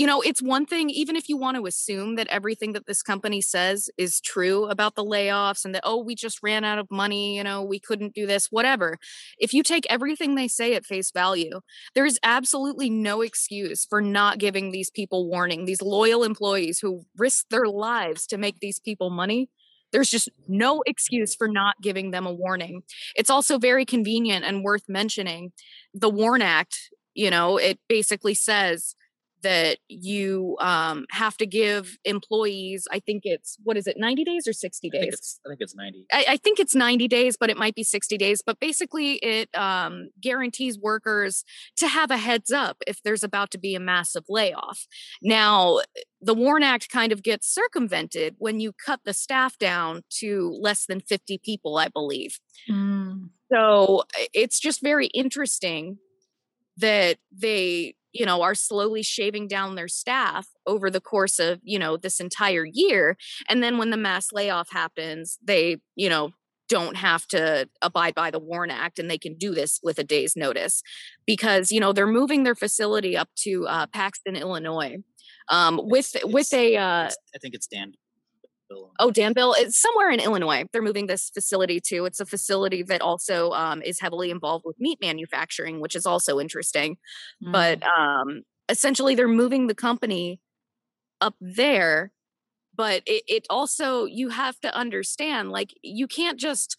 you 0.00 0.06
know, 0.06 0.22
it's 0.22 0.40
one 0.40 0.64
thing, 0.64 0.88
even 0.88 1.14
if 1.14 1.28
you 1.28 1.36
want 1.36 1.58
to 1.58 1.66
assume 1.66 2.14
that 2.14 2.26
everything 2.28 2.72
that 2.72 2.86
this 2.86 3.02
company 3.02 3.42
says 3.42 3.90
is 3.98 4.18
true 4.18 4.64
about 4.64 4.94
the 4.94 5.04
layoffs 5.04 5.62
and 5.62 5.74
that, 5.74 5.82
oh, 5.84 6.02
we 6.02 6.14
just 6.14 6.42
ran 6.42 6.64
out 6.64 6.78
of 6.78 6.90
money, 6.90 7.36
you 7.36 7.44
know, 7.44 7.62
we 7.62 7.78
couldn't 7.78 8.14
do 8.14 8.26
this, 8.26 8.46
whatever. 8.46 8.96
If 9.38 9.52
you 9.52 9.62
take 9.62 9.84
everything 9.90 10.36
they 10.36 10.48
say 10.48 10.72
at 10.72 10.86
face 10.86 11.10
value, 11.10 11.60
there's 11.94 12.18
absolutely 12.22 12.88
no 12.88 13.20
excuse 13.20 13.84
for 13.84 14.00
not 14.00 14.38
giving 14.38 14.70
these 14.70 14.88
people 14.88 15.28
warning, 15.28 15.66
these 15.66 15.82
loyal 15.82 16.24
employees 16.24 16.78
who 16.78 17.02
risk 17.18 17.50
their 17.50 17.66
lives 17.66 18.26
to 18.28 18.38
make 18.38 18.60
these 18.60 18.78
people 18.80 19.10
money. 19.10 19.50
There's 19.92 20.08
just 20.08 20.30
no 20.48 20.82
excuse 20.86 21.34
for 21.34 21.46
not 21.46 21.74
giving 21.82 22.10
them 22.10 22.24
a 22.24 22.32
warning. 22.32 22.84
It's 23.16 23.28
also 23.28 23.58
very 23.58 23.84
convenient 23.84 24.46
and 24.46 24.64
worth 24.64 24.88
mentioning. 24.88 25.52
The 25.92 26.08
WARN 26.08 26.40
Act, 26.40 26.88
you 27.12 27.28
know, 27.28 27.58
it 27.58 27.78
basically 27.86 28.32
says 28.32 28.94
that 29.42 29.78
you 29.88 30.56
um, 30.60 31.06
have 31.10 31.36
to 31.38 31.46
give 31.46 31.98
employees 32.04 32.86
i 32.92 32.98
think 32.98 33.22
it's 33.24 33.56
what 33.62 33.76
is 33.76 33.86
it 33.86 33.96
90 33.98 34.24
days 34.24 34.46
or 34.46 34.52
60 34.52 34.90
days 34.90 34.98
i 34.98 35.02
think 35.02 35.14
it's, 35.14 35.40
I 35.44 35.48
think 35.48 35.60
it's 35.60 35.74
90 35.74 36.06
I, 36.12 36.24
I, 36.28 36.36
think 36.36 36.60
it's 36.60 36.74
90 36.74 37.08
days 37.08 37.36
but 37.38 37.50
it 37.50 37.56
might 37.56 37.74
be 37.74 37.82
60 37.82 38.16
days 38.16 38.42
but 38.44 38.58
basically 38.60 39.14
it 39.16 39.48
um, 39.56 40.10
guarantees 40.20 40.78
workers 40.78 41.44
to 41.76 41.88
have 41.88 42.10
a 42.10 42.16
heads 42.16 42.50
up 42.50 42.78
if 42.86 43.02
there's 43.02 43.24
about 43.24 43.50
to 43.52 43.58
be 43.58 43.74
a 43.74 43.80
massive 43.80 44.24
layoff. 44.28 44.86
Now 45.22 45.80
the 46.20 46.34
warn 46.34 46.62
act 46.62 46.90
kind 46.90 47.12
of 47.12 47.22
gets 47.22 47.52
circumvented 47.52 48.36
when 48.38 48.60
you 48.60 48.72
cut 48.72 49.00
the 49.04 49.12
staff 49.12 49.58
down 49.58 50.02
to 50.18 50.56
less 50.60 50.86
than 50.86 51.00
50 51.00 51.38
people 51.38 51.78
i 51.78 51.88
believe. 51.88 52.38
Mm. 52.70 53.30
so 53.50 54.04
it's 54.32 54.60
just 54.60 54.82
very 54.82 55.06
interesting 55.08 55.98
that 56.76 57.18
they 57.32 57.94
you 58.12 58.26
know 58.26 58.42
are 58.42 58.54
slowly 58.54 59.02
shaving 59.02 59.48
down 59.48 59.74
their 59.74 59.88
staff 59.88 60.48
over 60.66 60.90
the 60.90 61.00
course 61.00 61.38
of 61.38 61.60
you 61.62 61.78
know 61.78 61.96
this 61.96 62.20
entire 62.20 62.66
year 62.70 63.16
and 63.48 63.62
then 63.62 63.78
when 63.78 63.90
the 63.90 63.96
mass 63.96 64.32
layoff 64.32 64.70
happens 64.70 65.38
they 65.42 65.76
you 65.96 66.08
know 66.08 66.30
don't 66.70 66.96
have 66.96 67.26
to 67.26 67.68
abide 67.82 68.14
by 68.14 68.30
the 68.30 68.38
WARN 68.38 68.70
Act 68.70 69.00
and 69.00 69.10
they 69.10 69.18
can 69.18 69.34
do 69.34 69.52
this 69.52 69.80
with 69.82 69.98
a 69.98 70.04
day's 70.04 70.36
notice 70.36 70.82
because 71.26 71.72
you 71.72 71.80
know 71.80 71.92
they're 71.92 72.06
moving 72.06 72.44
their 72.44 72.54
facility 72.54 73.16
up 73.16 73.28
to 73.38 73.66
uh, 73.66 73.86
Paxton, 73.88 74.36
Illinois, 74.36 74.98
um, 75.48 75.80
with 75.82 76.16
with 76.24 76.54
a. 76.54 76.76
Uh, 76.76 77.10
I 77.34 77.38
think 77.42 77.54
it's 77.54 77.66
Dan 77.66 77.92
Oh, 78.98 79.10
Danville. 79.10 79.54
It's 79.58 79.80
somewhere 79.80 80.10
in 80.10 80.20
Illinois. 80.20 80.64
They're 80.72 80.82
moving 80.82 81.06
this 81.06 81.30
facility 81.30 81.80
to. 81.86 82.04
It's 82.04 82.20
a 82.20 82.26
facility 82.26 82.82
that 82.84 83.00
also 83.00 83.50
um, 83.52 83.82
is 83.82 84.00
heavily 84.00 84.30
involved 84.30 84.64
with 84.64 84.78
meat 84.78 84.98
manufacturing, 85.00 85.80
which 85.80 85.96
is 85.96 86.06
also 86.06 86.38
interesting. 86.38 86.96
Mm. 87.44 87.52
But 87.52 87.82
um, 87.82 88.42
essentially, 88.68 89.14
they're 89.14 89.28
moving 89.28 89.66
the 89.66 89.74
company 89.74 90.40
up 91.20 91.34
there. 91.40 92.12
But 92.74 93.02
it, 93.06 93.24
it 93.26 93.46
also, 93.50 94.04
you 94.04 94.28
have 94.30 94.58
to 94.60 94.74
understand, 94.74 95.50
like, 95.50 95.74
you 95.82 96.06
can't 96.06 96.38
just 96.38 96.76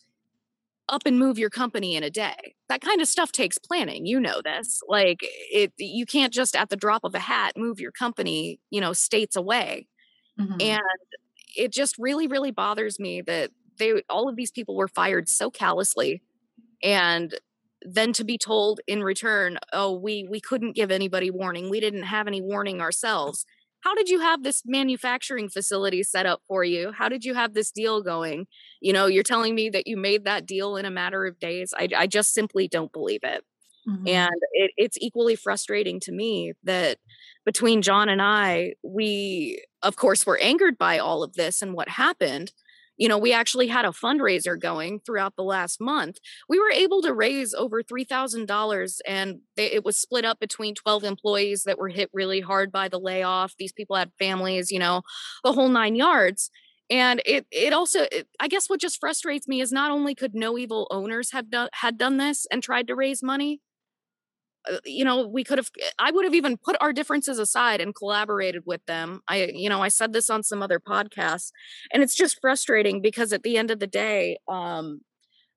up 0.90 1.04
and 1.06 1.18
move 1.18 1.40
your 1.40 1.50
company 1.50 1.96
in 1.96 2.04
a 2.04 2.10
day. 2.10 2.56
That 2.70 2.82
kind 2.82 3.02
of 3.02 3.08
stuff 3.08 3.32
takes 3.32 3.58
planning. 3.58 4.06
You 4.06 4.20
know 4.20 4.42
this. 4.44 4.82
Like 4.88 5.20
it 5.22 5.72
you 5.78 6.06
can't 6.06 6.34
just 6.34 6.56
at 6.56 6.70
the 6.70 6.76
drop 6.76 7.04
of 7.04 7.16
a 7.16 7.20
hat 7.20 7.54
move 7.56 7.80
your 7.80 7.92
company, 7.92 8.60
you 8.70 8.82
know, 8.82 8.94
states 8.94 9.36
away. 9.36 9.88
Mm-hmm. 10.40 10.60
And 10.60 10.82
it 11.56 11.72
just 11.72 11.98
really 11.98 12.28
really 12.28 12.52
bothers 12.52 13.00
me 13.00 13.22
that 13.22 13.52
they 13.78 14.02
all 14.10 14.30
of 14.30 14.36
these 14.36 14.52
people 14.52 14.76
were 14.76 14.88
fired 14.88 15.28
so 15.28 15.50
callously 15.50 16.22
and 16.84 17.36
then 17.84 18.14
to 18.14 18.24
be 18.24 18.38
told 18.38 18.80
in 18.88 19.04
return 19.04 19.58
oh 19.74 19.92
we 19.92 20.28
we 20.30 20.40
couldn't 20.40 20.76
give 20.76 20.92
anybody 20.92 21.32
warning. 21.32 21.70
We 21.70 21.80
didn't 21.80 22.04
have 22.04 22.28
any 22.28 22.42
warning 22.42 22.82
ourselves. 22.82 23.46
How 23.82 23.96
did 23.96 24.10
you 24.10 24.20
have 24.20 24.44
this 24.44 24.62
manufacturing 24.64 25.50
facility 25.50 26.04
set 26.04 26.28
up 26.28 26.44
for 26.48 26.64
you? 26.64 26.92
How 26.92 27.10
did 27.10 27.26
you 27.26 27.34
have 27.34 27.56
this 27.56 27.72
deal 27.72 28.04
going? 28.04 28.46
You 28.80 28.94
know 28.94 29.08
you're 29.08 29.24
telling 29.24 29.56
me 29.56 29.70
that 29.70 29.88
you 29.88 29.98
made 29.98 30.26
that 30.26 30.46
deal 30.46 30.76
in 30.76 30.86
a 30.86 30.92
matter 30.92 31.26
of 31.26 31.40
days. 31.40 31.74
I, 31.76 31.88
I 31.96 32.08
just 32.08 32.34
simply 32.34 32.68
don't 32.68 32.92
believe 32.92 33.22
it 33.24 33.44
mm-hmm. 33.88 34.08
and 34.08 34.36
it, 34.54 34.72
it's 34.78 34.98
equally 35.00 35.36
frustrating 35.36 36.00
to 36.00 36.12
me 36.12 36.54
that 36.64 36.98
between 37.46 37.82
john 37.82 38.10
and 38.10 38.22
i 38.22 38.74
we 38.84 39.62
of 39.84 39.96
course, 39.96 40.26
were 40.26 40.38
angered 40.38 40.78
by 40.78 41.00
all 41.00 41.24
of 41.24 41.34
this 41.34 41.62
and 41.62 41.74
what 41.74 41.90
happened. 41.90 42.52
You 42.98 43.08
know, 43.08 43.18
we 43.18 43.34
actually 43.34 43.68
had 43.68 43.86
a 43.86 43.90
fundraiser 43.90 44.60
going 44.60 45.00
throughout 45.00 45.36
the 45.36 45.44
last 45.44 45.82
month. 45.82 46.18
We 46.48 46.60
were 46.60 46.70
able 46.70 47.02
to 47.02 47.14
raise 47.14 47.54
over 47.54 47.82
$3,000 47.82 48.98
and 49.08 49.40
it 49.58 49.84
was 49.84 49.98
split 49.98 50.24
up 50.24 50.40
between 50.40 50.76
12 50.76 51.04
employees 51.04 51.64
that 51.64 51.80
were 51.80 51.90
hit 51.90 52.10
really 52.14 52.42
hard 52.42 52.72
by 52.72 52.90
the 52.90 53.00
layoff. 53.00 53.56
These 53.58 53.74
people 53.74 53.96
had 53.96 54.12
families, 54.20 54.72
you 54.72 54.80
know, 54.80 55.02
the 55.44 55.54
whole 55.54 55.70
nine 55.70 55.96
yards 55.96 56.52
and 56.90 57.22
it 57.26 57.46
it 57.52 57.72
also 57.72 58.02
it, 58.12 58.28
i 58.40 58.48
guess 58.50 58.68
what 58.70 58.82
just 58.82 59.00
frustrates 59.00 59.48
me 59.48 59.62
is 59.62 59.72
not 59.72 59.92
only 59.92 60.14
could 60.14 60.34
no 60.34 60.58
evil 60.58 60.88
owners 60.92 61.32
have 61.32 61.50
done 61.50 61.70
had 61.74 61.98
done 61.98 62.18
this 62.18 62.46
and 62.52 62.62
tried 62.62 62.88
to 62.88 62.96
raise 62.96 63.24
money 63.24 63.62
you 64.86 65.04
know 65.04 65.28
we 65.28 65.44
could 65.44 65.58
have 65.58 65.70
i 66.00 66.12
would 66.12 66.26
have 66.26 66.36
even 66.36 66.58
put 66.58 66.76
our 66.82 66.94
differences 66.94 67.40
aside 67.40 67.82
and 67.82 67.96
collaborated 67.96 68.64
with 68.66 68.86
them. 68.86 69.22
I 69.28 69.52
you 69.54 69.70
know 69.70 69.82
i 69.82 69.88
said 69.88 70.14
this 70.14 70.30
on 70.30 70.44
some 70.44 70.62
other 70.62 70.80
podcasts 70.80 71.52
and 71.94 72.04
it's 72.04 72.16
just 72.16 72.40
frustrating 72.42 73.02
because 73.02 73.34
at 73.34 73.44
the 73.44 73.58
end 73.58 73.72
of 73.72 73.80
the 73.80 73.88
day 73.88 74.38
um 74.48 75.02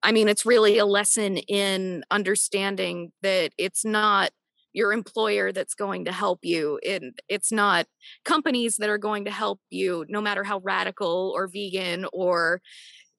i 0.03 0.13
mean 0.13 0.29
it's 0.29 0.47
really 0.47 0.79
a 0.79 0.87
lesson 0.87 1.37
in 1.39 2.05
understanding 2.11 3.13
that 3.23 3.53
it's 3.59 3.85
not 3.85 4.31
your 4.73 4.93
employer 4.93 5.53
that's 5.53 5.75
going 5.75 6.05
to 6.05 6.13
help 6.13 6.41
you 6.43 6.81
and 6.87 7.19
it's 7.29 7.53
not 7.53 7.87
companies 8.25 8.77
that 8.77 8.91
are 8.91 8.99
going 8.99 9.25
to 9.25 9.31
help 9.31 9.61
you 9.71 10.05
no 10.09 10.21
matter 10.21 10.43
how 10.43 10.59
radical 10.59 11.33
or 11.35 11.47
vegan 11.47 12.07
or 12.13 12.61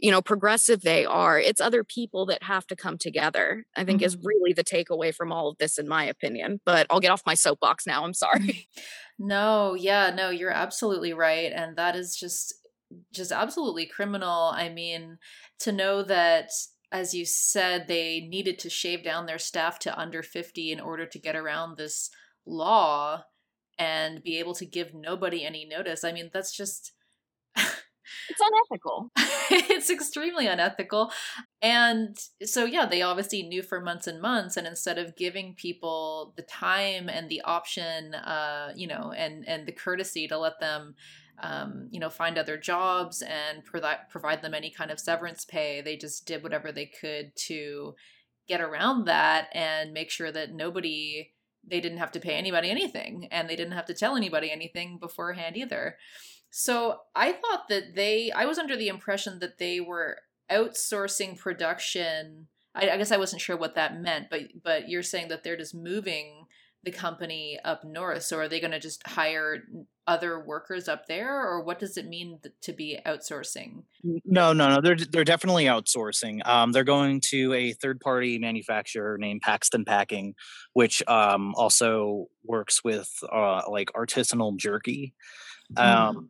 you 0.05 0.11
know 0.11 0.21
progressive 0.21 0.81
they 0.81 1.03
are 1.03 1.39
it's 1.39 1.59
other 1.59 1.83
people 1.83 2.27
that 2.27 2.43
have 2.43 2.67
to 2.67 2.75
come 2.75 2.95
together 2.95 3.65
i 3.75 3.83
think 3.83 4.01
mm-hmm. 4.01 4.05
is 4.05 4.17
really 4.23 4.53
the 4.53 4.63
takeaway 4.63 5.11
from 5.11 5.31
all 5.31 5.49
of 5.49 5.57
this 5.57 5.79
in 5.79 5.87
my 5.87 6.05
opinion 6.05 6.61
but 6.63 6.85
i'll 6.91 6.99
get 6.99 7.09
off 7.09 7.23
my 7.25 7.33
soapbox 7.33 7.87
now 7.87 8.03
i'm 8.03 8.13
sorry 8.13 8.69
no 9.19 9.73
yeah 9.73 10.11
no 10.15 10.29
you're 10.29 10.51
absolutely 10.51 11.11
right 11.11 11.51
and 11.51 11.75
that 11.75 11.95
is 11.95 12.15
just 12.15 12.53
just 13.11 13.31
absolutely 13.31 13.87
criminal 13.87 14.51
i 14.53 14.69
mean 14.69 15.17
to 15.57 15.71
know 15.71 16.03
that 16.03 16.51
as 16.91 17.15
you 17.15 17.25
said 17.25 17.87
they 17.87 18.19
needed 18.29 18.59
to 18.59 18.69
shave 18.69 19.03
down 19.03 19.25
their 19.25 19.39
staff 19.39 19.79
to 19.79 19.99
under 19.99 20.21
50 20.21 20.71
in 20.71 20.79
order 20.79 21.07
to 21.07 21.17
get 21.17 21.35
around 21.35 21.77
this 21.77 22.11
law 22.45 23.23
and 23.79 24.21
be 24.21 24.37
able 24.37 24.53
to 24.53 24.67
give 24.67 24.93
nobody 24.93 25.43
any 25.43 25.65
notice 25.65 26.03
i 26.03 26.11
mean 26.11 26.29
that's 26.31 26.55
just 26.55 26.91
it's 28.29 28.41
unethical. 28.41 29.11
it's 29.71 29.89
extremely 29.89 30.47
unethical. 30.47 31.11
And 31.61 32.17
so, 32.43 32.65
yeah, 32.65 32.85
they 32.85 33.01
obviously 33.01 33.43
knew 33.43 33.61
for 33.61 33.81
months 33.81 34.07
and 34.07 34.21
months. 34.21 34.57
And 34.57 34.67
instead 34.67 34.97
of 34.97 35.15
giving 35.15 35.55
people 35.55 36.33
the 36.35 36.43
time 36.43 37.09
and 37.09 37.29
the 37.29 37.41
option, 37.41 38.15
uh, 38.15 38.73
you 38.75 38.87
know, 38.87 39.13
and, 39.15 39.47
and 39.47 39.67
the 39.67 39.71
courtesy 39.71 40.27
to 40.27 40.37
let 40.37 40.59
them, 40.59 40.95
um, 41.41 41.87
you 41.91 41.99
know, 41.99 42.09
find 42.09 42.37
other 42.37 42.57
jobs 42.57 43.21
and 43.21 43.63
provide, 43.63 44.09
provide 44.09 44.41
them 44.41 44.53
any 44.53 44.69
kind 44.71 44.91
of 44.91 44.99
severance 44.99 45.45
pay, 45.45 45.81
they 45.81 45.97
just 45.97 46.25
did 46.25 46.43
whatever 46.43 46.71
they 46.71 46.85
could 46.85 47.35
to 47.47 47.95
get 48.47 48.61
around 48.61 49.05
that 49.05 49.47
and 49.53 49.91
make 49.91 50.09
sure 50.09 50.31
that 50.31 50.53
nobody 50.53 51.31
they 51.67 51.81
didn't 51.81 51.97
have 51.97 52.11
to 52.11 52.19
pay 52.19 52.35
anybody 52.35 52.69
anything 52.69 53.27
and 53.31 53.49
they 53.49 53.55
didn't 53.55 53.73
have 53.73 53.85
to 53.85 53.93
tell 53.93 54.15
anybody 54.15 54.51
anything 54.51 54.97
beforehand 54.99 55.57
either. 55.57 55.97
So 56.57 56.99
I 57.13 57.33
thought 57.33 57.67
that 57.67 57.95
they, 57.95 58.31
I 58.31 58.45
was 58.45 58.57
under 58.57 58.77
the 58.77 58.87
impression 58.87 59.39
that 59.39 59.57
they 59.57 59.81
were 59.81 60.19
outsourcing 60.49 61.37
production. 61.37 62.47
I, 62.73 62.91
I 62.91 62.97
guess 62.97 63.11
I 63.11 63.17
wasn't 63.17 63.41
sure 63.41 63.57
what 63.57 63.75
that 63.75 63.99
meant, 63.99 64.27
but 64.29 64.39
but 64.63 64.87
you're 64.87 65.03
saying 65.03 65.27
that 65.27 65.43
they're 65.43 65.57
just 65.57 65.75
moving 65.75 66.45
the 66.85 66.91
company 66.91 67.59
up 67.65 67.83
north. 67.83 68.23
So 68.23 68.37
are 68.37 68.47
they 68.47 68.61
going 68.61 68.71
to 68.71 68.79
just 68.79 69.05
hire 69.05 69.63
other 70.07 70.39
workers 70.39 70.87
up 70.87 71.07
there, 71.07 71.45
or 71.45 71.61
what 71.61 71.77
does 71.77 71.97
it 71.97 72.05
mean 72.05 72.39
to 72.61 72.71
be 72.71 72.99
outsourcing? 73.05 73.83
No, 74.23 74.53
no, 74.53 74.75
no. 74.75 74.79
They're 74.79 74.95
they're 74.95 75.25
definitely 75.25 75.65
outsourcing. 75.65 76.39
Um, 76.47 76.71
they're 76.71 76.85
going 76.85 77.19
to 77.31 77.51
a 77.51 77.73
third 77.73 77.99
party 77.99 78.39
manufacturer 78.39 79.17
named 79.17 79.41
Paxton 79.41 79.83
Packing, 79.83 80.35
which 80.71 81.03
um, 81.05 81.53
also 81.55 82.27
works 82.45 82.81
with 82.81 83.11
uh, 83.29 83.63
like 83.69 83.91
artisanal 83.93 84.55
jerky. 84.55 85.13
Um, 85.75 86.15
mm. 86.15 86.27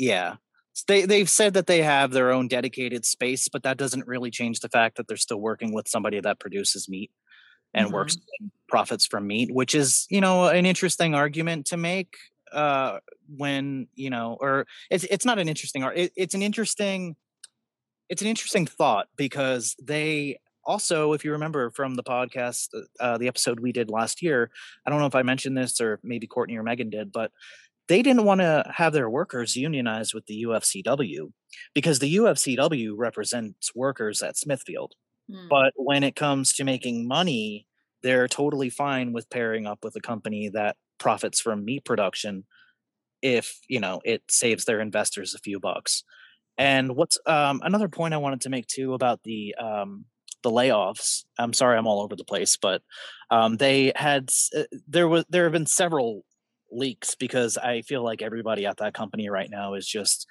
Yeah, 0.00 0.36
they 0.88 1.04
they've 1.04 1.28
said 1.28 1.54
that 1.54 1.66
they 1.66 1.82
have 1.82 2.10
their 2.10 2.32
own 2.32 2.48
dedicated 2.48 3.04
space, 3.04 3.48
but 3.48 3.62
that 3.64 3.76
doesn't 3.76 4.06
really 4.06 4.30
change 4.30 4.60
the 4.60 4.68
fact 4.70 4.96
that 4.96 5.08
they're 5.08 5.16
still 5.18 5.40
working 5.40 5.74
with 5.74 5.88
somebody 5.88 6.18
that 6.20 6.40
produces 6.40 6.88
meat 6.88 7.10
and 7.74 7.86
mm-hmm. 7.86 7.96
works 7.96 8.16
profits 8.66 9.04
from 9.04 9.26
meat, 9.26 9.52
which 9.52 9.74
is 9.74 10.06
you 10.08 10.22
know 10.22 10.46
an 10.46 10.64
interesting 10.64 11.14
argument 11.14 11.66
to 11.66 11.76
make 11.76 12.16
uh, 12.52 12.98
when 13.36 13.88
you 13.94 14.08
know, 14.08 14.38
or 14.40 14.66
it's 14.90 15.04
it's 15.04 15.26
not 15.26 15.38
an 15.38 15.48
interesting. 15.48 15.82
It, 15.82 16.12
it's 16.16 16.34
an 16.34 16.42
interesting 16.42 17.16
it's 18.08 18.22
an 18.22 18.28
interesting 18.28 18.66
thought 18.66 19.08
because 19.16 19.76
they 19.82 20.38
also, 20.64 21.12
if 21.12 21.24
you 21.24 21.32
remember 21.32 21.70
from 21.70 21.94
the 21.94 22.02
podcast, 22.02 22.68
uh, 23.00 23.18
the 23.18 23.28
episode 23.28 23.60
we 23.60 23.72
did 23.72 23.90
last 23.90 24.22
year, 24.22 24.50
I 24.86 24.90
don't 24.90 24.98
know 24.98 25.06
if 25.06 25.14
I 25.14 25.22
mentioned 25.22 25.56
this 25.56 25.80
or 25.80 26.00
maybe 26.02 26.26
Courtney 26.26 26.56
or 26.56 26.62
Megan 26.62 26.90
did, 26.90 27.12
but 27.12 27.30
they 27.90 28.02
didn't 28.02 28.24
want 28.24 28.40
to 28.40 28.64
have 28.72 28.92
their 28.92 29.10
workers 29.10 29.56
unionized 29.56 30.14
with 30.14 30.24
the 30.26 30.44
UFCW 30.44 31.32
because 31.74 31.98
the 31.98 32.16
UFCW 32.18 32.92
represents 32.96 33.74
workers 33.74 34.22
at 34.22 34.38
Smithfield. 34.38 34.94
Mm. 35.28 35.48
But 35.48 35.72
when 35.74 36.04
it 36.04 36.14
comes 36.14 36.52
to 36.52 36.64
making 36.64 37.08
money, 37.08 37.66
they're 38.04 38.28
totally 38.28 38.70
fine 38.70 39.12
with 39.12 39.28
pairing 39.28 39.66
up 39.66 39.80
with 39.82 39.96
a 39.96 40.00
company 40.00 40.48
that 40.50 40.76
profits 40.98 41.40
from 41.40 41.64
meat 41.64 41.84
production 41.84 42.44
if 43.22 43.58
you 43.68 43.80
know 43.80 44.00
it 44.04 44.22
saves 44.30 44.64
their 44.64 44.80
investors 44.80 45.34
a 45.34 45.38
few 45.38 45.58
bucks 45.58 46.04
and 46.56 46.94
what's 46.94 47.18
um, 47.26 47.60
another 47.64 47.88
point 47.88 48.14
i 48.14 48.18
wanted 48.18 48.40
to 48.40 48.48
make 48.48 48.66
too 48.66 48.94
about 48.94 49.20
the 49.24 49.54
um, 49.56 50.04
the 50.42 50.50
layoffs 50.50 51.24
i'm 51.38 51.52
sorry 51.52 51.76
i'm 51.76 51.86
all 51.86 52.00
over 52.00 52.16
the 52.16 52.24
place 52.24 52.56
but 52.56 52.82
um, 53.30 53.56
they 53.56 53.92
had 53.94 54.30
uh, 54.56 54.62
there 54.88 55.08
was 55.08 55.24
there 55.28 55.44
have 55.44 55.52
been 55.52 55.66
several 55.66 56.24
leaks 56.70 57.14
because 57.14 57.56
i 57.58 57.82
feel 57.82 58.02
like 58.02 58.22
everybody 58.22 58.66
at 58.66 58.76
that 58.78 58.94
company 58.94 59.28
right 59.28 59.50
now 59.50 59.74
is 59.74 59.86
just 59.86 60.26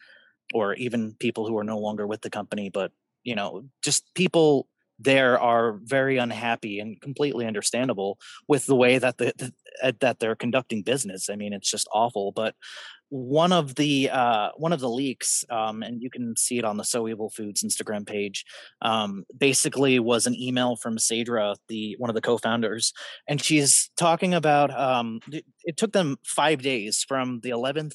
or 0.53 0.73
even 0.75 1.15
people 1.19 1.47
who 1.47 1.57
are 1.57 1.63
no 1.63 1.77
longer 1.77 2.07
with 2.07 2.21
the 2.21 2.29
company 2.29 2.69
but 2.69 2.91
you 3.23 3.35
know 3.35 3.63
just 3.81 4.13
people 4.15 4.67
there 4.99 5.39
are 5.39 5.79
very 5.83 6.17
unhappy 6.17 6.79
and 6.79 6.99
completely 6.99 7.45
understandable 7.45 8.19
with 8.47 8.65
the 8.65 8.75
way 8.75 8.97
that 8.97 9.17
the, 9.17 9.33
the 9.37 9.53
uh, 9.81 9.93
that 10.01 10.19
they're 10.19 10.35
conducting 10.35 10.81
business. 10.81 11.29
I 11.29 11.35
mean, 11.37 11.53
it's 11.53 11.71
just 11.71 11.87
awful. 11.93 12.33
But 12.33 12.55
one 13.09 13.51
of 13.51 13.75
the 13.75 14.09
uh, 14.09 14.49
one 14.57 14.71
of 14.71 14.79
the 14.79 14.89
leaks, 14.89 15.43
um, 15.49 15.83
and 15.83 16.01
you 16.01 16.09
can 16.09 16.35
see 16.35 16.57
it 16.59 16.65
on 16.65 16.77
the 16.77 16.83
So 16.83 17.07
Evil 17.07 17.29
Foods 17.29 17.63
Instagram 17.63 18.05
page, 18.05 18.45
um, 18.81 19.25
basically 19.37 19.99
was 19.99 20.27
an 20.27 20.35
email 20.35 20.75
from 20.75 20.97
Sadrah, 20.97 21.55
the 21.67 21.95
one 21.97 22.09
of 22.09 22.15
the 22.15 22.21
co-founders, 22.21 22.93
and 23.27 23.41
she's 23.41 23.89
talking 23.97 24.33
about. 24.33 24.77
Um, 24.77 25.19
it, 25.31 25.45
it 25.63 25.77
took 25.77 25.91
them 25.91 26.17
five 26.23 26.61
days 26.61 27.03
from 27.07 27.41
the 27.41 27.49
11th 27.49 27.93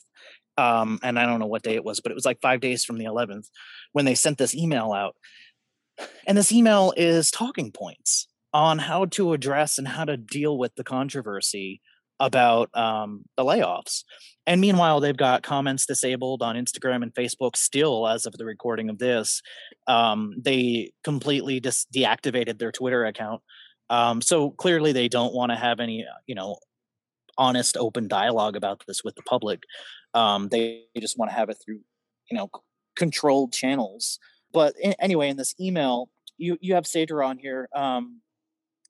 um, 0.56 0.98
and 1.02 1.18
I 1.18 1.26
don't 1.26 1.40
know 1.40 1.46
what 1.46 1.62
day 1.62 1.74
it 1.74 1.84
was, 1.84 2.00
but 2.00 2.12
it 2.12 2.14
was 2.14 2.24
like 2.24 2.40
five 2.40 2.60
days 2.60 2.84
from 2.84 2.98
the 2.98 3.06
11th 3.06 3.48
when 3.92 4.04
they 4.04 4.14
sent 4.14 4.38
this 4.38 4.54
email 4.54 4.92
out. 4.92 5.16
And 6.26 6.36
this 6.36 6.52
email 6.52 6.92
is 6.96 7.30
talking 7.30 7.70
points 7.72 8.28
on 8.52 8.78
how 8.78 9.06
to 9.06 9.32
address 9.32 9.78
and 9.78 9.88
how 9.88 10.04
to 10.04 10.16
deal 10.16 10.56
with 10.56 10.74
the 10.76 10.84
controversy 10.84 11.80
about 12.20 12.70
um, 12.74 13.24
the 13.36 13.44
layoffs. 13.44 14.04
And 14.46 14.60
meanwhile, 14.60 15.00
they've 15.00 15.16
got 15.16 15.42
comments 15.42 15.86
disabled 15.86 16.42
on 16.42 16.56
Instagram 16.56 17.02
and 17.02 17.14
Facebook 17.14 17.56
still 17.56 18.06
as 18.06 18.26
of 18.26 18.34
the 18.34 18.44
recording 18.44 18.88
of 18.90 18.98
this. 18.98 19.42
Um, 19.86 20.34
they 20.40 20.92
completely 21.02 21.60
dis- 21.60 21.86
deactivated 21.94 22.58
their 22.58 22.72
Twitter 22.72 23.04
account. 23.04 23.42
Um, 23.90 24.20
so 24.20 24.50
clearly, 24.50 24.92
they 24.92 25.08
don't 25.08 25.34
want 25.34 25.50
to 25.52 25.56
have 25.56 25.80
any, 25.80 26.04
you 26.26 26.34
know, 26.34 26.56
honest, 27.36 27.76
open 27.76 28.08
dialogue 28.08 28.56
about 28.56 28.82
this 28.86 29.02
with 29.04 29.14
the 29.14 29.22
public. 29.22 29.62
Um, 30.14 30.48
they 30.48 30.84
just 30.98 31.18
want 31.18 31.30
to 31.30 31.36
have 31.36 31.50
it 31.50 31.58
through, 31.64 31.80
you 32.30 32.36
know, 32.36 32.48
controlled 32.96 33.52
channels 33.52 34.18
but 34.54 34.74
in, 34.80 34.94
anyway, 35.00 35.28
in 35.28 35.36
this 35.36 35.54
email, 35.60 36.08
you 36.38 36.56
you 36.62 36.74
have 36.74 36.84
Sadrah 36.84 37.26
on 37.26 37.38
here, 37.38 37.68
um, 37.74 38.22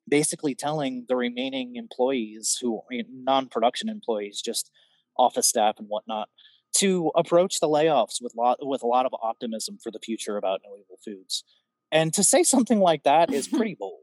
basically 0.07 0.55
telling 0.55 1.05
the 1.07 1.15
remaining 1.15 1.75
employees 1.75 2.57
who 2.61 2.81
non-production 3.09 3.89
employees, 3.89 4.41
just 4.41 4.71
office 5.17 5.47
staff 5.47 5.75
and 5.77 5.87
whatnot, 5.87 6.29
to 6.77 7.11
approach 7.15 7.59
the 7.59 7.69
layoffs 7.69 8.21
with 8.21 8.33
lot 8.35 8.57
with 8.61 8.83
a 8.83 8.87
lot 8.87 9.05
of 9.05 9.13
optimism 9.21 9.77
for 9.81 9.91
the 9.91 9.99
future 9.99 10.37
about 10.37 10.61
No 10.63 10.75
Evil 10.75 10.99
Foods. 11.03 11.43
And 11.91 12.13
to 12.13 12.23
say 12.23 12.43
something 12.43 12.79
like 12.79 13.03
that 13.03 13.33
is 13.33 13.47
pretty 13.47 13.75
bold. 13.79 13.99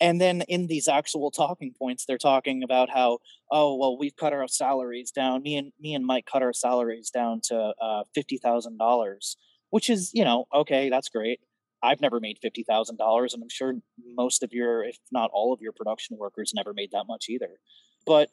And 0.00 0.20
then 0.20 0.42
in 0.42 0.68
these 0.68 0.86
actual 0.86 1.30
talking 1.30 1.72
points, 1.76 2.04
they're 2.04 2.18
talking 2.18 2.62
about 2.62 2.90
how, 2.90 3.18
oh 3.50 3.76
well, 3.76 3.98
we've 3.98 4.16
cut 4.16 4.32
our 4.32 4.46
salaries 4.48 5.10
down. 5.10 5.42
Me 5.42 5.56
and 5.56 5.72
me 5.80 5.94
and 5.94 6.04
Mike 6.04 6.26
cut 6.30 6.42
our 6.42 6.52
salaries 6.52 7.10
down 7.10 7.40
to 7.44 7.72
uh, 7.80 8.02
fifty 8.14 8.38
thousand 8.38 8.78
dollars 8.78 9.36
which 9.70 9.90
is, 9.90 10.12
you 10.14 10.24
know, 10.24 10.46
okay, 10.54 10.88
that's 10.88 11.08
great. 11.08 11.40
I've 11.82 12.00
never 12.00 12.20
made 12.20 12.38
fifty 12.40 12.64
thousand 12.64 12.96
dollars, 12.96 13.34
and 13.34 13.42
I'm 13.42 13.48
sure 13.48 13.74
most 14.16 14.42
of 14.42 14.52
your, 14.52 14.84
if 14.84 14.98
not 15.12 15.30
all 15.32 15.52
of 15.52 15.60
your 15.60 15.72
production 15.72 16.16
workers, 16.18 16.52
never 16.54 16.72
made 16.74 16.90
that 16.92 17.04
much 17.08 17.26
either. 17.28 17.60
But 18.06 18.30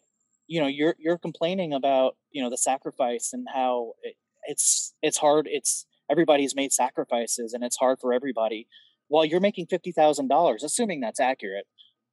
you 0.47 0.59
know, 0.59 0.67
you're 0.67 0.95
you're 0.97 1.17
complaining 1.17 1.73
about 1.73 2.15
you 2.31 2.41
know 2.41 2.49
the 2.49 2.57
sacrifice 2.57 3.31
and 3.33 3.47
how 3.53 3.93
it, 4.03 4.15
it's 4.43 4.93
it's 5.01 5.17
hard. 5.17 5.47
It's 5.49 5.85
everybody's 6.09 6.55
made 6.55 6.71
sacrifices, 6.71 7.53
and 7.53 7.63
it's 7.63 7.77
hard 7.77 7.99
for 7.99 8.13
everybody. 8.13 8.67
While 9.07 9.25
you're 9.25 9.39
making 9.39 9.67
fifty 9.67 9.91
thousand 9.91 10.27
dollars, 10.27 10.63
assuming 10.63 11.01
that's 11.01 11.19
accurate, 11.19 11.65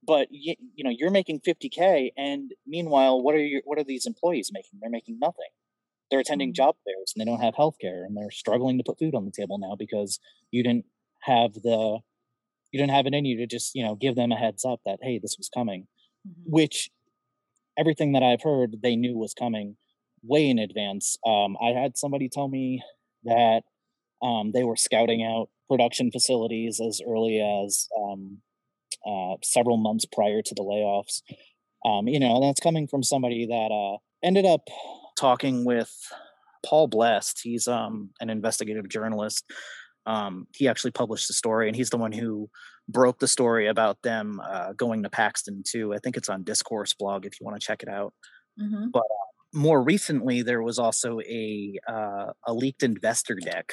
but 0.06 0.28
you, 0.30 0.54
you 0.74 0.84
know 0.84 0.90
you're 0.90 1.10
making 1.10 1.40
50k, 1.40 2.10
and 2.16 2.52
meanwhile, 2.66 3.22
what 3.22 3.34
are 3.34 3.38
your 3.38 3.62
what 3.64 3.78
are 3.78 3.84
these 3.84 4.06
employees 4.06 4.50
making? 4.52 4.78
They're 4.80 4.90
making 4.90 5.18
nothing 5.18 5.48
they're 6.12 6.20
attending 6.20 6.50
mm-hmm. 6.50 6.62
job 6.62 6.76
fairs 6.84 7.14
and 7.14 7.20
they 7.20 7.24
don't 7.24 7.40
have 7.40 7.56
health 7.56 7.76
care 7.80 8.04
and 8.04 8.14
they're 8.14 8.30
struggling 8.30 8.76
to 8.76 8.84
put 8.84 8.98
food 8.98 9.14
on 9.14 9.24
the 9.24 9.30
table 9.30 9.58
now 9.58 9.74
because 9.74 10.20
you 10.50 10.62
didn't 10.62 10.84
have 11.22 11.54
the 11.54 12.00
you 12.72 12.80
didn't 12.80 12.94
have 12.94 13.06
it 13.06 13.14
in 13.14 13.24
you 13.24 13.36
to 13.38 13.46
just 13.46 13.74
you 13.74 13.84
know 13.84 13.94
give 13.94 14.16
them 14.16 14.32
a 14.32 14.36
heads 14.36 14.64
up 14.64 14.80
that 14.84 14.98
hey 15.02 15.18
this 15.22 15.36
was 15.38 15.48
coming 15.52 15.86
mm-hmm. 16.26 16.50
which 16.50 16.90
everything 17.78 18.12
that 18.12 18.22
i've 18.22 18.42
heard 18.42 18.76
they 18.82 18.96
knew 18.96 19.16
was 19.16 19.34
coming 19.34 19.76
way 20.22 20.48
in 20.48 20.58
advance 20.58 21.16
um, 21.26 21.56
i 21.62 21.68
had 21.68 21.96
somebody 21.96 22.28
tell 22.28 22.48
me 22.48 22.82
that 23.24 23.62
um, 24.22 24.52
they 24.52 24.62
were 24.62 24.76
scouting 24.76 25.22
out 25.22 25.48
production 25.68 26.10
facilities 26.12 26.80
as 26.80 27.00
early 27.06 27.40
as 27.40 27.88
um, 28.00 28.38
uh, 29.06 29.36
several 29.42 29.76
months 29.76 30.04
prior 30.04 30.42
to 30.42 30.54
the 30.54 30.62
layoffs 30.62 31.22
um, 31.84 32.06
you 32.06 32.20
know 32.20 32.40
that's 32.40 32.60
coming 32.60 32.86
from 32.86 33.02
somebody 33.02 33.46
that 33.46 33.72
uh, 33.72 33.98
ended 34.22 34.44
up 34.44 34.68
talking 35.16 35.64
with 35.64 35.92
Paul 36.64 36.88
Blest. 36.88 37.40
He's 37.42 37.66
um, 37.68 38.10
an 38.20 38.30
investigative 38.30 38.88
journalist. 38.88 39.44
Um, 40.06 40.46
he 40.54 40.68
actually 40.68 40.90
published 40.90 41.28
the 41.28 41.34
story, 41.34 41.68
and 41.68 41.76
he's 41.76 41.90
the 41.90 41.96
one 41.96 42.12
who 42.12 42.50
broke 42.88 43.18
the 43.18 43.28
story 43.28 43.68
about 43.68 44.02
them 44.02 44.40
uh, 44.44 44.72
going 44.72 45.02
to 45.02 45.10
Paxton 45.10 45.62
too. 45.66 45.94
I 45.94 45.98
think 45.98 46.16
it's 46.16 46.28
on 46.28 46.42
Discourse 46.42 46.94
blog 46.94 47.26
if 47.26 47.40
you 47.40 47.44
want 47.46 47.60
to 47.60 47.66
check 47.66 47.82
it 47.82 47.88
out. 47.88 48.12
Mm-hmm. 48.60 48.88
But 48.92 49.00
uh, 49.00 49.54
more 49.54 49.82
recently, 49.82 50.42
there 50.42 50.62
was 50.62 50.78
also 50.78 51.20
a 51.20 51.78
uh, 51.88 52.32
a 52.46 52.52
leaked 52.52 52.82
investor 52.82 53.36
deck 53.36 53.72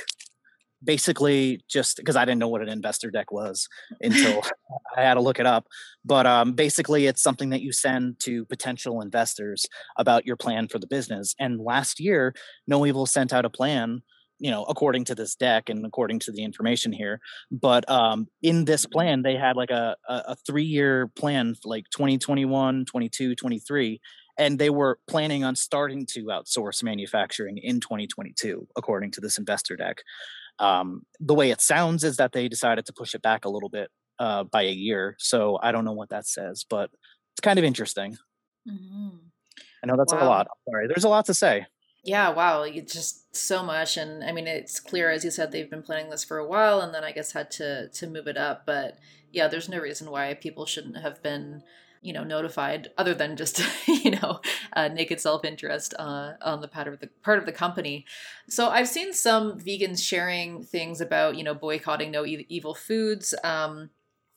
basically 0.83 1.61
just 1.67 1.97
because 1.97 2.15
I 2.15 2.25
didn't 2.25 2.39
know 2.39 2.47
what 2.47 2.61
an 2.61 2.69
investor 2.69 3.11
deck 3.11 3.31
was 3.31 3.67
until 4.01 4.41
I 4.97 5.01
had 5.01 5.15
to 5.15 5.21
look 5.21 5.39
it 5.39 5.45
up. 5.45 5.67
But 6.05 6.25
um, 6.25 6.53
basically, 6.53 7.05
it's 7.05 7.21
something 7.21 7.49
that 7.49 7.61
you 7.61 7.71
send 7.71 8.19
to 8.21 8.45
potential 8.45 9.01
investors 9.01 9.65
about 9.97 10.25
your 10.25 10.35
plan 10.35 10.67
for 10.67 10.79
the 10.79 10.87
business. 10.87 11.35
And 11.39 11.59
last 11.59 11.99
year, 11.99 12.33
No 12.67 12.85
Evil 12.85 13.05
sent 13.05 13.33
out 13.33 13.45
a 13.45 13.49
plan. 13.49 14.01
You 14.39 14.51
know, 14.51 14.63
according 14.63 15.05
to 15.05 15.15
this 15.15 15.35
deck 15.35 15.69
and 15.69 15.85
according 15.85 16.19
to 16.19 16.31
the 16.31 16.43
information 16.43 16.91
here, 16.91 17.19
but 17.51 17.89
um, 17.89 18.27
in 18.41 18.65
this 18.65 18.85
plan, 18.85 19.21
they 19.21 19.35
had 19.35 19.57
like 19.57 19.69
a, 19.69 19.97
a, 20.07 20.35
three 20.47 20.63
year 20.63 21.07
plan, 21.07 21.55
like 21.65 21.89
2021, 21.91 22.85
22, 22.85 23.35
23, 23.35 24.01
and 24.37 24.57
they 24.57 24.69
were 24.69 24.97
planning 25.07 25.43
on 25.43 25.55
starting 25.55 26.05
to 26.05 26.25
outsource 26.25 26.81
manufacturing 26.81 27.57
in 27.57 27.81
2022 27.81 28.65
according 28.77 29.11
to 29.11 29.19
this 29.19 29.37
investor 29.37 29.75
deck 29.75 29.97
um, 30.59 31.03
the 31.19 31.33
way 31.33 31.51
it 31.51 31.61
sounds 31.61 32.03
is 32.03 32.17
that 32.17 32.33
they 32.33 32.47
decided 32.47 32.85
to 32.85 32.93
push 32.93 33.15
it 33.15 33.21
back 33.21 33.45
a 33.45 33.49
little 33.49 33.69
bit 33.69 33.89
uh, 34.19 34.43
by 34.43 34.63
a 34.63 34.71
year. 34.71 35.15
So 35.17 35.57
I 35.61 35.71
don't 35.71 35.85
know 35.85 35.93
what 35.93 36.09
that 36.09 36.27
says, 36.27 36.65
but 36.69 36.91
it's 37.33 37.41
kind 37.41 37.57
of 37.57 37.65
interesting. 37.65 38.17
Mm-hmm. 38.69 39.17
I 39.83 39.87
know 39.87 39.95
that's 39.97 40.13
wow. 40.13 40.23
a 40.23 40.27
lot. 40.27 40.47
I'm 40.47 40.71
sorry. 40.71 40.87
There's 40.87 41.05
a 41.05 41.09
lot 41.09 41.25
to 41.25 41.33
say. 41.33 41.65
Yeah, 42.03 42.29
wow. 42.29 42.63
It's 42.63 42.93
just 42.93 43.35
so 43.35 43.61
much. 43.63 43.97
And 43.97 44.23
I 44.23 44.31
mean, 44.31 44.47
it's 44.47 44.79
clear, 44.79 45.09
as 45.11 45.23
you 45.23 45.31
said, 45.31 45.51
they've 45.51 45.69
been 45.69 45.83
planning 45.83 46.09
this 46.09 46.23
for 46.23 46.37
a 46.37 46.47
while 46.47 46.81
and 46.81 46.93
then 46.93 47.03
I 47.03 47.11
guess 47.11 47.33
had 47.33 47.51
to, 47.51 47.89
to 47.89 48.07
move 48.07 48.27
it 48.27 48.37
up. 48.37 48.65
But 48.65 48.97
yeah, 49.31 49.47
there's 49.47 49.69
no 49.69 49.79
reason 49.79 50.09
why 50.09 50.33
people 50.33 50.65
shouldn't 50.65 50.97
have 50.97 51.21
been 51.21 51.63
you 52.01 52.13
know 52.13 52.23
notified 52.23 52.87
other 52.97 53.13
than 53.13 53.35
just 53.35 53.61
you 53.87 54.11
know 54.11 54.39
uh, 54.71 54.87
naked 54.87 55.19
self-interest 55.19 55.93
uh, 55.99 56.31
on 56.41 56.61
the 56.61 56.67
part 56.69 56.87
of 56.87 56.97
the 57.01 57.07
part 57.23 57.37
of 57.39 57.45
the 57.45 57.51
company 57.51 58.05
so 58.47 58.69
i've 58.69 58.87
seen 58.87 59.11
some 59.11 59.59
vegans 59.59 60.01
sharing 60.01 60.63
things 60.63 61.01
about 61.01 61.35
you 61.35 61.43
know 61.43 61.53
boycotting 61.53 62.09
no 62.09 62.25
e- 62.25 62.45
evil 62.47 62.73
foods 62.73 63.35
um, 63.43 63.89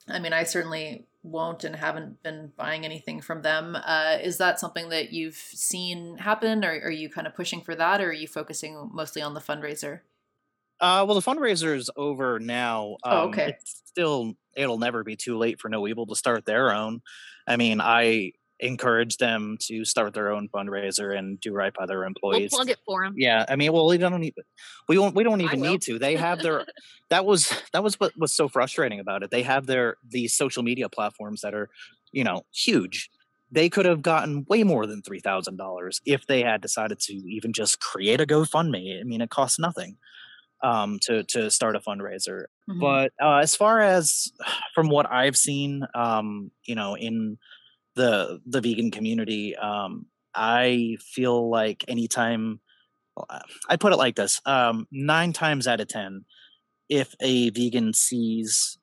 i 0.09 0.19
mean 0.19 0.33
i 0.33 0.43
certainly 0.43 1.07
won't 1.23 1.63
and 1.63 1.77
haven't 1.77 2.23
been 2.23 2.51
buying 2.57 2.85
anything 2.85 3.21
from 3.21 3.43
them 3.43 3.77
uh, 3.85 4.19
is 4.21 4.39
that 4.39 4.59
something 4.59 4.89
that 4.89 5.13
you've 5.13 5.37
seen 5.37 6.19
happen 6.19 6.65
or 6.65 6.71
are 6.71 6.91
you 6.91 7.09
kind 7.09 7.27
of 7.27 7.35
pushing 7.35 7.61
for 7.61 7.75
that 7.75 8.01
or 8.01 8.09
are 8.09 8.13
you 8.13 8.27
focusing 8.27 8.91
mostly 8.93 9.23
on 9.23 9.35
the 9.35 9.41
fundraiser 9.41 10.01
uh, 10.81 11.05
well, 11.07 11.15
the 11.15 11.21
fundraiser 11.21 11.77
is 11.77 11.93
over 11.97 12.41
now. 12.41 12.97
Um, 13.05 13.13
oh, 13.13 13.29
okay. 13.29 13.51
It's 13.51 13.83
still, 13.85 14.35
it'll 14.57 14.81
never 14.81 15.05
be 15.05 15.15
too 15.15 15.39
late 15.39 15.61
for 15.61 15.69
No 15.69 15.87
Evil 15.87 16.07
to 16.07 16.17
start 16.17 16.45
their 16.45 16.73
own. 16.73 17.03
I 17.47 17.57
mean, 17.57 17.81
I 17.81 18.33
encourage 18.63 19.17
them 19.17 19.57
to 19.61 19.85
start 19.85 20.15
their 20.15 20.31
own 20.31 20.49
fundraiser 20.49 21.17
and 21.17 21.41
do 21.41 21.53
right 21.53 21.75
by 21.75 21.85
their 21.85 22.05
employees. 22.05 22.51
We'll 22.53 22.61
plug 22.61 22.71
it 22.71 22.79
for 22.87 23.05
them. 23.05 23.15
Yeah, 23.17 23.45
I 23.49 23.57
mean, 23.57 23.73
well, 23.73 23.87
we 23.87 23.99
don't 23.99 24.21
need, 24.21 24.35
we 24.89 24.95
don't, 24.95 25.15
we 25.15 25.25
don't 25.25 25.41
even 25.41 25.61
need 25.61 25.83
to. 25.83 25.99
They 25.99 26.17
have 26.17 26.41
their. 26.41 26.65
that 27.11 27.27
was 27.27 27.53
that 27.73 27.83
was 27.83 27.99
what 28.01 28.13
was 28.17 28.33
so 28.33 28.49
frustrating 28.49 29.01
about 29.01 29.23
it. 29.23 29.31
They 29.31 29.43
have 29.43 29.67
their 29.67 29.97
these 30.09 30.33
social 30.33 30.63
media 30.63 30.89
platforms 30.89 31.43
that 31.43 31.55
are, 31.55 31.69
you 32.13 32.25
know, 32.25 32.43
huge. 32.55 33.11
They 33.51 33.69
could 33.69 33.85
have 33.85 34.01
gotten 34.01 34.47
way 34.49 34.63
more 34.63 34.87
than 34.87 35.03
three 35.03 35.21
thousand 35.21 35.57
dollars 35.57 36.01
if 36.07 36.27
they 36.27 36.43
had 36.43 36.61
decided 36.61 37.01
to 37.01 37.15
even 37.15 37.53
just 37.53 37.81
create 37.81 38.21
a 38.21 38.27
GoFundMe. 38.27 38.99
I 38.99 39.05
mean, 39.05 39.21
it 39.21 39.31
costs 39.31 39.59
nothing 39.59 39.99
um, 40.63 40.99
to 41.03 41.25
to 41.25 41.51
start 41.51 41.77
a 41.77 41.81
fundraiser. 41.81 42.45
Mm-hmm. 42.71 42.81
But 42.81 43.13
uh, 43.21 43.39
as 43.39 43.55
far 43.55 43.81
as 43.81 44.33
from 44.75 44.89
what 44.89 45.11
I've 45.11 45.37
seen, 45.37 45.85
um, 45.95 46.51
you 46.65 46.75
know, 46.75 46.97
in 46.97 47.39
the 47.95 48.41
the 48.47 48.61
vegan 48.61 48.91
community, 48.91 49.57
um, 49.57 50.07
I 50.35 50.97
feel 51.01 51.51
like 51.51 51.85
anytime 51.89 52.61
I 53.69 53.77
put 53.77 53.93
it 53.93 53.97
like 53.97 54.17
this: 54.17 54.41
um, 54.47 54.87
nine 54.91 55.33
times 55.33 55.67
out 55.67 55.81
of 55.81 55.89
ten, 55.89 56.25
if 56.89 57.15
a 57.21 57.51
vegan 57.51 57.93
sees 57.95 58.79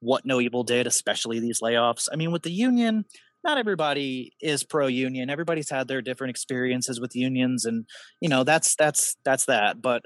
what 0.00 0.24
No 0.24 0.40
Evil 0.40 0.62
did, 0.62 0.86
especially 0.86 1.40
these 1.40 1.60
layoffs, 1.60 2.08
I 2.12 2.16
mean, 2.16 2.32
with 2.32 2.42
the 2.42 2.52
union. 2.52 3.04
Not 3.44 3.56
everybody 3.56 4.32
is 4.40 4.64
pro 4.64 4.88
union. 4.88 5.30
Everybody's 5.30 5.70
had 5.70 5.86
their 5.86 6.02
different 6.02 6.30
experiences 6.30 7.00
with 7.00 7.14
unions, 7.14 7.64
and 7.64 7.86
you 8.20 8.28
know 8.28 8.42
that's 8.42 8.74
that's 8.74 9.16
that's 9.24 9.46
that. 9.46 9.80
But 9.80 10.02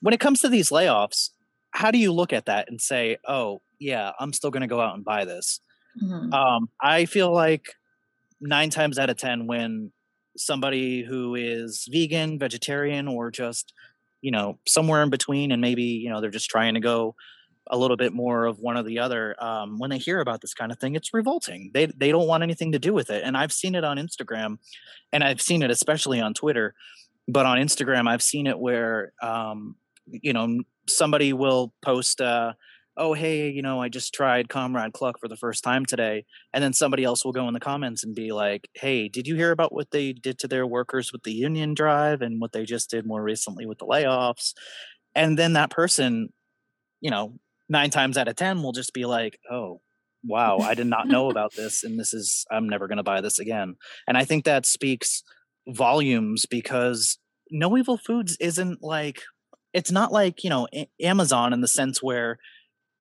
when 0.00 0.14
it 0.14 0.20
comes 0.20 0.40
to 0.42 0.48
these 0.48 0.70
layoffs, 0.70 1.30
how 1.72 1.90
do 1.90 1.98
you 1.98 2.12
look 2.12 2.32
at 2.32 2.46
that 2.46 2.68
and 2.70 2.80
say, 2.80 3.18
"Oh, 3.26 3.62
yeah, 3.80 4.12
I'm 4.20 4.32
still 4.32 4.52
going 4.52 4.60
to 4.62 4.68
go 4.68 4.80
out 4.80 4.94
and 4.94 5.04
buy 5.04 5.24
this"? 5.24 5.60
Mm-hmm. 6.02 6.32
Um, 6.32 6.68
I 6.80 7.04
feel 7.04 7.32
like 7.32 7.74
nine 8.40 8.70
times 8.70 8.98
out 8.98 9.10
of 9.10 9.16
ten, 9.16 9.46
when 9.46 9.92
somebody 10.36 11.02
who 11.02 11.34
is 11.34 11.88
vegan, 11.90 12.38
vegetarian, 12.38 13.08
or 13.08 13.30
just 13.30 13.72
you 14.20 14.30
know 14.30 14.58
somewhere 14.66 15.02
in 15.02 15.10
between, 15.10 15.52
and 15.52 15.60
maybe 15.60 15.82
you 15.82 16.10
know 16.10 16.20
they're 16.20 16.30
just 16.30 16.50
trying 16.50 16.74
to 16.74 16.80
go 16.80 17.14
a 17.70 17.76
little 17.76 17.96
bit 17.96 18.12
more 18.12 18.46
of 18.46 18.58
one 18.58 18.76
or 18.76 18.82
the 18.82 18.98
other. 18.98 19.36
Um, 19.42 19.78
when 19.78 19.90
they 19.90 19.98
hear 19.98 20.20
about 20.20 20.40
this 20.40 20.54
kind 20.54 20.72
of 20.72 20.78
thing, 20.78 20.94
it's 20.94 21.12
revolting. 21.12 21.70
They 21.74 21.86
they 21.86 22.10
don't 22.10 22.26
want 22.26 22.42
anything 22.42 22.72
to 22.72 22.78
do 22.78 22.92
with 22.92 23.10
it, 23.10 23.22
and 23.24 23.36
I've 23.36 23.52
seen 23.52 23.74
it 23.74 23.84
on 23.84 23.98
Instagram, 23.98 24.58
and 25.12 25.22
I've 25.22 25.40
seen 25.40 25.62
it 25.62 25.70
especially 25.70 26.20
on 26.20 26.34
Twitter. 26.34 26.74
But 27.30 27.44
on 27.44 27.58
Instagram, 27.58 28.08
I've 28.08 28.22
seen 28.22 28.46
it 28.46 28.58
where 28.58 29.12
um, 29.22 29.76
you 30.06 30.32
know 30.32 30.60
somebody 30.88 31.32
will 31.32 31.74
post 31.82 32.20
uh 32.20 32.54
oh 32.98 33.14
hey 33.14 33.48
you 33.48 33.62
know 33.62 33.80
i 33.80 33.88
just 33.88 34.12
tried 34.12 34.48
comrade 34.48 34.92
cluck 34.92 35.18
for 35.18 35.28
the 35.28 35.36
first 35.36 35.62
time 35.64 35.86
today 35.86 36.24
and 36.52 36.62
then 36.62 36.72
somebody 36.72 37.04
else 37.04 37.24
will 37.24 37.32
go 37.32 37.46
in 37.48 37.54
the 37.54 37.60
comments 37.60 38.04
and 38.04 38.14
be 38.14 38.32
like 38.32 38.68
hey 38.74 39.08
did 39.08 39.26
you 39.26 39.36
hear 39.36 39.52
about 39.52 39.72
what 39.72 39.90
they 39.92 40.12
did 40.12 40.38
to 40.38 40.48
their 40.48 40.66
workers 40.66 41.12
with 41.12 41.22
the 41.22 41.32
union 41.32 41.74
drive 41.74 42.20
and 42.20 42.40
what 42.40 42.52
they 42.52 42.64
just 42.64 42.90
did 42.90 43.06
more 43.06 43.22
recently 43.22 43.64
with 43.66 43.78
the 43.78 43.86
layoffs? 43.86 44.52
And 45.14 45.38
then 45.38 45.54
that 45.54 45.70
person 45.70 46.32
you 47.00 47.10
know 47.10 47.34
nine 47.68 47.90
times 47.90 48.18
out 48.18 48.28
of 48.28 48.36
ten 48.36 48.62
will 48.62 48.72
just 48.72 48.92
be 48.92 49.04
like 49.04 49.38
oh 49.50 49.80
wow 50.24 50.58
i 50.58 50.74
did 50.74 50.86
not 50.86 51.06
know 51.06 51.30
about 51.30 51.54
this 51.54 51.84
and 51.84 51.98
this 51.98 52.12
is 52.12 52.44
i'm 52.50 52.68
never 52.68 52.88
going 52.88 52.98
to 52.98 53.02
buy 53.02 53.20
this 53.20 53.38
again. 53.38 53.76
And 54.06 54.18
i 54.18 54.24
think 54.24 54.44
that 54.44 54.66
speaks 54.66 55.22
volumes 55.68 56.46
because 56.46 57.18
no 57.50 57.76
evil 57.76 57.98
foods 57.98 58.36
isn't 58.40 58.82
like 58.82 59.22
it's 59.72 59.92
not 59.92 60.12
like 60.12 60.42
you 60.42 60.50
know 60.50 60.66
amazon 61.00 61.52
in 61.52 61.60
the 61.60 61.68
sense 61.68 62.02
where 62.02 62.38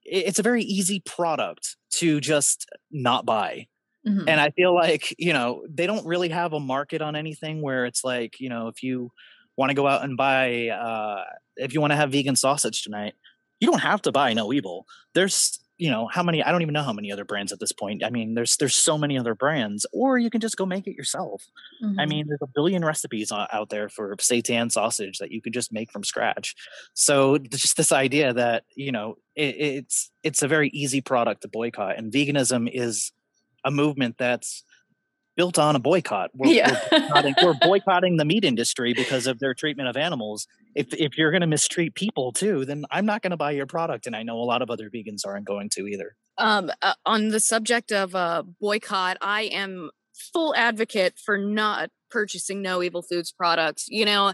it's 0.07 0.39
a 0.39 0.43
very 0.43 0.63
easy 0.63 1.01
product 1.01 1.75
to 1.91 2.19
just 2.19 2.67
not 2.91 3.25
buy 3.25 3.67
mm-hmm. 4.07 4.27
and 4.27 4.39
i 4.39 4.49
feel 4.51 4.73
like 4.73 5.13
you 5.17 5.33
know 5.33 5.63
they 5.69 5.85
don't 5.85 6.05
really 6.05 6.29
have 6.29 6.53
a 6.53 6.59
market 6.59 7.01
on 7.01 7.15
anything 7.15 7.61
where 7.61 7.85
it's 7.85 8.03
like 8.03 8.39
you 8.39 8.49
know 8.49 8.67
if 8.67 8.81
you 8.81 9.11
want 9.57 9.69
to 9.69 9.75
go 9.75 9.87
out 9.87 10.03
and 10.03 10.17
buy 10.17 10.69
uh 10.69 11.23
if 11.57 11.73
you 11.73 11.81
want 11.81 11.91
to 11.91 11.97
have 11.97 12.11
vegan 12.11 12.35
sausage 12.35 12.83
tonight 12.83 13.13
you 13.59 13.69
don't 13.69 13.81
have 13.81 14.01
to 14.01 14.11
buy 14.11 14.33
no 14.33 14.53
evil 14.53 14.85
there's 15.13 15.59
you 15.77 15.89
know 15.89 16.07
how 16.07 16.23
many 16.23 16.43
i 16.43 16.51
don't 16.51 16.61
even 16.61 16.73
know 16.73 16.83
how 16.83 16.93
many 16.93 17.11
other 17.11 17.25
brands 17.25 17.51
at 17.51 17.59
this 17.59 17.71
point. 17.71 18.03
I 18.03 18.09
mean 18.09 18.33
there's 18.33 18.57
there's 18.57 18.75
so 18.75 18.97
many 18.97 19.17
other 19.17 19.35
brands 19.35 19.85
or 19.93 20.17
you 20.17 20.29
can 20.29 20.41
just 20.41 20.57
go 20.57 20.65
make 20.65 20.87
it 20.87 20.95
yourself. 20.95 21.47
Mm-hmm. 21.83 21.99
i 21.99 22.05
mean 22.05 22.27
there's 22.27 22.41
a 22.41 22.47
billion 22.47 22.83
recipes 22.83 23.31
out 23.31 23.69
there 23.69 23.89
for 23.89 24.15
seitan 24.17 24.71
sausage 24.71 25.19
that 25.19 25.31
you 25.31 25.41
could 25.41 25.53
just 25.53 25.71
make 25.71 25.91
from 25.91 26.03
scratch. 26.03 26.55
So 26.93 27.37
just 27.37 27.77
this 27.77 27.91
idea 27.91 28.33
that 28.33 28.63
you 28.75 28.91
know 28.91 29.17
it, 29.35 29.55
it's 29.59 30.11
it's 30.23 30.43
a 30.43 30.47
very 30.47 30.69
easy 30.69 31.01
product 31.01 31.41
to 31.41 31.47
boycott 31.47 31.97
and 31.97 32.11
veganism 32.11 32.69
is 32.71 33.11
a 33.63 33.71
movement 33.71 34.17
that's 34.17 34.63
built 35.37 35.57
on 35.57 35.75
a 35.75 35.79
boycott. 35.79 36.31
We're, 36.33 36.51
yeah. 36.51 36.77
we're, 36.91 36.99
boycotting, 36.99 37.35
we're, 37.41 37.53
boycotting, 37.61 38.17
the 38.17 38.25
meat 38.25 38.43
industry 38.43 38.93
because 38.93 39.27
of 39.27 39.39
their 39.39 39.53
treatment 39.53 39.87
of 39.87 39.95
animals. 39.95 40.47
If 40.75 40.93
if 40.93 41.17
you're 41.17 41.31
going 41.31 41.41
to 41.41 41.47
mistreat 41.47 41.95
people 41.95 42.33
too, 42.33 42.65
then 42.65 42.85
I'm 42.91 43.05
not 43.05 43.21
going 43.21 43.31
to 43.31 43.37
buy 43.37 43.51
your 43.51 43.67
product, 43.67 44.07
and 44.07 44.15
I 44.15 44.23
know 44.23 44.37
a 44.37 44.43
lot 44.43 44.61
of 44.61 44.69
other 44.69 44.89
vegans 44.89 45.25
aren't 45.25 45.45
going 45.45 45.69
to 45.69 45.87
either. 45.87 46.15
Um, 46.37 46.71
uh, 46.81 46.93
on 47.05 47.29
the 47.29 47.39
subject 47.39 47.91
of 47.91 48.13
uh, 48.15 48.43
boycott, 48.59 49.17
I 49.21 49.43
am 49.43 49.91
full 50.33 50.53
advocate 50.55 51.17
for 51.23 51.37
not 51.37 51.89
purchasing 52.09 52.61
no 52.61 52.81
evil 52.81 53.01
foods 53.01 53.31
products. 53.31 53.85
You 53.87 54.05
know, 54.05 54.33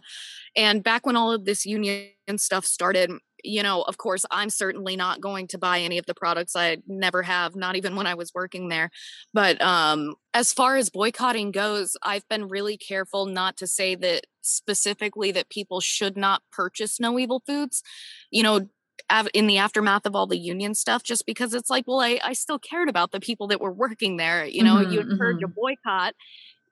and 0.56 0.84
back 0.84 1.06
when 1.06 1.16
all 1.16 1.32
of 1.32 1.46
this 1.46 1.66
union 1.66 2.10
stuff 2.38 2.66
started, 2.66 3.12
you 3.44 3.62
know, 3.62 3.82
of 3.84 3.98
course, 3.98 4.26
I'm 4.32 4.50
certainly 4.50 4.96
not 4.96 5.22
going 5.22 5.48
to 5.48 5.58
buy 5.58 5.80
any 5.80 5.98
of 5.98 6.06
the 6.06 6.14
products. 6.14 6.56
I 6.56 6.78
never 6.88 7.22
have, 7.24 7.56
not 7.56 7.76
even 7.76 7.96
when 7.96 8.08
I 8.08 8.16
was 8.16 8.32
working 8.34 8.70
there. 8.70 8.90
But 9.34 9.62
um, 9.62 10.16
as 10.34 10.54
far 10.54 10.78
as 10.78 10.90
boycotting 10.90 11.52
goes, 11.52 11.98
I've 12.02 12.28
been 12.30 12.48
really 12.48 12.78
careful 12.78 13.26
not 13.26 13.58
to 13.58 13.68
say 13.68 13.96
that 13.96 14.26
specifically 14.42 15.32
that 15.32 15.50
people 15.50 15.82
should 15.82 16.18
not 16.18 16.42
purchase 16.52 17.00
no 17.00 17.20
evil 17.20 17.44
foods. 17.46 17.84
You 18.32 18.44
know, 18.44 18.68
in 19.34 19.48
the 19.48 19.58
aftermath 19.58 20.06
of 20.06 20.16
all 20.16 20.28
the 20.28 20.38
union 20.38 20.74
stuff 20.74 21.04
just 21.04 21.26
because 21.26 21.54
it's 21.54 21.70
like 21.70 21.86
well 21.88 22.00
I, 22.00 22.20
I 22.24 22.34
still 22.34 22.60
cared 22.60 22.90
about 22.90 23.12
the 23.12 23.20
people 23.20 23.48
that 23.48 23.62
were 23.62 23.72
working 23.72 24.18
there 24.18 24.46
you 24.46 24.64
know 24.64 24.78
mm-hmm, 24.78 24.92
you 24.92 25.00
encourage 25.02 25.38
mm-hmm. 25.38 25.46
a 25.46 25.48
boycott 25.48 26.16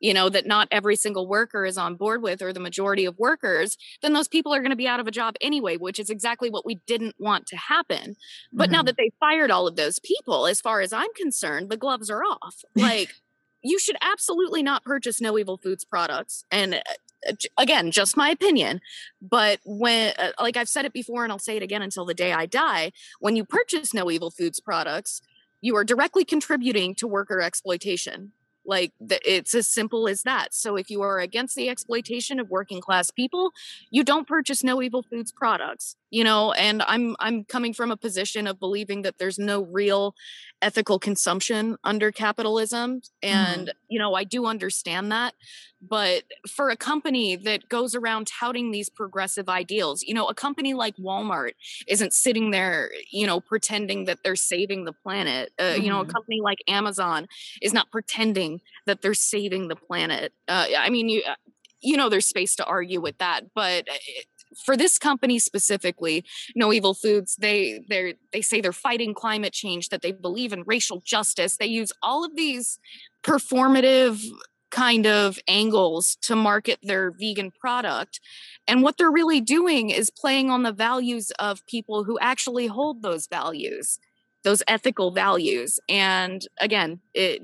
you 0.01 0.13
know 0.13 0.27
that 0.27 0.45
not 0.45 0.67
every 0.71 0.95
single 0.95 1.27
worker 1.27 1.65
is 1.65 1.77
on 1.77 1.95
board 1.95 2.21
with 2.21 2.41
or 2.41 2.51
the 2.51 2.59
majority 2.59 3.05
of 3.05 3.17
workers 3.17 3.77
then 4.01 4.13
those 4.13 4.27
people 4.27 4.53
are 4.53 4.59
going 4.59 4.71
to 4.71 4.75
be 4.75 4.87
out 4.87 4.99
of 4.99 5.07
a 5.07 5.11
job 5.11 5.35
anyway 5.39 5.77
which 5.77 5.99
is 5.99 6.09
exactly 6.09 6.49
what 6.49 6.65
we 6.65 6.75
didn't 6.87 7.15
want 7.19 7.45
to 7.47 7.55
happen. 7.55 8.15
But 8.51 8.65
mm-hmm. 8.65 8.73
now 8.73 8.83
that 8.83 8.97
they 8.97 9.11
fired 9.19 9.51
all 9.51 9.67
of 9.67 9.75
those 9.75 9.99
people 9.99 10.47
as 10.47 10.59
far 10.59 10.81
as 10.81 10.91
i'm 10.91 11.13
concerned 11.15 11.69
the 11.69 11.77
gloves 11.77 12.09
are 12.09 12.23
off. 12.23 12.63
Like 12.75 13.13
you 13.61 13.77
should 13.77 13.97
absolutely 14.01 14.63
not 14.63 14.83
purchase 14.83 15.21
no 15.21 15.37
evil 15.37 15.57
foods 15.57 15.85
products 15.85 16.43
and 16.51 16.75
uh, 16.75 17.33
again 17.57 17.91
just 17.91 18.17
my 18.17 18.29
opinion 18.29 18.81
but 19.21 19.59
when 19.65 20.13
uh, 20.17 20.31
like 20.39 20.57
i've 20.57 20.69
said 20.69 20.85
it 20.85 20.93
before 20.93 21.23
and 21.23 21.31
i'll 21.31 21.39
say 21.39 21.57
it 21.57 21.63
again 21.63 21.81
until 21.81 22.05
the 22.05 22.13
day 22.13 22.33
i 22.33 22.45
die 22.45 22.91
when 23.19 23.35
you 23.35 23.45
purchase 23.45 23.93
no 23.93 24.09
evil 24.09 24.31
foods 24.31 24.59
products 24.59 25.21
you 25.61 25.75
are 25.75 25.83
directly 25.83 26.25
contributing 26.25 26.95
to 26.95 27.07
worker 27.07 27.39
exploitation 27.39 28.31
like 28.65 28.93
the, 28.99 29.19
it's 29.29 29.55
as 29.55 29.67
simple 29.67 30.07
as 30.07 30.23
that. 30.23 30.53
So 30.53 30.75
if 30.75 30.89
you 30.89 31.01
are 31.01 31.19
against 31.19 31.55
the 31.55 31.69
exploitation 31.69 32.39
of 32.39 32.49
working 32.49 32.81
class 32.81 33.11
people, 33.11 33.51
you 33.89 34.03
don't 34.03 34.27
purchase 34.27 34.63
no 34.63 34.81
evil 34.81 35.03
foods 35.03 35.31
products. 35.31 35.95
You 36.09 36.23
know, 36.23 36.51
and 36.51 36.81
I'm 36.83 37.15
I'm 37.19 37.45
coming 37.45 37.73
from 37.73 37.89
a 37.89 37.97
position 37.97 38.45
of 38.45 38.59
believing 38.59 39.03
that 39.03 39.17
there's 39.17 39.39
no 39.39 39.63
real 39.63 40.13
ethical 40.61 40.99
consumption 40.99 41.77
under 41.83 42.11
capitalism 42.11 43.01
and 43.23 43.67
mm-hmm. 43.67 43.77
you 43.87 43.99
know, 43.99 44.13
I 44.13 44.25
do 44.25 44.45
understand 44.45 45.11
that, 45.11 45.33
but 45.81 46.23
for 46.47 46.69
a 46.69 46.77
company 46.77 47.35
that 47.35 47.67
goes 47.67 47.95
around 47.95 48.27
touting 48.27 48.71
these 48.71 48.89
progressive 48.89 49.49
ideals, 49.49 50.03
you 50.03 50.13
know, 50.13 50.27
a 50.27 50.33
company 50.33 50.73
like 50.73 50.95
Walmart 50.97 51.51
isn't 51.87 52.13
sitting 52.13 52.51
there, 52.51 52.91
you 53.11 53.25
know, 53.25 53.39
pretending 53.39 54.05
that 54.05 54.19
they're 54.23 54.35
saving 54.35 54.85
the 54.85 54.93
planet. 54.93 55.51
Uh, 55.57 55.63
mm-hmm. 55.63 55.81
You 55.81 55.89
know, 55.89 55.99
a 55.99 56.03
mm-hmm. 56.03 56.11
company 56.11 56.41
like 56.41 56.59
Amazon 56.67 57.27
is 57.61 57.73
not 57.73 57.91
pretending 57.91 58.61
that 58.85 59.01
they're 59.01 59.13
saving 59.13 59.69
the 59.69 59.75
planet. 59.75 60.33
Uh, 60.47 60.67
I 60.77 60.89
mean, 60.89 61.09
you 61.09 61.23
uh, 61.27 61.35
you 61.83 61.97
know, 61.97 62.09
there's 62.09 62.27
space 62.27 62.55
to 62.57 62.65
argue 62.65 63.01
with 63.01 63.17
that, 63.17 63.55
but 63.55 63.89
uh, 63.89 63.93
it, 64.05 64.27
for 64.65 64.75
this 64.75 64.99
company 64.99 65.39
specifically, 65.39 66.25
No 66.55 66.73
Evil 66.73 66.93
Foods, 66.93 67.37
they 67.37 67.81
they 67.89 68.15
they 68.33 68.41
say 68.41 68.61
they're 68.61 68.73
fighting 68.73 69.13
climate 69.13 69.53
change, 69.53 69.89
that 69.89 70.01
they 70.01 70.11
believe 70.11 70.53
in 70.53 70.63
racial 70.63 71.01
justice. 71.03 71.57
They 71.57 71.67
use 71.67 71.91
all 72.03 72.23
of 72.23 72.35
these 72.35 72.79
performative 73.23 74.23
kind 74.71 75.05
of 75.05 75.37
angles 75.47 76.15
to 76.21 76.35
market 76.35 76.79
their 76.81 77.11
vegan 77.11 77.51
product. 77.51 78.19
And 78.67 78.81
what 78.81 78.97
they're 78.97 79.11
really 79.11 79.41
doing 79.41 79.89
is 79.89 80.09
playing 80.09 80.49
on 80.49 80.63
the 80.63 80.71
values 80.71 81.31
of 81.39 81.65
people 81.67 82.05
who 82.05 82.17
actually 82.19 82.67
hold 82.67 83.01
those 83.01 83.27
values, 83.27 83.99
those 84.43 84.63
ethical 84.67 85.11
values. 85.11 85.79
And 85.87 86.47
again, 86.59 87.01
it 87.13 87.41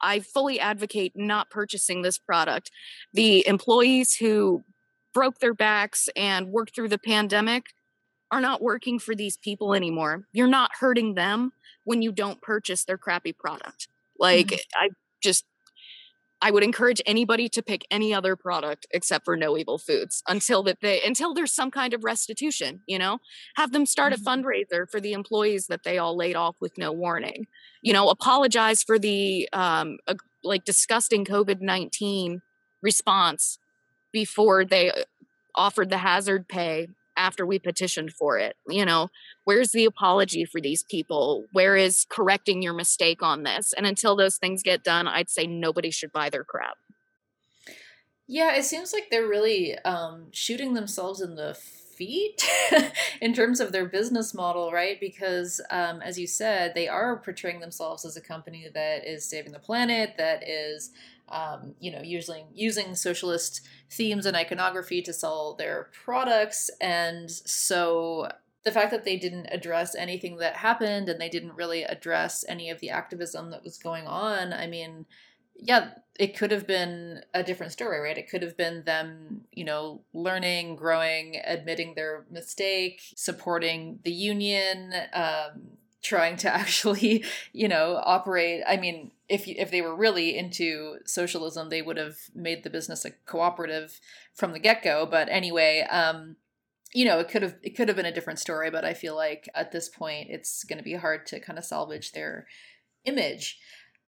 I 0.00 0.20
fully 0.20 0.60
advocate 0.60 1.12
not 1.16 1.50
purchasing 1.50 2.02
this 2.02 2.18
product. 2.18 2.70
The 3.14 3.46
employees 3.46 4.16
who 4.16 4.62
broke 5.14 5.38
their 5.38 5.54
backs 5.54 6.08
and 6.14 6.48
worked 6.48 6.74
through 6.74 6.88
the 6.88 6.98
pandemic 6.98 7.66
are 8.30 8.40
not 8.40 8.60
working 8.60 8.98
for 8.98 9.14
these 9.14 9.36
people 9.36 9.72
anymore. 9.72 10.26
You're 10.32 10.46
not 10.46 10.72
hurting 10.80 11.14
them 11.14 11.52
when 11.84 12.02
you 12.02 12.12
don't 12.12 12.42
purchase 12.42 12.84
their 12.84 12.98
crappy 12.98 13.32
product. 13.32 13.88
Like 14.18 14.48
mm-hmm. 14.48 14.84
I 14.84 14.88
just 15.22 15.44
I 16.44 16.50
would 16.50 16.62
encourage 16.62 17.00
anybody 17.06 17.48
to 17.48 17.62
pick 17.62 17.86
any 17.90 18.12
other 18.12 18.36
product 18.36 18.86
except 18.90 19.24
for 19.24 19.34
No 19.34 19.56
Evil 19.56 19.78
Foods 19.78 20.22
until 20.28 20.62
that 20.64 20.82
they 20.82 21.00
until 21.00 21.32
there's 21.32 21.54
some 21.54 21.70
kind 21.70 21.94
of 21.94 22.04
restitution, 22.04 22.82
you 22.86 22.98
know? 22.98 23.18
Have 23.56 23.72
them 23.72 23.86
start 23.86 24.12
mm-hmm. 24.12 24.28
a 24.28 24.30
fundraiser 24.30 24.90
for 24.90 25.00
the 25.00 25.14
employees 25.14 25.68
that 25.68 25.84
they 25.84 25.96
all 25.96 26.14
laid 26.14 26.36
off 26.36 26.56
with 26.60 26.76
no 26.76 26.92
warning. 26.92 27.46
You 27.80 27.94
know, 27.94 28.10
apologize 28.10 28.82
for 28.82 28.98
the 28.98 29.48
um 29.54 29.96
uh, 30.06 30.16
like 30.42 30.66
disgusting 30.66 31.24
COVID-19 31.24 32.42
response 32.82 33.58
before 34.12 34.66
they 34.66 34.90
uh, 34.90 35.04
offered 35.54 35.88
the 35.88 35.98
hazard 35.98 36.46
pay 36.46 36.88
after 37.16 37.46
we 37.46 37.58
petitioned 37.58 38.12
for 38.12 38.38
it 38.38 38.56
you 38.68 38.84
know 38.84 39.08
where's 39.44 39.72
the 39.72 39.84
apology 39.84 40.44
for 40.44 40.60
these 40.60 40.82
people? 40.82 41.44
Where 41.52 41.76
is 41.76 42.06
correcting 42.08 42.62
your 42.62 42.72
mistake 42.72 43.22
on 43.22 43.42
this? 43.42 43.72
And 43.76 43.86
until 43.86 44.16
those 44.16 44.36
things 44.36 44.62
get 44.62 44.82
done 44.82 45.06
i'd 45.06 45.30
say 45.30 45.46
nobody 45.46 45.90
should 45.90 46.12
buy 46.12 46.30
their 46.30 46.44
crap. 46.44 46.76
Yeah 48.26 48.54
it 48.56 48.64
seems 48.64 48.92
like 48.92 49.08
they're 49.10 49.28
really 49.28 49.78
um, 49.80 50.28
shooting 50.32 50.74
themselves 50.74 51.20
in 51.20 51.34
the 51.36 51.54
feet 51.54 52.42
in 53.20 53.32
terms 53.32 53.60
of 53.60 53.70
their 53.70 53.86
business 53.86 54.34
model 54.34 54.72
right? 54.72 54.98
Because 55.00 55.60
um, 55.70 56.00
as 56.02 56.18
you 56.18 56.26
said 56.26 56.72
they 56.74 56.88
are 56.88 57.18
portraying 57.18 57.60
themselves 57.60 58.04
as 58.04 58.16
a 58.16 58.20
company 58.20 58.68
that 58.74 59.06
is 59.06 59.28
saving 59.28 59.52
the 59.52 59.58
planet 59.58 60.14
that 60.18 60.48
is 60.48 60.90
um, 61.28 61.74
you 61.80 61.90
know, 61.90 62.02
using 62.02 62.46
using 62.54 62.94
socialist 62.94 63.62
themes 63.90 64.26
and 64.26 64.36
iconography 64.36 65.02
to 65.02 65.12
sell 65.12 65.54
their 65.54 65.90
products, 66.04 66.70
and 66.80 67.30
so 67.30 68.28
the 68.64 68.72
fact 68.72 68.90
that 68.90 69.04
they 69.04 69.16
didn't 69.16 69.46
address 69.52 69.94
anything 69.94 70.38
that 70.38 70.56
happened 70.56 71.08
and 71.08 71.20
they 71.20 71.28
didn't 71.28 71.54
really 71.54 71.82
address 71.82 72.44
any 72.48 72.70
of 72.70 72.80
the 72.80 72.90
activism 72.90 73.50
that 73.50 73.62
was 73.62 73.76
going 73.76 74.06
on, 74.06 74.54
I 74.54 74.66
mean, 74.66 75.04
yeah, 75.56 75.90
it 76.18 76.36
could 76.36 76.50
have 76.50 76.66
been 76.66 77.20
a 77.34 77.42
different 77.42 77.72
story, 77.72 78.00
right? 78.00 78.16
It 78.16 78.30
could 78.30 78.42
have 78.42 78.56
been 78.56 78.84
them, 78.84 79.42
you 79.52 79.64
know, 79.64 80.02
learning, 80.12 80.76
growing, 80.76 81.40
admitting 81.44 81.94
their 81.94 82.24
mistake, 82.30 83.02
supporting 83.16 83.98
the 84.02 84.12
union, 84.12 84.94
um, 85.12 85.76
trying 86.04 86.36
to 86.36 86.54
actually, 86.54 87.24
you 87.52 87.66
know, 87.66 88.00
operate. 88.04 88.62
I 88.68 88.76
mean, 88.76 89.10
if 89.28 89.48
if 89.48 89.70
they 89.70 89.82
were 89.82 89.96
really 89.96 90.36
into 90.36 90.98
socialism, 91.04 91.70
they 91.70 91.82
would 91.82 91.96
have 91.96 92.18
made 92.34 92.62
the 92.62 92.70
business 92.70 93.04
a 93.04 93.10
cooperative 93.26 94.00
from 94.34 94.52
the 94.52 94.60
get 94.60 94.84
go. 94.84 95.06
But 95.06 95.28
anyway, 95.28 95.86
um, 95.90 96.36
you 96.92 97.04
know, 97.04 97.18
it 97.18 97.28
could 97.28 97.42
have 97.42 97.56
it 97.62 97.70
could 97.70 97.88
have 97.88 97.96
been 97.96 98.06
a 98.06 98.14
different 98.14 98.38
story. 98.38 98.70
But 98.70 98.84
I 98.84 98.94
feel 98.94 99.16
like 99.16 99.48
at 99.54 99.72
this 99.72 99.88
point, 99.88 100.28
it's 100.30 100.62
going 100.62 100.78
to 100.78 100.84
be 100.84 100.94
hard 100.94 101.26
to 101.26 101.40
kind 101.40 101.58
of 101.58 101.64
salvage 101.64 102.12
their 102.12 102.46
image. 103.04 103.58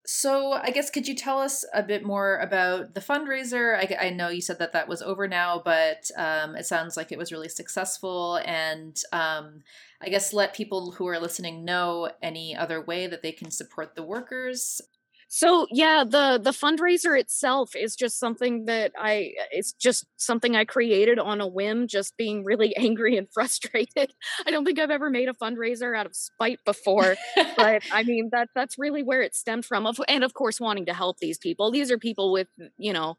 So, 0.08 0.52
I 0.52 0.70
guess 0.70 0.88
could 0.88 1.08
you 1.08 1.16
tell 1.16 1.40
us 1.40 1.64
a 1.74 1.82
bit 1.82 2.04
more 2.04 2.36
about 2.38 2.94
the 2.94 3.00
fundraiser? 3.00 3.76
I, 3.76 4.06
I 4.06 4.10
know 4.10 4.28
you 4.28 4.40
said 4.40 4.60
that 4.60 4.72
that 4.72 4.86
was 4.86 5.02
over 5.02 5.26
now, 5.26 5.60
but 5.64 6.08
um, 6.16 6.54
it 6.54 6.64
sounds 6.64 6.96
like 6.96 7.10
it 7.10 7.18
was 7.18 7.32
really 7.32 7.48
successful. 7.48 8.36
And 8.44 8.96
um, 9.12 9.64
I 10.00 10.08
guess 10.08 10.32
let 10.32 10.54
people 10.54 10.92
who 10.92 11.08
are 11.08 11.18
listening 11.18 11.64
know 11.64 12.12
any 12.22 12.54
other 12.54 12.80
way 12.80 13.08
that 13.08 13.22
they 13.22 13.32
can 13.32 13.50
support 13.50 13.96
the 13.96 14.04
workers. 14.04 14.80
So 15.28 15.66
yeah, 15.72 16.04
the 16.04 16.38
the 16.42 16.52
fundraiser 16.52 17.18
itself 17.18 17.74
is 17.74 17.96
just 17.96 18.18
something 18.20 18.66
that 18.66 18.92
I 18.96 19.32
it's 19.50 19.72
just 19.72 20.06
something 20.16 20.54
I 20.54 20.64
created 20.64 21.18
on 21.18 21.40
a 21.40 21.46
whim, 21.48 21.88
just 21.88 22.16
being 22.16 22.44
really 22.44 22.76
angry 22.76 23.16
and 23.16 23.26
frustrated. 23.32 24.12
I 24.46 24.50
don't 24.50 24.64
think 24.64 24.78
I've 24.78 24.90
ever 24.90 25.10
made 25.10 25.28
a 25.28 25.32
fundraiser 25.34 25.96
out 25.98 26.06
of 26.06 26.14
spite 26.14 26.60
before, 26.64 27.16
but 27.56 27.82
I 27.90 28.04
mean 28.04 28.28
that 28.32 28.50
that's 28.54 28.78
really 28.78 29.02
where 29.02 29.20
it 29.22 29.34
stemmed 29.34 29.64
from. 29.64 29.86
And 30.08 30.22
of 30.24 30.34
course, 30.34 30.60
wanting 30.60 30.86
to 30.86 30.94
help 30.94 31.18
these 31.18 31.38
people. 31.38 31.70
These 31.70 31.90
are 31.90 31.98
people 31.98 32.30
with 32.32 32.48
you 32.78 32.92
know 32.92 33.16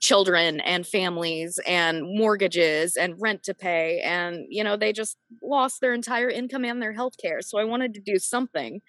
children 0.00 0.60
and 0.60 0.86
families 0.86 1.60
and 1.66 2.02
mortgages 2.02 2.96
and 2.96 3.14
rent 3.20 3.42
to 3.42 3.52
pay 3.52 4.00
and 4.00 4.46
you 4.48 4.64
know 4.64 4.74
they 4.74 4.94
just 4.94 5.18
lost 5.42 5.82
their 5.82 5.92
entire 5.92 6.30
income 6.30 6.64
and 6.64 6.80
their 6.80 6.94
health 6.94 7.12
care 7.20 7.42
so 7.42 7.58
i 7.58 7.64
wanted 7.64 7.92
to 7.92 8.00
do 8.00 8.18
something 8.18 8.80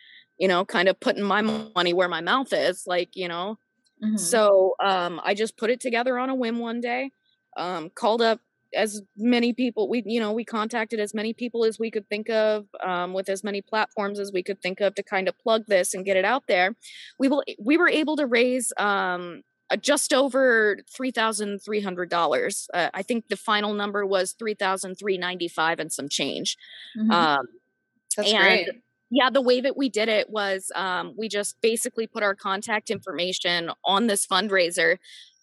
you 0.41 0.47
know, 0.47 0.65
kind 0.65 0.89
of 0.89 0.99
putting 0.99 1.23
my 1.23 1.41
money 1.41 1.93
where 1.93 2.09
my 2.09 2.19
mouth 2.19 2.51
is, 2.51 2.87
like, 2.87 3.15
you 3.15 3.27
know. 3.27 3.59
Mm-hmm. 4.03 4.17
So 4.17 4.73
um, 4.83 5.21
I 5.23 5.35
just 5.35 5.55
put 5.55 5.69
it 5.69 5.79
together 5.79 6.17
on 6.17 6.31
a 6.31 6.35
whim 6.35 6.57
one 6.57 6.81
day, 6.81 7.11
um, 7.57 7.91
called 7.91 8.23
up 8.23 8.39
as 8.73 9.01
many 9.17 9.51
people 9.51 9.89
we 9.89 10.01
you 10.05 10.17
know 10.17 10.31
we 10.31 10.45
contacted 10.45 10.97
as 10.97 11.13
many 11.13 11.33
people 11.33 11.65
as 11.65 11.77
we 11.77 11.91
could 11.91 12.07
think 12.07 12.29
of 12.29 12.65
um, 12.81 13.11
with 13.11 13.27
as 13.27 13.43
many 13.43 13.61
platforms 13.61 14.17
as 14.17 14.31
we 14.31 14.41
could 14.41 14.61
think 14.61 14.79
of 14.79 14.95
to 14.95 15.03
kind 15.03 15.27
of 15.27 15.37
plug 15.39 15.61
this 15.67 15.93
and 15.93 16.05
get 16.05 16.15
it 16.15 16.23
out 16.23 16.43
there 16.47 16.73
we 17.19 17.27
will 17.27 17.43
we 17.59 17.75
were 17.75 17.89
able 17.89 18.15
to 18.15 18.25
raise 18.25 18.71
um, 18.77 19.41
just 19.81 20.13
over 20.13 20.77
three 20.89 21.11
thousand 21.11 21.59
three 21.59 21.81
hundred 21.81 22.09
dollars 22.09 22.69
uh, 22.73 22.89
i 22.93 23.03
think 23.03 23.27
the 23.27 23.35
final 23.35 23.73
number 23.73 24.05
was 24.05 24.31
three 24.31 24.53
thousand 24.53 24.95
three 24.95 25.17
ninety 25.17 25.49
five 25.49 25.77
and 25.77 25.91
some 25.91 26.07
change 26.07 26.55
mm-hmm. 26.97 27.11
um, 27.11 27.45
That's 28.15 28.31
and 28.31 28.39
great 28.41 28.69
yeah, 29.11 29.29
the 29.29 29.41
way 29.41 29.59
that 29.59 29.75
we 29.75 29.89
did 29.89 30.07
it 30.07 30.29
was 30.29 30.71
um, 30.73 31.13
we 31.17 31.27
just 31.27 31.57
basically 31.61 32.07
put 32.07 32.23
our 32.23 32.33
contact 32.33 32.89
information 32.89 33.69
on 33.85 34.07
this 34.07 34.25
fundraiser 34.25 34.97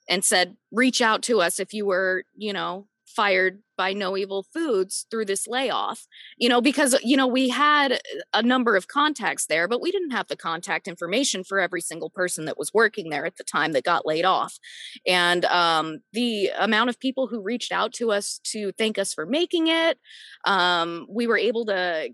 and 0.09 0.25
said, 0.25 0.57
reach 0.73 1.03
out 1.03 1.23
to 1.25 1.43
us 1.43 1.61
if 1.61 1.75
you 1.75 1.85
were, 1.85 2.25
you 2.35 2.53
know, 2.53 2.87
fired 3.07 3.63
by 3.77 3.93
No 3.93 4.17
Evil 4.17 4.47
Foods 4.55 5.07
through 5.11 5.27
this 5.27 5.47
layoff. 5.47 6.07
You 6.39 6.49
know, 6.49 6.63
because, 6.63 6.99
you 7.03 7.17
know, 7.17 7.27
we 7.27 7.51
had 7.51 8.01
a 8.33 8.43
number 8.43 8.75
of 8.75 8.89
contacts 8.89 9.47
there, 9.47 9.69
but 9.69 9.83
we 9.83 9.91
didn't 9.91 10.13
have 10.13 10.29
the 10.29 10.37
contact 10.37 10.89
information 10.89 11.45
for 11.45 11.61
every 11.61 11.83
single 11.83 12.09
person 12.09 12.47
that 12.47 12.59
was 12.59 12.73
working 12.73 13.11
there 13.11 13.27
at 13.27 13.37
the 13.37 13.45
time 13.45 13.73
that 13.73 13.85
got 13.85 14.07
laid 14.07 14.25
off. 14.25 14.59
And 15.07 15.45
um, 15.45 15.99
the 16.15 16.51
amount 16.59 16.89
of 16.89 16.99
people 16.99 17.27
who 17.27 17.43
reached 17.43 17.73
out 17.73 17.93
to 17.95 18.13
us 18.13 18.41
to 18.45 18.73
thank 18.73 18.99
us 18.99 19.13
for 19.13 19.27
making 19.27 19.67
it, 19.67 19.99
um, 20.47 21.07
we 21.11 21.27
were 21.27 21.39
able 21.39 21.67
to 21.67 22.11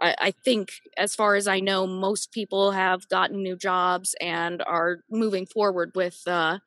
I, 0.00 0.14
I 0.18 0.30
think, 0.30 0.70
as 0.96 1.14
far 1.14 1.34
as 1.34 1.46
I 1.46 1.60
know, 1.60 1.86
most 1.86 2.32
people 2.32 2.70
have 2.70 3.06
gotten 3.10 3.42
new 3.42 3.54
jobs 3.54 4.16
and 4.18 4.62
are 4.62 5.00
moving 5.10 5.44
forward 5.44 5.92
with, 5.94 6.22
uh, 6.26 6.60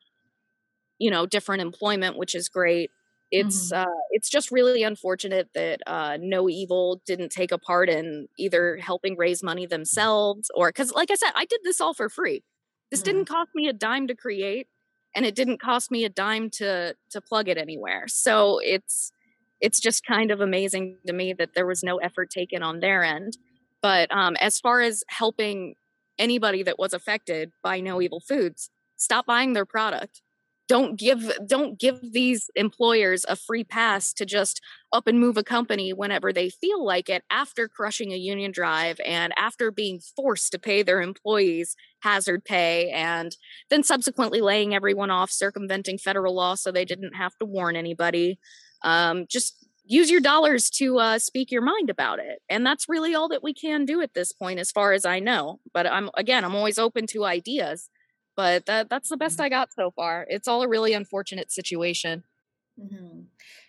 you 1.00 1.10
know, 1.10 1.26
different 1.26 1.62
employment, 1.62 2.16
which 2.16 2.36
is 2.36 2.48
great. 2.48 2.90
It's 3.32 3.72
mm-hmm. 3.72 3.90
uh, 3.90 3.94
it's 4.12 4.30
just 4.30 4.52
really 4.52 4.84
unfortunate 4.84 5.48
that 5.54 5.80
uh, 5.84 6.16
No 6.20 6.48
Evil 6.48 7.02
didn't 7.04 7.32
take 7.32 7.50
a 7.50 7.58
part 7.58 7.88
in 7.88 8.28
either 8.38 8.76
helping 8.76 9.16
raise 9.16 9.42
money 9.42 9.66
themselves 9.66 10.48
or 10.54 10.68
because, 10.68 10.92
like 10.92 11.10
I 11.10 11.16
said, 11.16 11.32
I 11.34 11.44
did 11.44 11.62
this 11.64 11.80
all 11.80 11.92
for 11.92 12.08
free. 12.08 12.44
This 12.90 13.00
mm-hmm. 13.00 13.04
didn't 13.04 13.28
cost 13.28 13.50
me 13.54 13.68
a 13.68 13.72
dime 13.72 14.06
to 14.08 14.14
create 14.14 14.68
and 15.14 15.24
it 15.24 15.34
didn't 15.34 15.58
cost 15.58 15.90
me 15.90 16.04
a 16.04 16.08
dime 16.08 16.50
to 16.50 16.94
to 17.10 17.20
plug 17.20 17.48
it 17.48 17.58
anywhere. 17.58 18.04
So 18.06 18.60
it's 18.62 19.10
it's 19.60 19.80
just 19.80 20.04
kind 20.04 20.30
of 20.30 20.40
amazing 20.40 20.98
to 21.06 21.12
me 21.12 21.32
that 21.32 21.54
there 21.54 21.66
was 21.66 21.82
no 21.82 21.96
effort 21.96 22.30
taken 22.30 22.62
on 22.62 22.80
their 22.80 23.02
end. 23.02 23.38
But 23.80 24.14
um, 24.14 24.36
as 24.36 24.60
far 24.60 24.82
as 24.82 25.02
helping 25.08 25.74
anybody 26.18 26.62
that 26.62 26.78
was 26.78 26.92
affected 26.92 27.52
by 27.62 27.80
No 27.80 28.02
Evil 28.02 28.20
Foods, 28.20 28.70
stop 28.96 29.26
buying 29.26 29.54
their 29.54 29.64
product 29.64 30.20
don't 30.68 30.98
give 30.98 31.32
don't 31.46 31.78
give 31.78 32.00
these 32.12 32.50
employers 32.54 33.24
a 33.28 33.36
free 33.36 33.64
pass 33.64 34.12
to 34.12 34.26
just 34.26 34.60
up 34.92 35.06
and 35.06 35.20
move 35.20 35.36
a 35.36 35.44
company 35.44 35.92
whenever 35.92 36.32
they 36.32 36.48
feel 36.48 36.84
like 36.84 37.08
it 37.08 37.22
after 37.30 37.68
crushing 37.68 38.12
a 38.12 38.16
union 38.16 38.50
drive 38.50 39.00
and 39.04 39.32
after 39.36 39.70
being 39.70 40.00
forced 40.00 40.52
to 40.52 40.58
pay 40.58 40.82
their 40.82 41.00
employees 41.00 41.76
hazard 42.06 42.44
pay 42.44 42.90
and 42.90 43.36
then 43.70 43.82
subsequently 43.82 44.40
laying 44.40 44.74
everyone 44.74 45.10
off 45.10 45.30
circumventing 45.30 45.98
federal 45.98 46.34
law 46.34 46.54
so 46.54 46.70
they 46.70 46.84
didn't 46.84 47.14
have 47.14 47.32
to 47.38 47.46
warn 47.46 47.76
anybody 47.76 48.38
um, 48.82 49.26
just 49.28 49.66
use 49.84 50.10
your 50.10 50.20
dollars 50.20 50.68
to 50.70 50.98
uh, 50.98 51.18
speak 51.18 51.50
your 51.50 51.62
mind 51.62 51.90
about 51.90 52.18
it 52.18 52.40
and 52.48 52.66
that's 52.66 52.88
really 52.88 53.14
all 53.14 53.28
that 53.28 53.42
we 53.42 53.54
can 53.54 53.84
do 53.84 54.00
at 54.00 54.14
this 54.14 54.32
point 54.32 54.58
as 54.58 54.70
far 54.70 54.92
as 54.92 55.04
i 55.04 55.18
know 55.18 55.60
but 55.72 55.86
i'm 55.86 56.10
again 56.14 56.44
i'm 56.44 56.54
always 56.56 56.78
open 56.78 57.06
to 57.06 57.24
ideas 57.24 57.88
but 58.36 58.66
that 58.66 58.88
that's 58.90 59.08
the 59.08 59.16
best 59.16 59.38
Mm-hmm. 59.38 59.44
I 59.44 59.48
got 59.48 59.72
so 59.72 59.90
far. 59.90 60.26
It's 60.28 60.46
all 60.46 60.62
a 60.62 60.68
really 60.68 60.92
unfortunate 60.92 61.50
situation. 61.50 62.24
hmm 62.78 63.22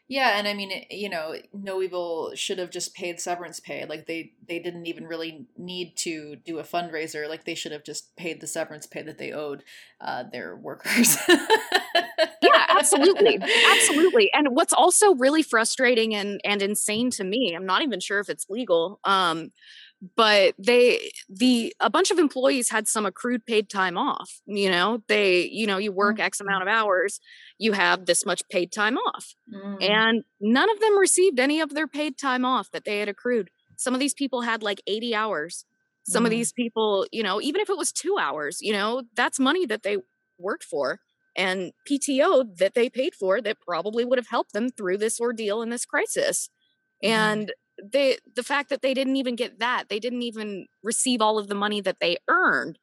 Yeah, 0.10 0.38
and 0.40 0.48
I 0.48 0.54
mean, 0.54 0.72
you 0.90 1.10
know, 1.10 1.36
No 1.54 1.82
Evil 1.82 2.32
should 2.34 2.60
have 2.60 2.70
just 2.70 2.96
paid 2.96 3.20
severance 3.20 3.60
pay. 3.60 3.86
Like 3.86 4.08
they 4.08 4.32
they 4.48 4.58
didn't 4.60 4.86
even 4.86 5.06
really 5.06 5.48
need 5.58 5.98
to 5.98 6.38
do 6.38 6.60
a 6.60 6.64
fundraiser. 6.64 7.28
Like 7.28 7.44
they 7.44 7.56
should 7.56 7.74
have 7.74 7.84
just 7.84 8.16
paid 8.16 8.40
the 8.40 8.48
severance 8.48 8.88
pay 8.88 9.02
that 9.02 9.18
they 9.18 9.34
owed 9.34 9.64
uh, 10.00 10.24
their 10.32 10.56
workers. 10.56 11.18
yeah, 11.28 12.66
absolutely. 12.70 13.38
Absolutely. 13.74 14.32
And 14.34 14.50
what's 14.52 14.74
also 14.74 15.16
really 15.16 15.44
frustrating 15.44 16.16
and 16.16 16.40
and 16.46 16.62
insane 16.62 17.10
to 17.12 17.26
me, 17.26 17.54
I'm 17.54 17.66
not 17.66 17.82
even 17.82 18.00
sure 18.00 18.20
if 18.20 18.30
it's 18.30 18.50
legal. 18.50 19.00
Um 19.04 19.52
but 20.16 20.54
they 20.60 21.12
the 21.30 21.74
a 21.80 21.90
bunch 21.90 22.12
of 22.12 22.20
employees 22.20 22.70
had 22.70 22.88
some 22.88 23.06
accrued 23.06 23.46
paid 23.46 23.70
time 23.70 23.98
off 23.98 24.42
you 24.46 24.70
know? 24.70 25.02
They 25.08 25.46
you 25.48 25.66
know 25.68 25.78
you 25.78 25.92
work 25.92 26.20
x 26.20 26.40
amount 26.40 26.62
of 26.64 26.68
hours 26.68 27.20
you 27.58 27.72
have 27.74 28.06
this 28.06 28.26
much 28.26 28.42
paid 28.50 28.72
time 28.72 28.98
off 28.98 29.34
Mm. 29.54 29.78
and 29.82 30.24
none 30.40 30.70
of 30.70 30.80
them 30.80 30.98
received 30.98 31.40
any 31.40 31.62
of 31.62 31.74
their 31.74 31.88
paid 31.88 32.18
time 32.18 32.46
off 32.46 32.70
that 32.72 32.86
they 32.86 33.00
had 33.00 33.10
accrued. 33.10 33.50
Some 33.78 33.94
of 33.94 34.00
these 34.00 34.14
people 34.14 34.42
had 34.42 34.62
like 34.64 34.82
80 34.88 35.16
hours. 35.16 35.66
Some 36.04 36.26
of 36.26 36.30
Mm. 36.32 36.36
these 36.36 36.54
people 36.54 37.08
you 37.12 37.24
know 37.24 37.42
even 37.42 37.62
if 37.62 37.70
it 37.70 37.78
was 37.78 37.92
two 37.92 38.18
hours 38.20 38.60
you 38.62 38.74
know 38.74 39.04
that's 39.16 39.40
money 39.40 39.66
that 39.66 39.84
they 39.84 39.98
worked 40.38 40.64
for 40.64 41.00
and 41.36 41.72
pto 41.90 42.46
that 42.58 42.74
they 42.76 42.90
paid 42.90 43.16
for 43.16 43.42
that 43.42 43.58
probably 43.62 44.06
would 44.06 44.18
have 44.20 44.28
helped 44.28 44.54
them 44.54 44.70
through 44.70 44.98
this 44.98 45.20
ordeal 45.20 45.62
and 45.62 45.72
this 45.72 45.86
crisis. 45.86 46.50
And 47.04 47.54
they 47.84 48.18
the 48.36 48.44
fact 48.44 48.70
that 48.70 48.82
they 48.82 48.94
didn't 48.94 49.16
even 49.18 49.36
get 49.36 49.60
that 49.60 49.90
they 49.90 50.00
didn't 50.00 50.24
even 50.24 50.68
receive 50.84 51.22
all 51.22 51.38
of 51.38 51.48
the 51.48 51.56
money 51.56 51.82
that 51.82 52.00
they 52.00 52.18
earned 52.28 52.80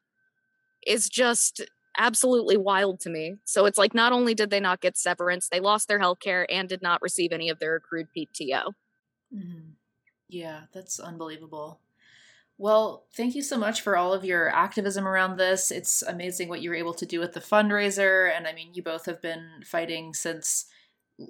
is 0.86 1.08
just 1.08 1.62
absolutely 1.98 2.56
wild 2.56 3.00
to 3.00 3.10
me 3.10 3.36
so 3.44 3.66
it's 3.66 3.78
like 3.78 3.94
not 3.94 4.12
only 4.12 4.34
did 4.34 4.50
they 4.50 4.60
not 4.60 4.80
get 4.80 4.96
severance 4.96 5.48
they 5.50 5.60
lost 5.60 5.88
their 5.88 6.00
health 6.00 6.20
care 6.20 6.46
and 6.52 6.68
did 6.68 6.82
not 6.82 7.02
receive 7.02 7.32
any 7.32 7.48
of 7.50 7.58
their 7.60 7.76
accrued 7.76 8.08
pto 8.16 8.72
Mhm. 9.32 9.76
Yeah, 10.28 10.66
that's 10.72 11.00
unbelievable. 11.00 11.80
Well, 12.58 13.08
thank 13.14 13.34
you 13.34 13.42
so 13.42 13.58
much 13.58 13.82
for 13.82 13.96
all 13.96 14.14
of 14.14 14.24
your 14.24 14.50
activism 14.50 15.08
around 15.08 15.38
this. 15.38 15.70
It's 15.72 16.02
amazing 16.02 16.48
what 16.48 16.62
you 16.62 16.70
were 16.70 16.76
able 16.76 16.94
to 16.94 17.06
do 17.06 17.20
with 17.20 17.34
the 17.34 17.40
fundraiser. 17.40 18.30
And 18.32 18.46
I 18.46 18.52
mean, 18.54 18.74
you 18.74 18.82
both 18.82 19.06
have 19.06 19.22
been 19.22 19.62
fighting 19.66 20.14
since 20.14 20.66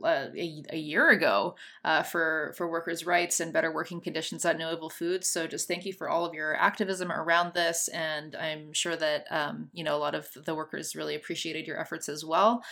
uh, 0.03 0.29
a, 0.37 0.63
a 0.71 0.77
year 0.79 1.11
ago 1.11 1.57
uh, 1.85 2.03
for 2.03 2.55
for 2.57 2.69
workers' 2.71 3.05
rights 3.07 3.41
and 3.41 3.53
better 3.53 3.73
working 3.73 4.01
conditions 4.01 4.45
at 4.45 4.59
No 4.59 4.73
Evil 4.73 4.91
Foods. 4.91 5.29
So 5.29 5.47
just 5.47 5.69
thank 5.69 5.85
you 5.85 5.93
for 5.93 6.09
all 6.09 6.25
of 6.25 6.35
your 6.35 6.57
activism 6.57 7.13
around 7.13 7.55
this, 7.55 7.89
and 7.89 8.35
I'm 8.35 8.73
sure 8.73 8.97
that 8.97 9.27
um, 9.31 9.69
you 9.73 9.85
know 9.85 9.97
a 9.97 9.99
lot 9.99 10.15
of 10.15 10.29
the 10.47 10.55
workers 10.55 10.97
really 10.97 11.15
appreciated 11.15 11.67
your 11.67 11.81
efforts 11.81 12.09
as 12.09 12.25
well. 12.25 12.63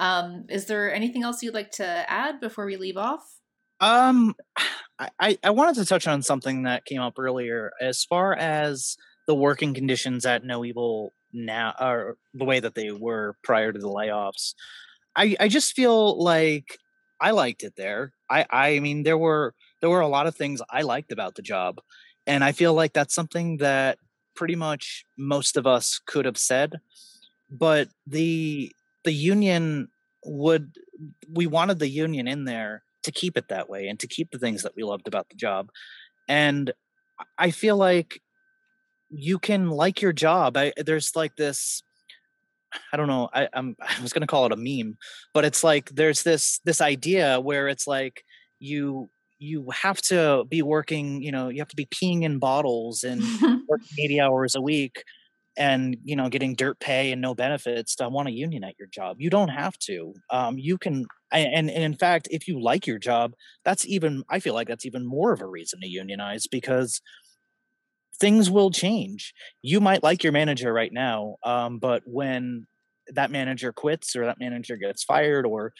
Um, 0.00 0.46
is 0.48 0.66
there 0.66 0.92
anything 0.92 1.22
else 1.22 1.42
you'd 1.42 1.54
like 1.54 1.72
to 1.72 1.86
add 2.10 2.40
before 2.40 2.66
we 2.66 2.76
leave 2.76 2.96
off? 2.96 3.22
Um, 3.80 4.34
I- 4.98 5.10
I, 5.18 5.38
I 5.42 5.50
wanted 5.50 5.74
to 5.76 5.84
touch 5.84 6.06
on 6.06 6.22
something 6.22 6.62
that 6.62 6.84
came 6.84 7.00
up 7.00 7.18
earlier 7.18 7.72
as 7.80 8.04
far 8.04 8.34
as 8.34 8.96
the 9.26 9.34
working 9.34 9.74
conditions 9.74 10.24
at 10.26 10.44
No 10.44 10.64
Evil 10.64 11.12
now, 11.32 11.74
or 11.80 12.16
the 12.34 12.44
way 12.44 12.60
that 12.60 12.74
they 12.74 12.90
were 12.92 13.34
prior 13.42 13.72
to 13.72 13.78
the 13.78 13.88
layoffs. 13.88 14.54
I, 15.16 15.36
I 15.40 15.48
just 15.48 15.74
feel 15.74 16.22
like 16.22 16.78
I 17.20 17.30
liked 17.30 17.62
it 17.62 17.74
there. 17.76 18.12
I, 18.30 18.46
I 18.50 18.78
mean, 18.80 19.02
there 19.02 19.18
were 19.18 19.54
there 19.80 19.90
were 19.90 20.00
a 20.00 20.08
lot 20.08 20.26
of 20.26 20.36
things 20.36 20.62
I 20.70 20.82
liked 20.82 21.12
about 21.12 21.34
the 21.34 21.42
job, 21.42 21.80
and 22.26 22.42
I 22.42 22.52
feel 22.52 22.74
like 22.74 22.92
that's 22.92 23.14
something 23.14 23.58
that 23.58 23.98
pretty 24.34 24.56
much 24.56 25.04
most 25.18 25.56
of 25.56 25.66
us 25.66 26.00
could 26.06 26.24
have 26.24 26.38
said. 26.38 26.80
But 27.50 27.88
the 28.06 28.72
the 29.04 29.12
union 29.12 29.88
would 30.24 30.76
we 31.30 31.46
wanted 31.46 31.78
the 31.78 31.88
union 31.88 32.28
in 32.28 32.44
there 32.44 32.82
to 33.02 33.12
keep 33.12 33.36
it 33.36 33.48
that 33.48 33.68
way 33.68 33.88
and 33.88 33.98
to 34.00 34.06
keep 34.06 34.30
the 34.30 34.38
things 34.38 34.62
that 34.62 34.76
we 34.76 34.84
loved 34.84 35.08
about 35.08 35.28
the 35.28 35.36
job. 35.36 35.70
And 36.28 36.72
I 37.38 37.50
feel 37.50 37.76
like 37.76 38.20
you 39.10 39.38
can 39.38 39.68
like 39.68 40.00
your 40.00 40.12
job. 40.12 40.56
I, 40.56 40.72
there's 40.76 41.14
like 41.14 41.36
this 41.36 41.82
I 42.92 42.96
don't 42.96 43.08
know. 43.08 43.28
I, 43.32 43.48
I'm 43.52 43.76
I 43.80 44.00
was 44.02 44.12
gonna 44.12 44.26
call 44.26 44.46
it 44.46 44.52
a 44.52 44.56
meme, 44.56 44.96
but 45.34 45.44
it's 45.44 45.64
like 45.64 45.90
there's 45.90 46.22
this 46.22 46.60
this 46.64 46.80
idea 46.80 47.40
where 47.40 47.68
it's 47.68 47.86
like 47.86 48.24
you 48.58 49.10
you 49.38 49.68
have 49.72 50.00
to 50.00 50.44
be 50.48 50.62
working, 50.62 51.20
you 51.20 51.32
know, 51.32 51.48
you 51.48 51.60
have 51.60 51.68
to 51.68 51.76
be 51.76 51.86
peeing 51.86 52.22
in 52.22 52.38
bottles 52.38 53.02
and 53.08 53.22
working 53.68 53.88
80 53.98 54.20
hours 54.20 54.54
a 54.54 54.60
week 54.60 55.02
and 55.56 55.96
you 56.04 56.16
know 56.16 56.28
getting 56.28 56.54
dirt 56.54 56.80
pay 56.80 57.12
and 57.12 57.20
no 57.20 57.34
benefits 57.34 57.94
to 57.96 58.08
want 58.08 58.28
a 58.28 58.32
union 58.32 58.64
at 58.64 58.78
your 58.78 58.88
job 58.88 59.16
you 59.18 59.28
don't 59.28 59.48
have 59.48 59.78
to 59.78 60.14
um, 60.30 60.58
you 60.58 60.78
can 60.78 61.04
and, 61.30 61.70
and 61.70 61.84
in 61.84 61.94
fact 61.94 62.28
if 62.30 62.48
you 62.48 62.60
like 62.60 62.86
your 62.86 62.98
job 62.98 63.34
that's 63.64 63.86
even 63.86 64.22
i 64.30 64.40
feel 64.40 64.54
like 64.54 64.68
that's 64.68 64.86
even 64.86 65.04
more 65.04 65.32
of 65.32 65.40
a 65.40 65.46
reason 65.46 65.80
to 65.80 65.86
unionize 65.86 66.46
because 66.46 67.00
things 68.20 68.50
will 68.50 68.70
change 68.70 69.32
you 69.62 69.80
might 69.80 70.02
like 70.02 70.22
your 70.22 70.32
manager 70.32 70.72
right 70.72 70.92
now 70.92 71.36
um, 71.44 71.78
but 71.78 72.02
when 72.06 72.66
that 73.08 73.30
manager 73.30 73.72
quits 73.72 74.14
or 74.14 74.26
that 74.26 74.38
manager 74.38 74.76
gets 74.76 75.02
fired 75.02 75.46
or 75.46 75.72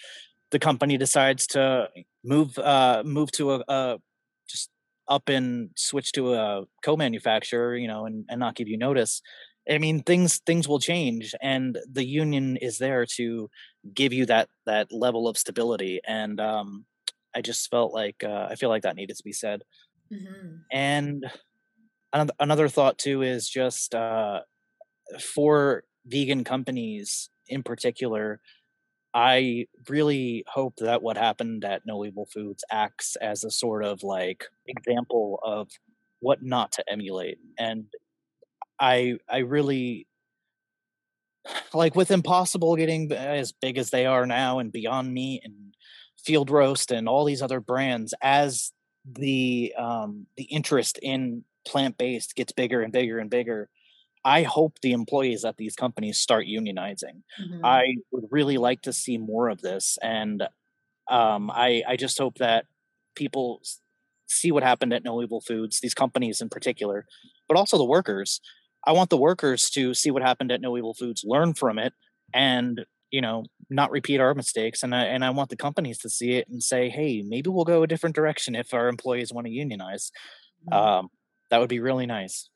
the 0.50 0.58
company 0.58 0.98
decides 0.98 1.46
to 1.46 1.88
move 2.24 2.58
uh, 2.58 3.02
move 3.06 3.30
to 3.32 3.52
a, 3.52 3.64
a 3.68 3.98
just 4.48 4.70
up 5.08 5.28
and 5.28 5.70
switch 5.76 6.12
to 6.12 6.34
a 6.34 6.64
co-manufacturer 6.84 7.76
you 7.76 7.88
know 7.88 8.06
and, 8.06 8.24
and 8.28 8.40
not 8.40 8.54
give 8.54 8.68
you 8.68 8.76
notice 8.76 9.22
I 9.70 9.78
mean, 9.78 10.02
things 10.02 10.38
things 10.38 10.66
will 10.66 10.80
change, 10.80 11.34
and 11.40 11.78
the 11.90 12.04
union 12.04 12.56
is 12.56 12.78
there 12.78 13.06
to 13.16 13.48
give 13.94 14.12
you 14.12 14.26
that 14.26 14.48
that 14.66 14.90
level 14.90 15.28
of 15.28 15.38
stability. 15.38 16.00
And 16.06 16.40
um, 16.40 16.84
I 17.34 17.42
just 17.42 17.70
felt 17.70 17.92
like 17.92 18.24
uh, 18.24 18.48
I 18.50 18.56
feel 18.56 18.68
like 18.70 18.82
that 18.82 18.96
needed 18.96 19.16
to 19.16 19.22
be 19.24 19.32
said. 19.32 19.62
Mm-hmm. 20.12 20.56
And 20.72 21.30
another 22.12 22.68
thought 22.68 22.98
too 22.98 23.22
is 23.22 23.48
just 23.48 23.94
uh, 23.94 24.40
for 25.20 25.84
vegan 26.06 26.44
companies 26.44 27.30
in 27.48 27.62
particular. 27.62 28.40
I 29.14 29.66
really 29.88 30.44
hope 30.46 30.76
that 30.78 31.02
what 31.02 31.18
happened 31.18 31.64
at 31.64 31.84
No 31.86 32.04
Evil 32.04 32.26
Foods 32.32 32.64
acts 32.70 33.16
as 33.16 33.44
a 33.44 33.50
sort 33.50 33.84
of 33.84 34.02
like 34.02 34.44
example 34.66 35.38
of 35.42 35.68
what 36.20 36.42
not 36.42 36.72
to 36.72 36.84
emulate 36.90 37.38
and 37.58 37.86
I 38.82 39.14
I 39.28 39.38
really 39.38 40.06
like 41.74 41.94
with 41.94 42.10
Impossible 42.10 42.76
getting 42.76 43.10
as 43.12 43.52
big 43.52 43.78
as 43.78 43.90
they 43.90 44.06
are 44.06 44.26
now 44.26 44.58
and 44.58 44.72
Beyond 44.72 45.12
Meat 45.12 45.42
and 45.44 45.74
Field 46.22 46.50
Roast 46.50 46.90
and 46.90 47.08
all 47.08 47.24
these 47.24 47.42
other 47.42 47.60
brands 47.60 48.14
as 48.22 48.72
the 49.04 49.74
um 49.76 50.26
the 50.36 50.44
interest 50.44 50.98
in 51.02 51.44
plant-based 51.66 52.34
gets 52.34 52.52
bigger 52.52 52.82
and 52.82 52.92
bigger 52.92 53.18
and 53.18 53.30
bigger. 53.30 53.68
I 54.24 54.42
hope 54.42 54.78
the 54.80 54.92
employees 54.92 55.44
at 55.44 55.56
these 55.56 55.74
companies 55.74 56.18
start 56.18 56.46
unionizing. 56.46 57.22
Mm-hmm. 57.40 57.64
I 57.64 57.96
would 58.12 58.26
really 58.30 58.56
like 58.56 58.82
to 58.82 58.92
see 58.92 59.18
more 59.18 59.48
of 59.48 59.60
this 59.62 59.98
and 60.02 60.42
um 61.10 61.50
I 61.50 61.82
I 61.86 61.96
just 61.96 62.18
hope 62.18 62.38
that 62.38 62.66
people 63.14 63.60
see 64.32 64.50
what 64.50 64.62
happened 64.62 64.92
at 64.92 65.04
No 65.04 65.22
Evil 65.22 65.40
Foods, 65.40 65.80
these 65.80 65.94
companies 65.94 66.40
in 66.40 66.48
particular, 66.48 67.06
but 67.48 67.56
also 67.56 67.76
the 67.76 67.84
workers. 67.84 68.40
I 68.86 68.92
want 68.92 69.10
the 69.10 69.16
workers 69.16 69.70
to 69.70 69.94
see 69.94 70.10
what 70.10 70.22
happened 70.22 70.50
at 70.50 70.60
No 70.60 70.76
Evil 70.76 70.94
Foods, 70.94 71.24
learn 71.24 71.54
from 71.54 71.78
it, 71.78 71.92
and 72.34 72.84
you 73.10 73.20
know 73.20 73.44
not 73.70 73.90
repeat 73.90 74.20
our 74.20 74.34
mistakes. 74.34 74.82
And 74.82 74.94
I 74.94 75.04
and 75.04 75.24
I 75.24 75.30
want 75.30 75.50
the 75.50 75.56
companies 75.56 75.98
to 75.98 76.08
see 76.08 76.32
it 76.32 76.48
and 76.48 76.62
say, 76.62 76.88
hey, 76.88 77.22
maybe 77.22 77.50
we'll 77.50 77.64
go 77.64 77.82
a 77.82 77.86
different 77.86 78.16
direction 78.16 78.54
if 78.54 78.74
our 78.74 78.88
employees 78.88 79.32
want 79.32 79.46
to 79.46 79.52
unionize. 79.52 80.10
Um, 80.70 81.08
that 81.52 81.60
would 81.60 81.68
be 81.68 81.80
really 81.80 82.06
nice. 82.06 82.48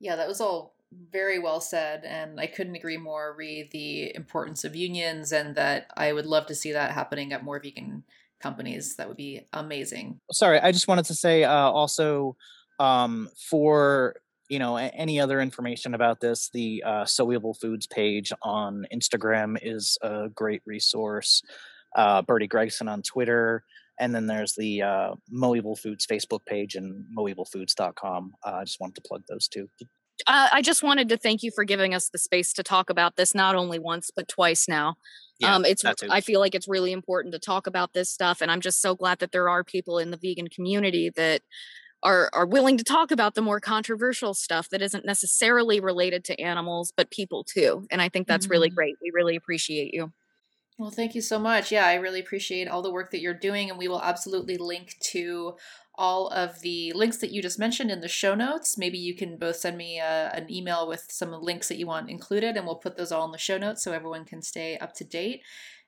Yeah, 0.00 0.16
that 0.16 0.26
was 0.26 0.40
all 0.40 0.74
very 1.12 1.38
well 1.38 1.60
said, 1.60 2.04
and 2.04 2.40
I 2.40 2.46
couldn't 2.46 2.74
agree 2.74 2.96
more. 2.96 3.34
Re 3.36 3.68
the 3.70 4.16
importance 4.16 4.64
of 4.64 4.74
unions, 4.74 5.30
and 5.30 5.54
that 5.56 5.88
I 5.94 6.14
would 6.14 6.24
love 6.24 6.46
to 6.46 6.54
see 6.54 6.72
that 6.72 6.92
happening 6.92 7.34
at 7.34 7.44
more 7.44 7.60
vegan 7.60 8.02
companies. 8.40 8.96
That 8.96 9.08
would 9.08 9.18
be 9.18 9.46
amazing. 9.52 10.20
Sorry, 10.32 10.58
I 10.58 10.72
just 10.72 10.88
wanted 10.88 11.04
to 11.04 11.14
say 11.14 11.44
uh, 11.44 11.52
also 11.52 12.36
um, 12.80 13.28
for 13.36 14.16
you 14.48 14.58
know, 14.58 14.76
any 14.76 15.20
other 15.20 15.40
information 15.40 15.94
about 15.94 16.20
this, 16.20 16.50
the 16.50 16.82
uh, 16.84 17.06
Foods 17.06 17.86
page 17.86 18.32
on 18.42 18.86
Instagram 18.92 19.58
is 19.62 19.98
a 20.02 20.28
great 20.28 20.62
resource. 20.66 21.42
Uh, 21.96 22.22
Bertie 22.22 22.46
Gregson 22.46 22.88
on 22.88 23.02
Twitter. 23.02 23.64
And 23.98 24.14
then 24.14 24.26
there's 24.26 24.54
the 24.54 24.82
uh, 24.82 25.14
Mo 25.30 25.54
Evil 25.54 25.76
Foods 25.76 26.06
Facebook 26.06 26.44
page 26.46 26.74
and 26.74 27.04
moevilfoods.com. 27.16 28.32
Uh, 28.44 28.50
I 28.52 28.64
just 28.64 28.80
wanted 28.80 28.96
to 28.96 29.02
plug 29.06 29.22
those 29.28 29.46
two. 29.48 29.68
Uh, 30.26 30.48
I 30.52 30.62
just 30.62 30.82
wanted 30.82 31.08
to 31.10 31.16
thank 31.16 31.42
you 31.42 31.50
for 31.54 31.64
giving 31.64 31.94
us 31.94 32.08
the 32.08 32.18
space 32.18 32.52
to 32.54 32.62
talk 32.62 32.88
about 32.90 33.16
this 33.16 33.34
not 33.34 33.54
only 33.54 33.78
once 33.78 34.10
but 34.14 34.28
twice 34.28 34.68
now. 34.68 34.94
Yeah, 35.40 35.54
um, 35.56 35.64
it's. 35.64 35.84
I 35.84 36.20
feel 36.20 36.38
like 36.38 36.54
it's 36.54 36.68
really 36.68 36.92
important 36.92 37.32
to 37.34 37.40
talk 37.40 37.66
about 37.66 37.92
this 37.92 38.10
stuff, 38.10 38.40
and 38.40 38.50
I'm 38.50 38.60
just 38.60 38.80
so 38.80 38.94
glad 38.94 39.18
that 39.18 39.32
there 39.32 39.48
are 39.48 39.64
people 39.64 39.98
in 39.98 40.12
the 40.12 40.16
vegan 40.16 40.46
community 40.48 41.10
that 41.16 41.42
are 42.04 42.30
are 42.32 42.46
willing 42.46 42.78
to 42.78 42.84
talk 42.84 43.10
about 43.10 43.34
the 43.34 43.42
more 43.42 43.58
controversial 43.58 44.34
stuff 44.34 44.68
that 44.70 44.82
isn't 44.82 45.04
necessarily 45.04 45.80
related 45.80 46.24
to 46.26 46.40
animals, 46.40 46.92
but 46.96 47.10
people 47.10 47.42
too. 47.42 47.86
And 47.90 48.00
I 48.00 48.08
think 48.08 48.28
that's 48.28 48.48
really 48.48 48.70
Mhm. 48.70 48.74
great. 48.76 48.94
We 49.02 49.10
really 49.12 49.34
appreciate 49.34 49.92
you. 49.92 50.12
Well, 50.76 50.90
thank 50.90 51.14
you 51.14 51.20
so 51.20 51.38
much. 51.38 51.70
Yeah, 51.70 51.86
I 51.86 51.94
really 51.94 52.18
appreciate 52.20 52.66
all 52.66 52.82
the 52.82 52.90
work 52.90 53.10
that 53.12 53.20
you're 53.20 53.32
doing, 53.32 53.70
and 53.70 53.78
we 53.78 53.86
will 53.86 54.02
absolutely 54.02 54.56
link 54.56 54.96
to 55.12 55.56
all 55.96 56.26
of 56.30 56.60
the 56.62 56.92
links 56.94 57.18
that 57.18 57.30
you 57.30 57.40
just 57.40 57.60
mentioned 57.60 57.92
in 57.92 58.00
the 58.00 58.08
show 58.08 58.34
notes. 58.34 58.76
Maybe 58.76 58.98
you 58.98 59.14
can 59.14 59.36
both 59.36 59.56
send 59.56 59.76
me 59.78 60.00
uh, 60.00 60.30
an 60.32 60.50
email 60.50 60.88
with 60.88 61.06
some 61.10 61.30
links 61.30 61.68
that 61.68 61.78
you 61.78 61.86
want 61.86 62.10
included, 62.10 62.56
and 62.56 62.66
we'll 62.66 62.74
put 62.76 62.96
those 62.96 63.12
all 63.12 63.24
in 63.24 63.30
the 63.30 63.38
show 63.38 63.56
notes 63.56 63.84
so 63.84 63.92
everyone 63.92 64.24
can 64.24 64.42
stay 64.42 64.76
up 64.78 64.94
to 64.94 65.04
date. 65.04 65.42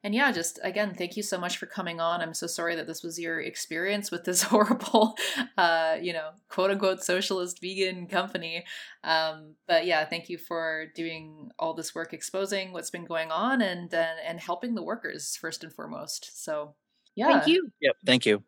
And 0.05 0.15
yeah, 0.15 0.31
just 0.31 0.61
again, 0.63 0.95
thank 0.95 1.17
you 1.17 1.23
so 1.23 1.39
much 1.39 1.57
for 1.57 1.67
coming 1.67 2.01
on. 2.01 2.21
I'm 2.21 2.35
so 2.35 2.47
sorry 2.47 2.77
that 2.77 2.87
this 2.87 3.03
was 3.03 3.19
your 3.19 3.41
experience 3.41 4.11
with 4.11 4.25
this 4.25 4.43
horrible, 4.53 5.17
uh, 5.59 5.97
you 6.01 6.13
know, 6.13 6.31
quote 6.49 6.71
unquote 6.71 7.03
socialist 7.03 7.61
vegan 7.61 8.07
company. 8.07 8.65
Um, 9.03 9.55
but 9.67 9.87
yeah, 9.87 10.05
thank 10.05 10.29
you 10.29 10.39
for 10.39 10.87
doing 10.95 11.51
all 11.59 11.75
this 11.75 11.95
work, 11.95 12.13
exposing 12.13 12.73
what's 12.73 12.91
been 12.91 13.05
going 13.05 13.31
on, 13.31 13.63
and 13.63 13.93
and, 13.93 14.21
and 14.25 14.41
helping 14.41 14.75
the 14.75 14.83
workers 14.83 15.37
first 15.37 15.65
and 15.65 15.73
foremost. 15.73 16.43
So 16.45 16.75
yeah, 17.17 17.29
Thank 17.29 17.49
you. 17.49 17.71
Yep. 17.81 17.97
Thank 18.05 18.27
you. 18.27 18.45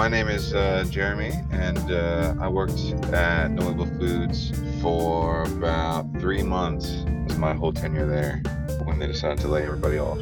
My 0.00 0.08
name 0.08 0.28
is 0.28 0.54
uh, 0.54 0.86
Jeremy, 0.88 1.30
and 1.50 1.92
uh, 1.92 2.34
I 2.40 2.48
worked 2.48 2.80
at 3.12 3.50
No 3.50 3.70
Evil 3.70 3.84
Foods 3.84 4.50
for 4.80 5.42
about 5.42 6.10
three 6.18 6.42
months. 6.42 7.04
Was 7.28 7.36
my 7.36 7.52
whole 7.52 7.70
tenure 7.70 8.06
there 8.06 8.40
when 8.84 8.98
they 8.98 9.06
decided 9.06 9.36
to 9.40 9.48
lay 9.48 9.62
everybody 9.62 9.98
off. 9.98 10.18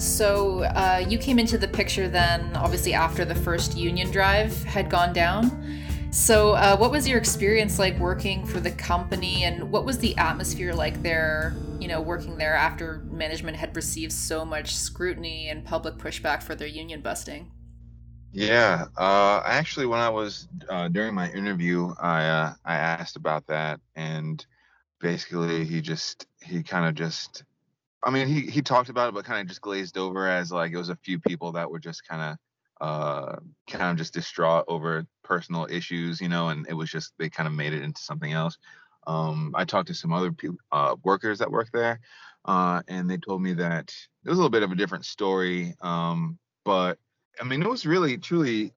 So 0.00 0.64
uh, 0.64 1.06
you 1.08 1.18
came 1.18 1.38
into 1.38 1.56
the 1.56 1.68
picture 1.68 2.08
then, 2.08 2.50
obviously 2.56 2.92
after 2.92 3.24
the 3.24 3.32
first 3.36 3.76
union 3.76 4.10
drive 4.10 4.60
had 4.64 4.90
gone 4.90 5.12
down. 5.12 5.80
So 6.10 6.54
uh, 6.54 6.76
what 6.76 6.90
was 6.90 7.06
your 7.06 7.18
experience 7.18 7.78
like 7.78 7.96
working 8.00 8.44
for 8.44 8.58
the 8.58 8.72
company, 8.72 9.44
and 9.44 9.70
what 9.70 9.84
was 9.84 9.98
the 9.98 10.16
atmosphere 10.16 10.74
like 10.74 11.00
there? 11.00 11.54
You 11.78 11.86
know, 11.86 12.00
working 12.00 12.36
there 12.36 12.56
after 12.56 13.04
management 13.12 13.56
had 13.56 13.76
received 13.76 14.10
so 14.10 14.44
much 14.44 14.74
scrutiny 14.74 15.48
and 15.48 15.64
public 15.64 15.94
pushback 15.94 16.42
for 16.42 16.56
their 16.56 16.66
union 16.66 17.02
busting. 17.02 17.52
Yeah, 18.32 18.86
uh, 18.96 19.42
actually, 19.44 19.86
when 19.86 19.98
I 20.00 20.08
was 20.08 20.48
uh, 20.68 20.88
during 20.88 21.14
my 21.14 21.30
interview, 21.32 21.92
I 22.00 22.24
uh, 22.26 22.54
I 22.64 22.76
asked 22.76 23.16
about 23.16 23.46
that, 23.48 23.80
and 23.96 24.44
basically 25.00 25.64
he 25.66 25.80
just 25.82 26.26
he 26.42 26.62
kind 26.62 26.86
of 26.86 26.94
just, 26.96 27.44
I 28.04 28.10
mean, 28.10 28.28
he 28.28 28.42
he 28.42 28.62
talked 28.62 28.90
about 28.90 29.10
it, 29.10 29.14
but 29.14 29.24
kind 29.26 29.40
of 29.40 29.48
just 29.48 29.62
glazed 29.62 29.98
over 29.98 30.28
as 30.28 30.52
like 30.52 30.72
it 30.72 30.78
was 30.78 30.90
a 30.90 30.96
few 30.96 31.20
people 31.20 31.52
that 31.52 31.70
were 31.70 31.80
just 31.80 32.06
kind 32.08 32.22
of 32.22 32.38
uh 32.86 33.36
kind 33.70 33.84
of 33.92 33.96
just 33.98 34.14
distraught 34.14 34.64
over 34.68 35.06
personal 35.24 35.66
issues, 35.70 36.20
you 36.20 36.28
know, 36.28 36.48
and 36.50 36.66
it 36.68 36.74
was 36.74 36.90
just 36.90 37.14
they 37.18 37.30
kind 37.30 37.48
of 37.48 37.54
made 37.54 37.74
it 37.74 37.82
into 37.82 38.02
something 38.02 38.32
else. 38.32 38.58
Um, 39.06 39.52
I 39.56 39.64
talked 39.64 39.88
to 39.88 39.94
some 39.94 40.12
other 40.12 40.32
people, 40.32 40.58
uh, 40.72 40.96
workers 41.04 41.38
that 41.40 41.50
work 41.52 41.70
there, 41.72 42.00
uh, 42.46 42.82
and 42.88 43.10
they 43.10 43.18
told 43.18 43.42
me 43.42 43.54
that 43.54 43.94
it 44.24 44.28
was 44.30 44.38
a 44.38 44.42
little 44.42 44.50
bit 44.50 44.62
of 44.64 44.72
a 44.72 44.76
different 44.76 45.06
story, 45.06 45.74
um, 45.82 46.38
but 46.64 46.98
I 47.40 47.44
mean, 47.44 47.62
it 47.62 47.68
was 47.68 47.86
really, 47.86 48.16
truly 48.18 48.72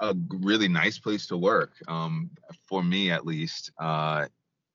a 0.00 0.14
really 0.28 0.68
nice 0.68 0.98
place 0.98 1.26
to 1.28 1.36
work. 1.36 1.72
Um, 1.88 2.30
for 2.68 2.82
me, 2.82 3.10
at 3.10 3.26
least. 3.26 3.72
Uh, 3.78 4.26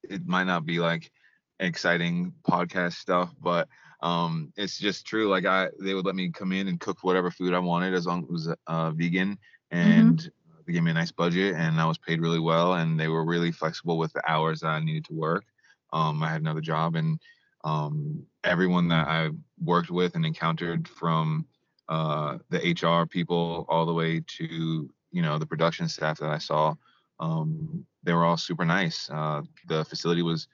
it 0.04 0.26
might 0.26 0.46
not 0.46 0.66
be 0.66 0.80
like 0.80 1.12
exciting 1.60 2.34
podcast 2.48 2.94
stuff, 2.94 3.34
but 3.40 3.68
um, 4.02 4.52
it's 4.56 4.78
just 4.78 5.06
true. 5.06 5.30
Like 5.30 5.46
I, 5.46 5.70
they 5.80 5.94
would 5.94 6.06
let 6.06 6.16
me 6.16 6.32
come 6.32 6.52
in 6.52 6.68
and 6.68 6.80
cook 6.80 7.00
whatever 7.04 7.30
food 7.30 7.54
I 7.54 7.60
wanted 7.60 7.94
as 7.94 8.06
long 8.06 8.24
as 8.24 8.26
it 8.26 8.32
was 8.32 8.56
uh, 8.68 8.92
vegan, 8.92 9.38
and 9.70 10.32
they 10.66 10.74
gave 10.74 10.84
me 10.84 10.92
a 10.92 10.96
nice 10.96 11.12
budget, 11.12 11.56
and 11.56 11.80
I 11.80 11.86
was 11.86 11.98
paid 11.98 12.22
really 12.22 12.40
well, 12.40 12.74
and 12.74 13.00
they 13.00 13.08
were 13.08 13.26
really 13.26 13.52
flexible 13.52 13.98
with 13.98 14.12
the 14.14 14.30
hours 14.30 14.62
that 14.62 14.70
I 14.70 14.80
needed 14.80 15.06
to 15.06 15.14
work. 15.14 15.46
Um, 15.94 16.24
I 16.24 16.30
had 16.30 16.42
another 16.42 16.62
job, 16.62 16.96
and 16.96 17.20
um, 17.64 18.24
everyone 18.44 18.88
that 18.88 19.08
I 19.08 19.30
worked 19.64 19.92
with 19.92 20.16
and 20.16 20.26
encountered 20.26 20.88
from 20.88 21.46
uh, 21.92 22.38
the 22.50 22.60
HR 22.72 23.06
people 23.06 23.66
all 23.68 23.86
the 23.86 23.94
way 23.94 24.22
to 24.26 24.90
you 25.12 25.22
know 25.22 25.38
the 25.38 25.46
production 25.46 25.90
staff 25.90 26.20
that 26.20 26.30
I 26.30 26.38
saw. 26.38 26.74
Um, 27.20 27.86
they 28.04 28.14
were 28.14 28.24
all 28.24 28.38
super 28.38 28.64
nice. 28.64 29.10
Uh, 29.12 29.42
the 29.68 29.84
facility 29.84 30.22
was 30.22 30.48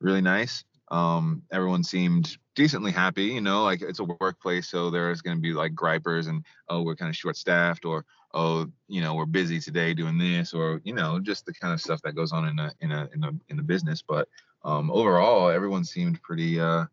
really 0.00 0.20
nice. 0.20 0.64
Um, 0.88 1.42
everyone 1.50 1.82
seemed 1.82 2.36
decently 2.54 2.92
happy. 2.92 3.24
You 3.24 3.40
know, 3.40 3.64
like 3.64 3.80
it's 3.80 4.00
a 4.00 4.04
workplace, 4.04 4.68
so 4.68 4.90
there's 4.90 5.22
going 5.22 5.34
to 5.34 5.40
be 5.40 5.54
like 5.54 5.74
gripers 5.74 6.26
and 6.26 6.44
oh, 6.68 6.82
we're 6.82 6.94
kind 6.94 7.08
of 7.08 7.16
short 7.16 7.38
staffed, 7.38 7.86
or 7.86 8.04
oh, 8.34 8.66
you 8.86 9.00
know, 9.00 9.14
we're 9.14 9.24
busy 9.24 9.60
today 9.60 9.94
doing 9.94 10.18
this, 10.18 10.52
or 10.52 10.82
you 10.84 10.92
know, 10.92 11.18
just 11.18 11.46
the 11.46 11.54
kind 11.54 11.72
of 11.72 11.80
stuff 11.80 12.02
that 12.02 12.14
goes 12.14 12.32
on 12.32 12.48
in 12.48 12.58
a 12.58 12.70
in 12.80 12.92
a 12.92 13.08
in 13.14 13.24
a 13.24 13.30
in 13.48 13.56
the 13.56 13.62
business. 13.62 14.02
But 14.06 14.28
um, 14.62 14.90
overall, 14.90 15.48
everyone 15.48 15.84
seemed 15.84 16.20
pretty 16.20 16.60
uh, 16.60 16.84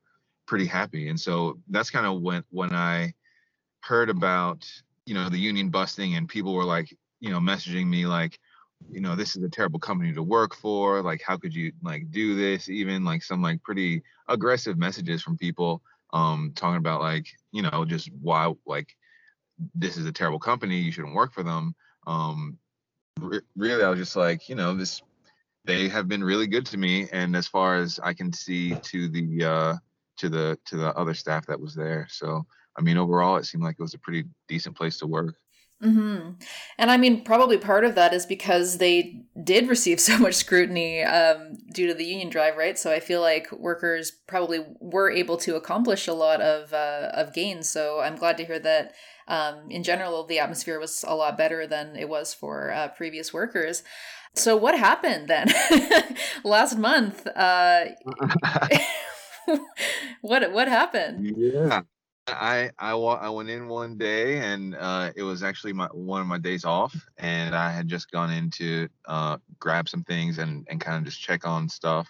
pretty 0.46 0.68
happy, 0.68 1.10
and 1.10 1.20
so 1.20 1.60
that's 1.68 1.90
kind 1.90 2.06
of 2.06 2.22
when 2.22 2.46
when 2.50 2.74
I 2.74 3.14
heard 3.82 4.10
about 4.10 4.70
you 5.06 5.14
know 5.14 5.30
the 5.30 5.40
union 5.40 5.70
busting 5.70 6.16
and 6.16 6.28
people 6.28 6.54
were 6.54 6.64
like 6.64 6.96
you 7.20 7.30
know 7.30 7.40
messaging 7.40 7.88
me 7.88 8.06
like 8.06 8.40
you 8.90 9.02
know 9.02 9.16
this 9.16 9.36
is 9.36 9.44
a 9.44 9.50
terrible 9.50 9.80
company 9.80 10.14
to 10.14 10.24
work 10.24 10.56
for. 10.56 11.02
Like 11.02 11.22
how 11.26 11.38
could 11.38 11.54
you 11.54 11.72
like 11.84 12.10
do 12.12 12.36
this? 12.36 12.70
Even 12.70 13.04
like 13.04 13.24
some 13.24 13.42
like 13.42 13.62
pretty 13.64 14.02
aggressive 14.28 14.78
messages 14.78 15.22
from 15.22 15.38
people 15.38 15.82
um 16.12 16.54
talking 16.56 16.78
about 16.78 17.02
like 17.02 17.28
you 17.52 17.62
know 17.62 17.86
just 17.86 18.10
why 18.22 18.52
like 18.66 18.96
this 19.76 19.98
is 19.98 20.06
a 20.06 20.12
terrible 20.12 20.40
company. 20.40 20.78
You 20.78 20.92
shouldn't 20.92 21.16
work 21.16 21.34
for 21.34 21.44
them. 21.44 21.76
Um 22.08 22.58
re- 23.20 23.42
really 23.56 23.84
i 23.84 23.90
was 23.90 24.00
just 24.00 24.16
like 24.16 24.48
you 24.50 24.56
know 24.56 24.74
this 24.74 25.02
they 25.66 25.90
have 25.90 26.08
been 26.08 26.24
really 26.24 26.48
good 26.48 26.66
to 26.68 26.78
me. 26.78 27.10
And 27.12 27.36
as 27.36 27.48
far 27.48 27.76
as 27.76 28.00
i 28.02 28.14
can 28.14 28.32
see 28.32 28.76
to 28.78 29.10
the 29.10 29.44
uh 29.44 29.76
to 30.18 30.30
the 30.30 30.58
to 30.66 30.78
the 30.78 30.96
other 30.96 31.14
staff 31.14 31.46
that 31.48 31.60
was 31.60 31.76
there. 31.76 32.08
So 32.10 32.46
i 32.80 32.82
mean 32.82 32.98
overall 32.98 33.38
it 33.38 33.46
seemed 33.46 33.64
like 33.64 33.76
it 33.80 33.84
was 33.84 33.94
a 33.94 34.00
pretty 34.00 34.26
decent 34.48 34.76
place 34.76 34.98
to 34.98 35.08
work 35.08 35.36
hmm 35.82 36.32
And 36.78 36.92
I 36.92 36.98
mean, 36.98 37.24
probably 37.24 37.58
part 37.58 37.86
of 37.86 37.96
that 37.96 38.14
is 38.14 38.26
because 38.26 38.80
they 38.80 39.24
did 39.42 39.70
receive 39.70 40.00
so 40.10 40.18
much 40.18 40.36
scrutiny 40.36 41.04
um, 41.04 41.58
due 41.74 41.88
to 41.88 41.94
the 41.94 42.04
union 42.04 42.30
drive, 42.30 42.58
right? 42.58 42.78
So 42.78 42.92
I 42.92 43.00
feel 43.00 43.22
like 43.22 43.52
workers 43.54 44.12
probably 44.28 44.60
were 44.82 45.10
able 45.10 45.38
to 45.38 45.56
accomplish 45.56 46.08
a 46.08 46.14
lot 46.14 46.42
of 46.42 46.74
uh, 46.74 47.12
of 47.14 47.34
gains. 47.34 47.70
So 47.70 48.02
I'm 48.02 48.16
glad 48.16 48.38
to 48.38 48.46
hear 48.46 48.60
that. 48.60 48.94
Um, 49.28 49.70
in 49.70 49.84
general, 49.84 50.26
the 50.26 50.40
atmosphere 50.40 50.80
was 50.80 51.06
a 51.08 51.16
lot 51.16 51.38
better 51.38 51.68
than 51.68 51.96
it 51.96 52.10
was 52.10 52.34
for 52.34 52.72
uh, 52.72 52.88
previous 52.90 53.32
workers. 53.32 53.84
So 54.36 54.56
what 54.56 54.78
happened 54.78 55.28
then? 55.28 55.48
Last 56.44 56.78
month, 56.78 57.28
uh, 57.28 57.86
what 60.22 60.52
what 60.52 60.68
happened? 60.68 61.26
Yeah. 61.38 61.82
I 62.34 62.72
I 62.80 62.92
I 62.92 63.30
went 63.30 63.50
in 63.50 63.68
one 63.68 63.98
day 63.98 64.40
and 64.40 64.76
uh, 64.76 65.12
it 65.16 65.24
was 65.24 65.44
actually 65.44 65.74
my 65.74 65.88
one 65.88 66.22
of 66.22 66.28
my 66.28 66.38
days 66.38 66.66
off 66.66 66.96
and 67.18 67.56
I 67.56 67.72
had 67.72 67.88
just 67.88 68.12
gone 68.12 68.32
in 68.32 68.50
to 68.52 68.88
uh, 69.08 69.38
grab 69.60 69.90
some 69.90 70.04
things 70.04 70.38
and 70.38 70.68
and 70.70 70.80
kind 70.80 70.98
of 70.98 71.04
just 71.04 71.22
check 71.22 71.46
on 71.48 71.70
stuff. 71.70 72.08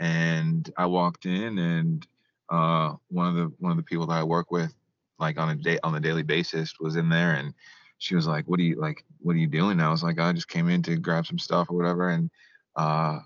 And 0.00 0.70
I 0.76 0.86
walked 0.86 1.26
in 1.26 1.58
and 1.58 2.06
uh, 2.50 2.94
one 3.08 3.28
of 3.28 3.34
the 3.34 3.52
one 3.58 3.72
of 3.72 3.76
the 3.76 3.82
people 3.82 4.06
that 4.06 4.14
I 4.14 4.24
work 4.24 4.50
with 4.50 4.74
like 5.18 5.38
on 5.38 5.50
a 5.50 5.54
day 5.54 5.78
on 5.82 5.94
a 5.94 6.00
daily 6.00 6.22
basis 6.22 6.74
was 6.80 6.96
in 6.96 7.08
there 7.08 7.34
and 7.34 7.52
she 7.98 8.14
was 8.14 8.26
like 8.26 8.46
what 8.46 8.60
are 8.60 8.64
you 8.64 8.76
like 8.76 9.04
what 9.20 9.34
are 9.34 9.38
you 9.40 9.48
doing 9.48 9.80
I 9.80 9.90
was 9.90 10.02
like 10.02 10.20
I 10.20 10.32
just 10.32 10.48
came 10.48 10.68
in 10.68 10.82
to 10.84 10.96
grab 10.96 11.26
some 11.26 11.38
stuff 11.38 11.70
or 11.70 11.76
whatever. 11.76 12.10
And 12.10 12.30
uh, 12.76 13.20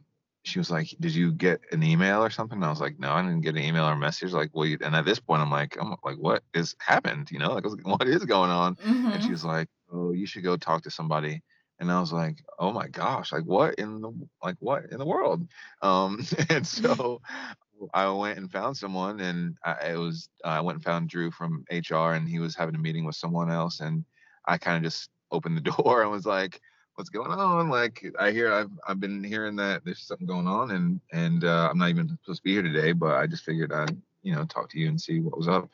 she 0.45 0.59
was 0.59 0.71
like, 0.71 0.95
"Did 1.01 1.15
you 1.15 1.33
get 1.33 1.61
an 1.73 1.83
email 1.83 2.23
or 2.23 2.31
something?" 2.31 2.57
And 2.57 2.65
I 2.65 2.71
was 2.71 2.81
like, 2.81 2.99
"No, 2.99 3.13
I 3.13 3.23
didn't 3.23 3.43
get 3.43 3.57
an 3.57 3.63
email 3.63 3.85
or 3.85 3.97
message." 3.97 4.33
Like, 4.33 4.51
well, 4.53 4.67
you, 4.67 4.79
and 4.83 4.95
at 4.97 5.05
this 5.05 5.21
point, 5.21 5.43
I'm 5.43 5.51
like, 5.51 5.77
"I'm 5.81 5.95
like, 6.05 6.17
what 6.19 6.43
has 6.55 6.75
happened?" 6.81 7.31
You 7.31 7.39
know, 7.39 7.53
like, 7.55 7.65
I 7.65 7.69
was 7.69 7.77
like, 7.77 7.87
what 7.87 8.09
is 8.09 8.25
going 8.25 8.51
on? 8.51 8.77
And 9.13 9.23
she 9.23 9.31
was 9.33 9.45
like, 9.45 9.69
"Oh, 9.93 10.13
you 10.13 10.27
should 10.27 10.45
go 10.45 10.57
talk 10.57 10.83
to 10.83 10.91
somebody." 10.91 11.43
And 11.79 11.91
I 11.91 12.01
was 12.01 12.13
like, 12.13 12.43
"Oh 12.59 12.73
my 12.73 12.89
gosh, 12.89 13.33
like 13.33 13.45
what 13.45 13.75
in 13.77 14.01
the 14.01 14.13
like 14.43 14.57
what 14.61 14.85
in 14.91 14.99
the 14.99 15.07
world?" 15.07 15.47
Um, 15.83 16.25
and 16.51 16.67
so 16.67 17.21
I 17.95 18.09
went 18.11 18.39
and 18.39 18.51
found 18.51 18.77
someone, 18.77 19.21
and 19.21 19.57
I, 19.65 19.93
it 19.93 19.97
was 19.99 20.29
I 20.45 20.61
went 20.61 20.77
and 20.77 20.85
found 20.85 21.09
Drew 21.09 21.31
from 21.31 21.65
HR, 21.71 22.13
and 22.15 22.29
he 22.29 22.39
was 22.39 22.55
having 22.57 22.75
a 22.75 22.79
meeting 22.79 23.05
with 23.05 23.17
someone 23.17 23.51
else, 23.51 23.81
and 23.81 24.05
I 24.47 24.59
kind 24.59 24.77
of 24.77 24.83
just 24.83 25.11
opened 25.31 25.57
the 25.57 25.61
door 25.83 26.03
and 26.03 26.11
was 26.11 26.27
like, 26.27 26.61
"What's 26.95 27.11
going 27.11 27.31
on?" 27.31 27.69
Like 27.69 28.05
I 28.19 28.31
hear 28.31 28.53
I've 28.53 28.71
I've 28.87 29.01
been 29.01 29.23
hearing 29.25 29.57
that 29.57 29.85
there's 29.85 30.01
something 30.01 30.27
going 30.27 30.47
on, 30.47 30.71
and 30.73 31.01
and 31.13 31.45
uh, 31.45 31.69
I'm 31.71 31.79
not 31.79 31.91
even 31.91 32.09
supposed 32.09 32.41
to 32.41 32.45
be 32.45 32.53
here 32.53 32.63
today, 32.63 32.93
but 32.93 33.17
I 33.17 33.27
just 33.27 33.45
figured 33.45 33.73
I'd 33.73 33.97
you 34.23 34.35
know 34.35 34.45
talk 34.45 34.69
to 34.71 34.79
you 34.79 34.89
and 34.89 35.01
see 35.01 35.21
what 35.21 35.37
was 35.37 35.49
up. 35.49 35.69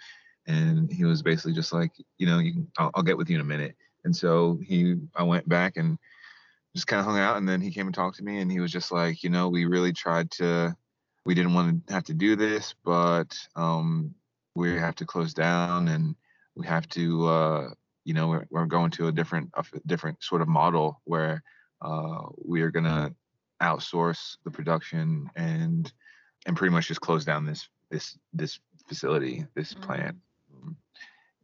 And 0.46 0.90
he 0.90 1.04
was 1.04 1.22
basically 1.22 1.52
just 1.52 1.74
like, 1.74 1.92
you 2.16 2.26
know, 2.26 2.38
you 2.38 2.52
can, 2.54 2.72
I'll, 2.78 2.90
I'll 2.94 3.02
get 3.02 3.18
with 3.18 3.28
you 3.28 3.36
in 3.36 3.42
a 3.42 3.44
minute. 3.44 3.76
And 4.04 4.16
so 4.16 4.58
he, 4.64 4.96
I 5.14 5.22
went 5.22 5.46
back 5.46 5.76
and 5.76 5.98
just 6.74 6.86
kind 6.86 7.00
of 7.00 7.06
hung 7.06 7.18
out, 7.18 7.36
and 7.36 7.46
then 7.46 7.60
he 7.60 7.70
came 7.70 7.86
and 7.86 7.94
talked 7.94 8.16
to 8.16 8.24
me, 8.24 8.38
and 8.38 8.50
he 8.50 8.58
was 8.58 8.72
just 8.72 8.90
like, 8.90 9.22
you 9.22 9.28
know, 9.28 9.50
we 9.50 9.66
really 9.66 9.92
tried 9.92 10.30
to, 10.32 10.74
we 11.26 11.34
didn't 11.34 11.52
want 11.52 11.86
to 11.86 11.92
have 11.92 12.04
to 12.04 12.14
do 12.14 12.34
this, 12.34 12.74
but 12.82 13.38
um, 13.56 14.14
we 14.54 14.74
have 14.78 14.94
to 14.96 15.04
close 15.04 15.34
down, 15.34 15.88
and 15.88 16.14
we 16.54 16.66
have 16.66 16.88
to, 16.90 17.26
uh, 17.26 17.68
you 18.08 18.14
know, 18.14 18.28
we're, 18.28 18.46
we're 18.50 18.64
going 18.66 18.90
to 18.92 19.08
a 19.08 19.12
different, 19.12 19.50
a 19.54 19.64
different 19.86 20.22
sort 20.24 20.40
of 20.42 20.48
model 20.48 21.02
where 21.04 21.42
uh, 21.82 22.22
we 22.44 22.62
are 22.62 22.70
gonna 22.70 23.14
outsource 23.62 24.38
the 24.44 24.50
production 24.50 25.30
and 25.36 25.92
and 26.46 26.56
pretty 26.56 26.72
much 26.72 26.88
just 26.88 27.00
close 27.02 27.24
down 27.24 27.44
this 27.44 27.68
this 27.90 28.18
this 28.32 28.60
facility, 28.88 29.46
this 29.54 29.74
Mm-hmm. 29.74 29.82
plant. 29.86 30.16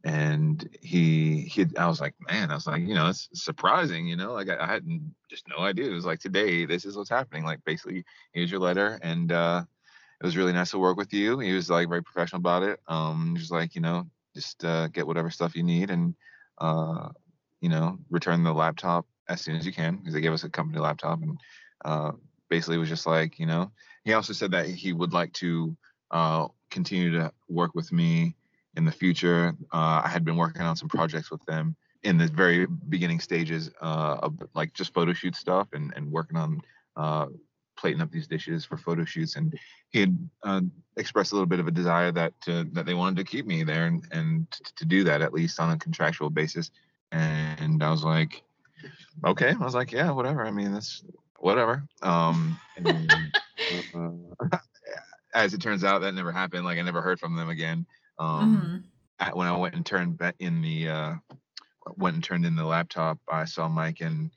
And 0.03 0.69
he 0.81 1.41
he 1.41 1.65
I 1.77 1.87
was 1.87 2.01
like, 2.01 2.15
man, 2.31 2.51
I 2.51 2.55
was 2.55 2.67
like, 2.67 2.81
you 2.87 2.95
know, 2.95 3.09
it's 3.09 3.29
surprising, 3.33 4.07
you 4.07 4.15
know, 4.15 4.33
like 4.33 4.49
I, 4.49 4.57
I 4.59 4.67
had 4.67 4.85
just 5.29 5.47
no 5.47 5.63
idea. 5.63 5.89
It 5.89 5.93
was 5.93 6.05
like 6.05 6.19
today, 6.19 6.65
this 6.65 6.85
is 6.85 6.97
what's 6.97 7.09
happening. 7.09 7.43
Like 7.43 7.63
basically, 7.65 8.03
here's 8.33 8.51
your 8.51 8.59
letter, 8.59 8.99
and 9.03 9.31
uh, 9.31 9.63
it 10.21 10.25
was 10.25 10.37
really 10.37 10.53
nice 10.53 10.71
to 10.71 10.79
work 10.79 10.97
with 10.97 11.13
you. 11.13 11.39
He 11.39 11.53
was 11.53 11.69
like 11.69 11.89
very 11.89 12.03
professional 12.03 12.39
about 12.39 12.63
it. 12.63 12.79
Um, 12.87 13.35
just 13.37 13.51
like 13.51 13.75
you 13.75 13.81
know, 13.81 14.07
just 14.35 14.63
uh, 14.65 14.87
get 14.89 15.07
whatever 15.07 15.31
stuff 15.31 15.55
you 15.55 15.63
need, 15.63 15.89
and 15.89 16.15
uh, 16.59 17.09
you 17.61 17.69
know, 17.69 17.97
return 18.09 18.43
the 18.43 18.53
laptop 18.53 19.05
as 19.27 19.41
soon 19.41 19.55
as 19.55 19.65
you 19.65 19.73
can 19.73 19.97
because 19.97 20.13
they 20.13 20.21
gave 20.21 20.33
us 20.33 20.43
a 20.43 20.49
company 20.49 20.79
laptop, 20.79 21.21
and 21.21 21.39
uh, 21.83 22.11
basically 22.49 22.77
was 22.77 22.89
just 22.89 23.07
like 23.07 23.39
you 23.39 23.45
know. 23.45 23.71
He 24.03 24.13
also 24.13 24.33
said 24.33 24.51
that 24.51 24.67
he 24.67 24.93
would 24.93 25.13
like 25.13 25.33
to 25.33 25.75
uh, 26.11 26.47
continue 26.69 27.11
to 27.11 27.31
work 27.49 27.73
with 27.73 27.91
me 27.91 28.35
in 28.75 28.85
the 28.85 28.91
future. 28.91 29.55
Uh, 29.73 30.01
I 30.03 30.07
had 30.07 30.23
been 30.23 30.37
working 30.37 30.61
on 30.61 30.75
some 30.75 30.89
projects 30.89 31.31
with 31.31 31.43
them 31.45 31.75
in 32.03 32.17
the 32.17 32.27
very 32.27 32.67
beginning 32.89 33.19
stages 33.19 33.71
uh, 33.81 34.17
of 34.21 34.35
like 34.53 34.73
just 34.73 34.93
photo 34.93 35.11
shoot 35.13 35.35
stuff 35.35 35.69
and, 35.73 35.91
and 35.95 36.11
working 36.11 36.37
on 36.37 36.61
uh, 36.95 37.25
plating 37.77 38.01
up 38.01 38.11
these 38.11 38.27
dishes 38.27 38.65
for 38.65 38.77
photo 38.77 39.05
shoots. 39.05 39.35
And 39.35 39.53
he 39.89 39.99
had 40.01 40.29
uh, 40.43 40.61
expressed 40.97 41.31
a 41.31 41.35
little 41.35 41.47
bit 41.47 41.59
of 41.59 41.67
a 41.67 41.71
desire 41.71 42.11
that 42.11 42.33
uh, 42.47 42.63
that 42.73 42.85
they 42.85 42.93
wanted 42.93 43.17
to 43.17 43.23
keep 43.29 43.45
me 43.45 43.63
there 43.63 43.87
and, 43.87 44.05
and 44.11 44.51
to 44.75 44.85
do 44.85 45.03
that 45.03 45.21
at 45.21 45.33
least 45.33 45.59
on 45.59 45.71
a 45.71 45.77
contractual 45.77 46.29
basis. 46.29 46.71
And 47.11 47.83
I 47.83 47.91
was 47.91 48.03
like, 48.03 48.43
okay. 49.25 49.49
I 49.59 49.63
was 49.63 49.75
like, 49.75 49.91
yeah, 49.91 50.11
whatever. 50.11 50.45
I 50.45 50.51
mean, 50.51 50.73
that's 50.73 51.03
whatever. 51.39 51.83
Um, 52.01 52.59
and, 52.77 53.31
uh, 53.71 54.57
as 55.33 55.53
it 55.53 55.61
turns 55.61 55.83
out, 55.83 56.01
that 56.01 56.13
never 56.13 56.31
happened. 56.31 56.65
Like 56.65 56.79
I 56.79 56.81
never 56.81 57.01
heard 57.01 57.19
from 57.19 57.35
them 57.35 57.49
again. 57.49 57.85
Um, 58.19 58.57
Mhm. 58.57 58.83
at- 59.19 59.35
when 59.35 59.47
I 59.47 59.57
went 59.57 59.75
and 59.75 59.85
turned 59.85 60.19
in 60.39 60.61
the 60.61 60.89
uh, 60.89 61.15
went 61.97 62.15
and 62.15 62.23
turned 62.23 62.45
in 62.45 62.55
the 62.55 62.65
laptop, 62.65 63.19
I 63.29 63.45
saw 63.45 63.67
Mike 63.67 64.01
and 64.01 64.31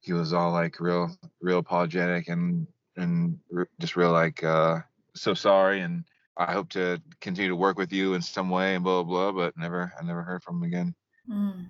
he 0.00 0.12
was 0.12 0.32
all 0.32 0.52
like 0.52 0.80
real, 0.80 1.10
real 1.40 1.58
apologetic 1.58 2.28
and 2.28 2.66
and 2.96 3.38
just 3.80 3.96
real 3.96 4.12
like 4.12 4.42
uh, 4.42 4.80
so 5.14 5.34
sorry 5.34 5.80
and 5.80 6.04
I 6.36 6.52
hope 6.52 6.70
to 6.70 7.00
continue 7.20 7.50
to 7.50 7.56
work 7.56 7.76
with 7.76 7.92
you 7.92 8.14
in 8.14 8.22
some 8.22 8.48
way 8.48 8.74
and 8.74 8.82
blah 8.82 9.02
blah 9.02 9.30
blah. 9.30 9.32
But 9.32 9.58
never, 9.58 9.92
I 9.98 10.04
never 10.04 10.22
heard 10.22 10.42
from 10.42 10.56
him 10.56 10.62
again. 10.62 10.94
Mm. 11.30 11.66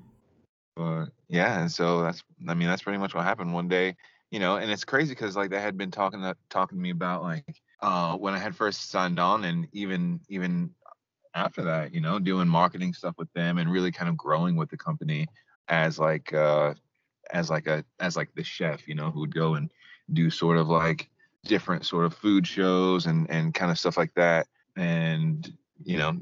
But 0.77 1.07
yeah, 1.29 1.61
and 1.61 1.71
so 1.71 2.03
that's 2.03 2.23
I 2.49 2.55
mean 2.55 2.69
that's 2.69 2.83
pretty 2.83 2.99
much 2.99 3.15
what 3.15 3.25
happened 3.25 3.53
one 3.53 3.69
day, 3.69 3.97
you 4.31 4.39
know, 4.39 4.57
and 4.57 4.71
it's 4.71 4.85
crazy 4.85 5.13
because 5.13 5.37
like 5.37 5.51
they 5.51 5.61
had 5.61 5.77
been 5.77 5.91
talking 5.91 6.21
to 6.21 6.37
talking 6.51 6.79
to 6.79 6.83
me 6.83 6.91
about 6.91 7.23
like 7.23 7.61
uh 7.81 8.17
when 8.17 8.35
I 8.35 8.39
had 8.39 8.55
first 8.55 8.91
signed 8.91 9.19
on 9.19 9.45
and 9.45 9.67
even 9.73 10.21
even 10.29 10.71
after 11.35 11.63
that, 11.65 11.93
you 11.93 12.01
know, 12.01 12.19
doing 12.19 12.49
marketing 12.49 12.95
stuff 12.95 13.15
with 13.19 13.33
them 13.33 13.59
and 13.59 13.73
really 13.73 13.93
kind 13.93 14.09
of 14.09 14.17
growing 14.17 14.57
with 14.57 14.71
the 14.71 14.77
company 14.77 15.27
as 15.69 15.99
like 15.99 16.33
uh 16.33 16.75
as 17.33 17.51
like 17.51 17.67
a 17.67 17.85
as 18.01 18.17
like 18.17 18.35
the 18.35 18.45
chef, 18.45 18.87
you 18.89 18.95
know, 18.95 19.11
who 19.11 19.21
would 19.21 19.35
go 19.35 19.55
and 19.55 19.73
do 20.13 20.31
sort 20.31 20.57
of 20.57 20.69
like 20.69 21.11
different 21.45 21.87
sort 21.87 22.05
of 22.05 22.15
food 22.15 22.47
shows 22.47 23.07
and 23.07 23.31
and 23.31 23.55
kind 23.55 23.71
of 23.71 23.79
stuff 23.79 23.97
like 23.97 24.15
that. 24.15 24.49
And 24.77 25.51
you 25.85 25.99
know, 25.99 26.21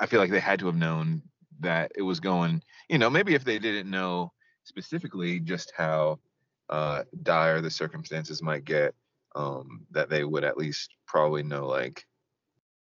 I 0.00 0.06
feel 0.06 0.20
like 0.20 0.30
they 0.30 0.40
had 0.40 0.58
to 0.60 0.66
have 0.66 0.76
known 0.76 1.22
that 1.60 1.92
it 1.96 2.02
was 2.02 2.20
going, 2.20 2.62
you 2.88 2.98
know, 2.98 3.10
maybe 3.10 3.34
if 3.34 3.44
they 3.44 3.58
didn't 3.58 3.90
know 3.90 4.32
specifically 4.64 5.40
just 5.40 5.72
how 5.76 6.20
uh 6.68 7.04
dire 7.22 7.60
the 7.60 7.70
circumstances 7.70 8.42
might 8.42 8.64
get, 8.64 8.94
um, 9.34 9.86
that 9.90 10.08
they 10.10 10.24
would 10.24 10.44
at 10.44 10.56
least 10.58 10.94
probably 11.06 11.42
know 11.42 11.66
like 11.66 12.06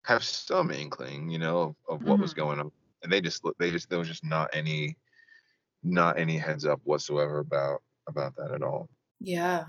have 0.06 0.24
some 0.24 0.72
inkling, 0.72 1.30
you 1.30 1.40
know, 1.40 1.62
of, 1.62 1.76
of 1.90 2.04
what 2.04 2.20
was 2.22 2.34
Mhm. 2.34 2.34
going 2.34 2.60
on. 2.60 2.72
And 3.04 3.12
they 3.12 3.22
just 3.22 3.44
they 3.60 3.72
just 3.72 3.90
there 3.90 4.00
was 4.00 4.08
just 4.08 4.26
not 4.26 4.50
any 4.54 4.98
not 5.84 6.20
any 6.20 6.38
heads 6.38 6.66
up 6.66 6.80
whatsoever 6.84 7.40
about 7.40 7.82
about 8.08 8.36
that 8.38 8.52
at 8.52 8.64
all. 8.64 8.90
Yeah. 9.20 9.66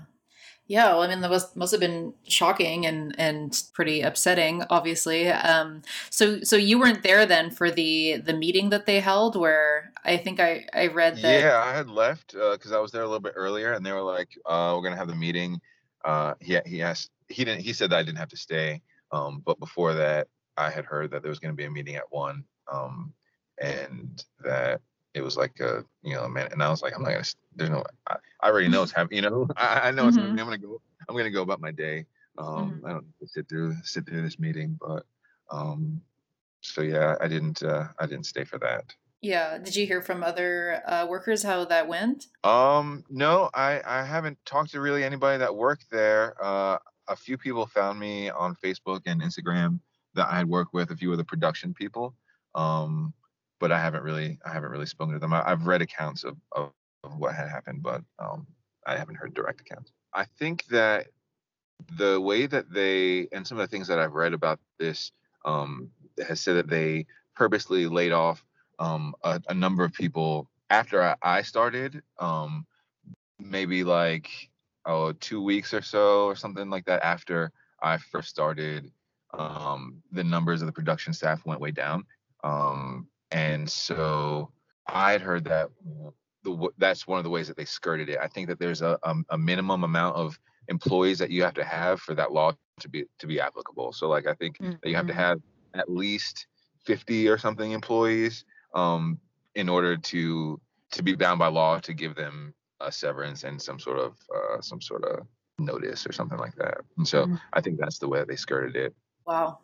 Yeah, 0.67 0.93
well, 0.93 1.01
I 1.01 1.07
mean, 1.07 1.19
that 1.21 1.29
must 1.29 1.57
must 1.57 1.71
have 1.71 1.81
been 1.81 2.13
shocking 2.23 2.85
and 2.85 3.13
and 3.19 3.61
pretty 3.73 4.01
upsetting, 4.01 4.63
obviously. 4.69 5.27
Um, 5.27 5.81
so 6.09 6.41
so 6.43 6.55
you 6.55 6.79
weren't 6.79 7.03
there 7.03 7.25
then 7.25 7.51
for 7.51 7.69
the 7.69 8.17
the 8.17 8.33
meeting 8.33 8.69
that 8.69 8.85
they 8.85 9.01
held, 9.01 9.35
where 9.35 9.91
I 10.05 10.15
think 10.17 10.39
I 10.39 10.65
I 10.73 10.87
read 10.87 11.17
that. 11.23 11.41
Yeah, 11.41 11.61
I 11.63 11.73
had 11.73 11.89
left 11.89 12.31
because 12.31 12.71
I 12.71 12.79
was 12.79 12.91
there 12.91 13.01
a 13.01 13.05
little 13.05 13.19
bit 13.19 13.33
earlier, 13.35 13.73
and 13.73 13.85
they 13.85 13.91
were 13.91 14.01
like, 14.01 14.29
uh, 14.45 14.73
"We're 14.75 14.83
gonna 14.83 14.95
have 14.95 15.09
the 15.09 15.15
meeting." 15.15 15.59
Uh, 16.05 16.35
he 16.39 16.57
he 16.65 16.81
asked 16.81 17.11
he 17.27 17.43
didn't 17.43 17.61
he 17.61 17.73
said 17.73 17.89
that 17.89 17.99
I 17.99 18.03
didn't 18.03 18.19
have 18.19 18.29
to 18.29 18.37
stay, 18.37 18.81
um, 19.11 19.41
but 19.45 19.59
before 19.59 19.93
that, 19.95 20.29
I 20.55 20.69
had 20.69 20.85
heard 20.85 21.11
that 21.11 21.21
there 21.21 21.29
was 21.29 21.39
gonna 21.39 21.53
be 21.53 21.65
a 21.65 21.71
meeting 21.71 21.95
at 21.95 22.09
one, 22.11 22.45
um, 22.71 23.13
and 23.61 24.23
that 24.43 24.81
it 25.13 25.21
was 25.21 25.37
like 25.37 25.59
a 25.59 25.83
you 26.03 26.13
know 26.15 26.23
a 26.23 26.29
minute, 26.29 26.53
and 26.53 26.63
I 26.63 26.69
was 26.69 26.81
like, 26.81 26.93
I'm 26.95 27.03
not 27.03 27.11
gonna. 27.11 27.25
There's 27.55 27.69
no. 27.69 27.83
I, 28.07 28.15
I 28.41 28.47
already 28.49 28.67
know 28.69 28.83
it's 28.83 28.91
happening. 28.95 29.23
You 29.23 29.29
know, 29.29 29.47
I, 29.57 29.89
I 29.89 29.91
know 29.91 30.07
it's. 30.07 30.17
Mhm. 30.17 30.21
happening. 30.21 30.39
I'm 30.39 30.45
gonna 30.45 30.57
go. 30.57 30.81
I'm 31.09 31.15
gonna 31.17 31.29
go 31.31 31.41
about 31.41 31.61
my 31.61 31.71
day. 31.71 32.05
Um, 32.37 32.81
I 32.85 32.91
don't 32.91 33.05
sit 33.25 33.49
through 33.49 33.75
sit 33.83 34.05
through 34.05 34.21
this 34.21 34.39
meeting, 34.39 34.77
but 34.79 35.05
um, 35.49 36.01
so 36.61 36.81
yeah, 36.81 37.15
I 37.19 37.27
didn't. 37.27 37.61
Uh, 37.63 37.87
I 37.99 38.05
didn't 38.05 38.25
stay 38.25 38.43
for 38.43 38.57
that. 38.59 38.93
Yeah. 39.21 39.59
Did 39.59 39.75
you 39.75 39.85
hear 39.85 40.01
from 40.01 40.23
other 40.23 40.81
uh, 40.87 41.05
workers 41.07 41.43
how 41.43 41.63
that 41.65 41.87
went? 41.87 42.27
Um, 42.43 43.03
no, 43.09 43.49
I 43.53 43.81
I 43.85 44.03
haven't 44.03 44.39
talked 44.45 44.71
to 44.71 44.81
really 44.81 45.03
anybody 45.03 45.37
that 45.39 45.55
worked 45.55 45.91
there. 45.91 46.35
Uh, 46.43 46.77
a 47.07 47.15
few 47.15 47.37
people 47.37 47.67
found 47.67 47.99
me 47.99 48.29
on 48.29 48.55
Facebook 48.55 49.01
and 49.05 49.21
Instagram 49.21 49.79
that 50.15 50.27
I 50.27 50.37
had 50.37 50.47
worked 50.47 50.73
with, 50.73 50.91
a 50.91 50.95
few 50.95 51.11
of 51.11 51.17
the 51.17 51.23
production 51.23 51.73
people. 51.73 52.15
Um, 52.55 53.13
but 53.61 53.71
I 53.71 53.79
haven't 53.79 54.03
really 54.03 54.39
I 54.43 54.51
haven't 54.51 54.71
really 54.71 54.87
spoken 54.87 55.13
to 55.13 55.19
them. 55.19 55.31
I, 55.31 55.49
I've 55.49 55.67
read 55.67 55.81
accounts 55.81 56.25
of, 56.25 56.35
of 56.51 56.71
of 57.03 57.17
what 57.17 57.33
had 57.33 57.47
happened, 57.47 57.81
but 57.81 58.03
um, 58.19 58.45
I 58.85 58.97
haven't 58.97 59.15
heard 59.15 59.33
direct 59.33 59.61
accounts. 59.61 59.93
I 60.13 60.25
think 60.25 60.65
that 60.65 61.07
the 61.97 62.19
way 62.19 62.47
that 62.47 62.71
they 62.73 63.27
and 63.31 63.47
some 63.47 63.57
of 63.57 63.63
the 63.63 63.73
things 63.73 63.87
that 63.87 63.99
I've 63.99 64.13
read 64.13 64.33
about 64.33 64.59
this 64.79 65.11
um, 65.45 65.89
has 66.27 66.41
said 66.41 66.57
that 66.57 66.67
they 66.67 67.05
purposely 67.35 67.87
laid 67.87 68.11
off 68.11 68.43
um, 68.79 69.15
a, 69.23 69.41
a 69.47 69.53
number 69.53 69.83
of 69.83 69.93
people 69.93 70.49
after 70.69 71.01
I, 71.01 71.15
I 71.21 71.41
started, 71.43 72.01
um, 72.19 72.65
maybe 73.39 73.83
like 73.83 74.29
oh 74.85 75.11
two 75.13 75.41
weeks 75.41 75.73
or 75.73 75.81
so 75.81 76.25
or 76.25 76.35
something 76.35 76.69
like 76.69 76.85
that 76.85 77.03
after 77.03 77.51
I 77.81 77.97
first 77.97 78.29
started. 78.29 78.91
Um, 79.33 80.03
the 80.11 80.25
numbers 80.25 80.61
of 80.61 80.65
the 80.65 80.73
production 80.73 81.13
staff 81.13 81.45
went 81.45 81.61
way 81.61 81.71
down, 81.71 82.03
um, 82.43 83.07
and 83.31 83.69
so 83.69 84.51
I 84.87 85.11
had 85.13 85.21
heard 85.21 85.45
that 85.45 85.69
the 86.43 86.69
that's 86.77 87.07
one 87.07 87.17
of 87.19 87.23
the 87.23 87.29
ways 87.29 87.47
that 87.47 87.57
they 87.57 87.65
skirted 87.65 88.09
it. 88.09 88.19
I 88.19 88.27
think 88.27 88.47
that 88.49 88.59
there's 88.59 88.81
a 88.81 88.97
a, 89.03 89.15
a 89.29 89.37
minimum 89.37 89.83
amount 89.83 90.15
of 90.15 90.39
employees 90.67 91.19
that 91.19 91.29
you 91.31 91.43
have 91.43 91.53
to 91.55 91.63
have 91.63 92.01
for 92.01 92.15
that 92.15 92.31
law 92.31 92.53
to 92.79 92.89
be 92.89 93.05
to 93.19 93.27
be 93.27 93.39
applicable. 93.39 93.93
So 93.93 94.07
like 94.09 94.27
I 94.27 94.33
think 94.35 94.59
that 94.81 94.89
you 94.89 94.95
have 94.95 95.05
to 95.07 95.13
Mhm. 95.13 95.15
have 95.15 95.39
at 95.75 95.89
least 95.89 96.47
50 96.85 97.27
or 97.27 97.37
something 97.37 97.71
employees 97.71 98.43
um, 98.73 99.19
in 99.55 99.69
order 99.69 99.97
to 99.97 100.59
to 100.91 101.03
be 101.03 101.15
bound 101.15 101.39
by 101.39 101.47
law 101.47 101.79
to 101.79 101.93
give 101.93 102.15
them 102.15 102.53
a 102.79 102.91
severance 102.91 103.43
and 103.43 103.61
some 103.61 103.79
sort 103.79 103.99
of 103.99 104.17
uh, 104.35 104.61
some 104.61 104.81
sort 104.81 105.05
of 105.05 105.27
notice 105.59 106.07
or 106.07 106.11
something 106.11 106.39
like 106.39 106.55
that. 106.55 106.79
And 106.97 107.07
so 107.07 107.27
Mhm. 107.27 107.41
I 107.53 107.61
think 107.61 107.79
that's 107.79 107.99
the 107.99 108.09
way 108.09 108.23
they 108.23 108.35
skirted 108.35 108.75
it. 108.75 108.95
Wow. 109.31 109.59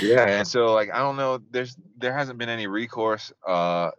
Yeah, 0.00 0.26
and 0.26 0.48
so 0.54 0.72
like 0.72 0.90
I 0.92 0.98
don't 0.98 1.16
know, 1.16 1.38
there's 1.50 1.76
there 1.98 2.16
hasn't 2.16 2.38
been 2.38 2.48
any 2.48 2.66
recourse. 2.66 3.30
Uh, 3.46 3.90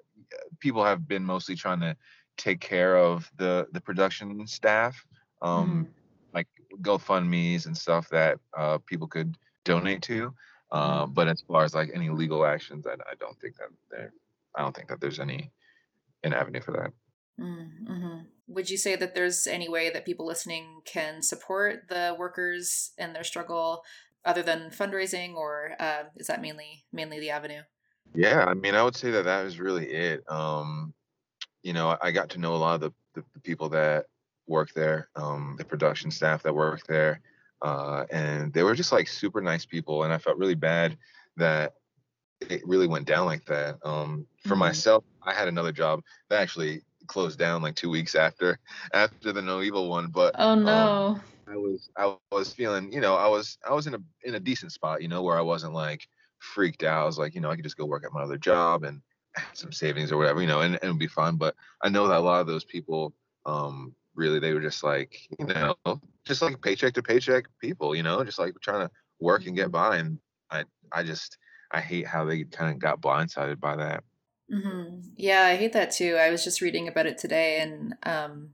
people 0.59 0.84
have 0.84 1.07
been 1.07 1.24
mostly 1.24 1.55
trying 1.55 1.80
to 1.82 1.95
take 2.38 2.61
care 2.61 2.97
of 2.97 3.32
the 3.38 3.68
the 3.74 3.82
production 3.82 4.47
staff, 4.47 5.05
um, 5.43 5.88
like 6.34 6.47
GoFundmes 6.82 7.68
and 7.68 7.78
stuff 7.78 8.09
that 8.09 8.39
uh, 8.57 8.80
people 8.88 9.07
could 9.07 9.38
donate 9.66 10.01
to. 10.03 10.34
Uh, 10.72 11.05
but 11.05 11.28
as 11.28 11.41
far 11.47 11.63
as 11.63 11.76
like 11.76 11.91
any 11.93 12.09
legal 12.09 12.43
actions, 12.43 12.88
I, 12.88 12.93
I 12.93 13.13
don't 13.20 13.39
think 13.39 13.57
that 13.57 13.70
there, 13.91 14.11
I 14.55 14.63
don't 14.63 14.76
think 14.76 14.89
that 14.89 14.99
there's 14.99 15.20
any 15.20 15.51
an 16.24 16.34
avenue 16.34 16.61
for 16.61 16.72
that. 16.72 16.91
Mm-hmm. 17.39 18.20
Would 18.47 18.70
you 18.70 18.78
say 18.78 18.95
that 18.95 19.13
there's 19.13 19.47
any 19.47 19.70
way 19.70 19.89
that 19.89 20.05
people 20.05 20.26
listening 20.26 20.82
can 20.86 21.22
support 21.22 21.89
the 21.89 22.16
workers 22.18 22.91
in 22.97 23.13
their 23.13 23.24
struggle, 23.24 23.84
other 24.26 24.43
than 24.43 24.69
fundraising, 24.71 25.36
or 25.36 25.76
uh, 25.80 26.05
is 26.17 26.28
that 26.28 26.41
mainly 26.41 26.86
mainly 26.91 27.19
the 27.19 27.30
avenue? 27.30 27.61
Yeah, 28.13 28.45
I 28.45 28.53
mean, 28.53 28.76
I 28.76 28.84
would 28.84 28.95
say 28.95 29.11
that 29.11 29.26
that 29.26 29.43
was 29.43 29.59
really 29.59 29.88
it. 29.88 30.23
Um, 30.30 30.93
you 31.63 31.73
know, 31.73 31.97
I 32.01 32.11
got 32.11 32.30
to 32.32 32.39
know 32.39 32.55
a 32.55 32.57
lot 32.57 32.76
of 32.76 32.82
the, 32.82 32.93
the, 33.21 33.26
the 33.34 33.39
people 33.41 33.69
that 33.69 34.05
work 34.47 34.73
there, 34.73 35.09
um, 35.15 35.55
the 35.57 35.65
production 35.65 36.11
staff 36.11 36.43
that 36.43 36.53
work 36.55 36.86
there, 36.88 37.21
uh, 37.61 38.05
and 38.11 38.53
they 38.53 38.63
were 38.63 38.76
just 38.76 38.91
like 38.91 39.07
super 39.07 39.41
nice 39.41 39.65
people. 39.65 40.03
And 40.03 40.13
I 40.13 40.17
felt 40.17 40.38
really 40.38 40.55
bad 40.55 40.97
that 41.38 41.73
it 42.41 42.65
really 42.67 42.88
went 42.88 43.07
down 43.07 43.26
like 43.26 43.45
that. 43.45 43.78
Um, 43.86 44.28
for 44.39 44.55
Mm-hmm. 44.55 44.59
myself, 44.59 45.03
I 45.23 45.34
had 45.34 45.47
another 45.47 45.71
job 45.71 46.01
that 46.30 46.41
actually 46.41 46.84
closed 47.07 47.39
down 47.39 47.61
like 47.61 47.76
two 47.76 47.89
weeks 47.89 48.15
after 48.15 48.59
after 48.93 49.34
the 49.34 49.41
No 49.41 49.61
Evil 49.61 49.89
one, 49.89 50.07
but 50.07 50.36
Oh 50.36 50.55
um, 50.65 51.07
no. 51.07 51.19
I 51.48 51.56
was 51.58 51.89
I 51.98 52.16
was 52.32 52.54
feeling, 52.54 52.91
you 52.91 53.02
know, 53.02 53.16
I 53.16 53.28
was 53.28 53.58
I 53.68 53.74
was 53.74 53.88
in 53.88 53.93
a 53.96 54.00
in 54.24 54.36
a 54.36 54.39
decent 54.39 54.72
spot, 54.72 55.02
you 55.02 55.08
know, 55.08 55.22
where 55.24 55.38
I 55.38 55.41
wasn't 55.41 55.74
like 55.74 56.08
freaked 56.39 56.84
out. 56.84 57.04
I 57.04 57.06
was 57.06 57.18
like, 57.18 57.36
you 57.36 57.41
know, 57.41 57.50
I 57.52 57.56
could 57.56 57.64
just 57.64 57.78
go 57.78 57.86
work 57.86 58.04
at 58.06 58.14
my 58.14 58.22
other 58.24 58.38
job 58.38 58.84
and 58.84 59.02
some 59.54 59.72
savings 59.72 60.12
or 60.12 60.18
whatever, 60.18 60.41
you 60.41 60.48
know, 60.48 60.62
and, 60.62 60.76
and 60.76 60.84
it'd 60.84 61.00
be 61.00 61.08
fine. 61.08 61.38
But 61.38 61.56
I 61.82 61.89
know 61.89 62.08
that 62.08 62.18
a 62.20 62.24
lot 62.24 62.41
of 62.41 62.48
those 62.48 62.66
people, 62.66 63.14
um, 63.46 63.96
really 64.16 64.39
they 64.39 64.54
were 64.54 64.62
just 64.62 64.84
like, 64.84 65.20
you 65.39 65.46
know, 65.46 65.76
just 66.26 66.41
like 66.41 66.62
paycheck 66.62 66.93
to 66.96 67.04
paycheck 67.04 67.46
people, 67.60 67.96
you 67.96 68.04
know, 68.04 68.24
just 68.24 68.39
like 68.39 68.56
trying 68.62 68.88
to 68.88 68.91
work 69.20 69.46
and 69.46 69.56
get 69.56 69.72
by. 69.72 69.98
And 69.98 70.20
I 70.50 70.66
I 70.91 71.04
just 71.04 71.38
I 71.72 71.82
hate 71.82 72.08
how 72.08 72.26
they 72.26 72.43
kind 72.46 72.72
of 72.74 72.80
got 72.80 73.02
blindsided 73.02 73.60
by 73.60 73.76
that. 73.76 74.04
hmm 74.50 75.00
Yeah, 75.16 75.41
I 75.43 75.56
hate 75.56 75.74
that 75.74 75.91
too. 75.91 76.16
I 76.18 76.30
was 76.30 76.43
just 76.43 76.62
reading 76.62 76.88
about 76.88 77.08
it 77.08 77.18
today 77.18 77.60
and 77.62 77.96
um, 78.04 78.54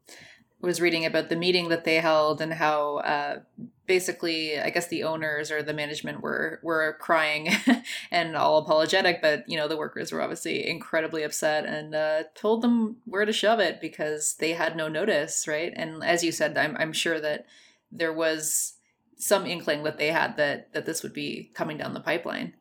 was 0.62 0.80
reading 0.80 1.06
about 1.06 1.30
the 1.30 1.36
meeting 1.36 1.70
that 1.70 1.84
they 1.84 1.96
held 1.96 2.40
and 2.42 2.54
how 2.54 2.98
uh, 2.98 3.40
basically, 3.88 4.60
I 4.60 4.70
guess 4.70 4.88
the 4.88 5.04
owners 5.04 5.52
or 5.52 5.62
the 5.62 5.74
management 5.74 6.22
were 6.22 6.60
were 6.64 6.98
crying 7.00 7.50
and 8.12 8.38
all 8.38 8.60
apologetic, 8.60 9.22
but 9.22 9.44
you 9.48 9.58
know 9.58 9.68
the 9.68 9.78
workers 9.78 10.12
were 10.12 10.22
obviously 10.22 10.68
incredibly 10.68 11.24
upset 11.24 11.66
and 11.66 11.96
uh, 11.96 12.24
told 12.36 12.62
them 12.62 12.98
where 13.06 13.26
to 13.26 13.34
shove 13.34 13.60
it 13.60 13.82
because 13.82 14.36
they 14.36 14.54
had 14.54 14.76
no 14.78 14.88
notice, 14.88 15.48
right? 15.48 15.74
And 15.76 16.04
as 16.04 16.24
you 16.24 16.32
said, 16.32 16.58
I'm 16.58 16.78
I'm 16.78 16.94
sure 16.94 17.20
that 17.20 17.46
there 17.92 18.14
was 18.14 18.74
some 19.18 19.46
inkling 19.46 19.84
that 19.84 19.98
they 19.98 20.12
had 20.12 20.38
that 20.38 20.74
that 20.74 20.86
this 20.86 21.04
would 21.04 21.14
be 21.14 21.52
coming 21.54 21.78
down 21.78 21.94
the 21.94 22.00
pipeline. 22.00 22.54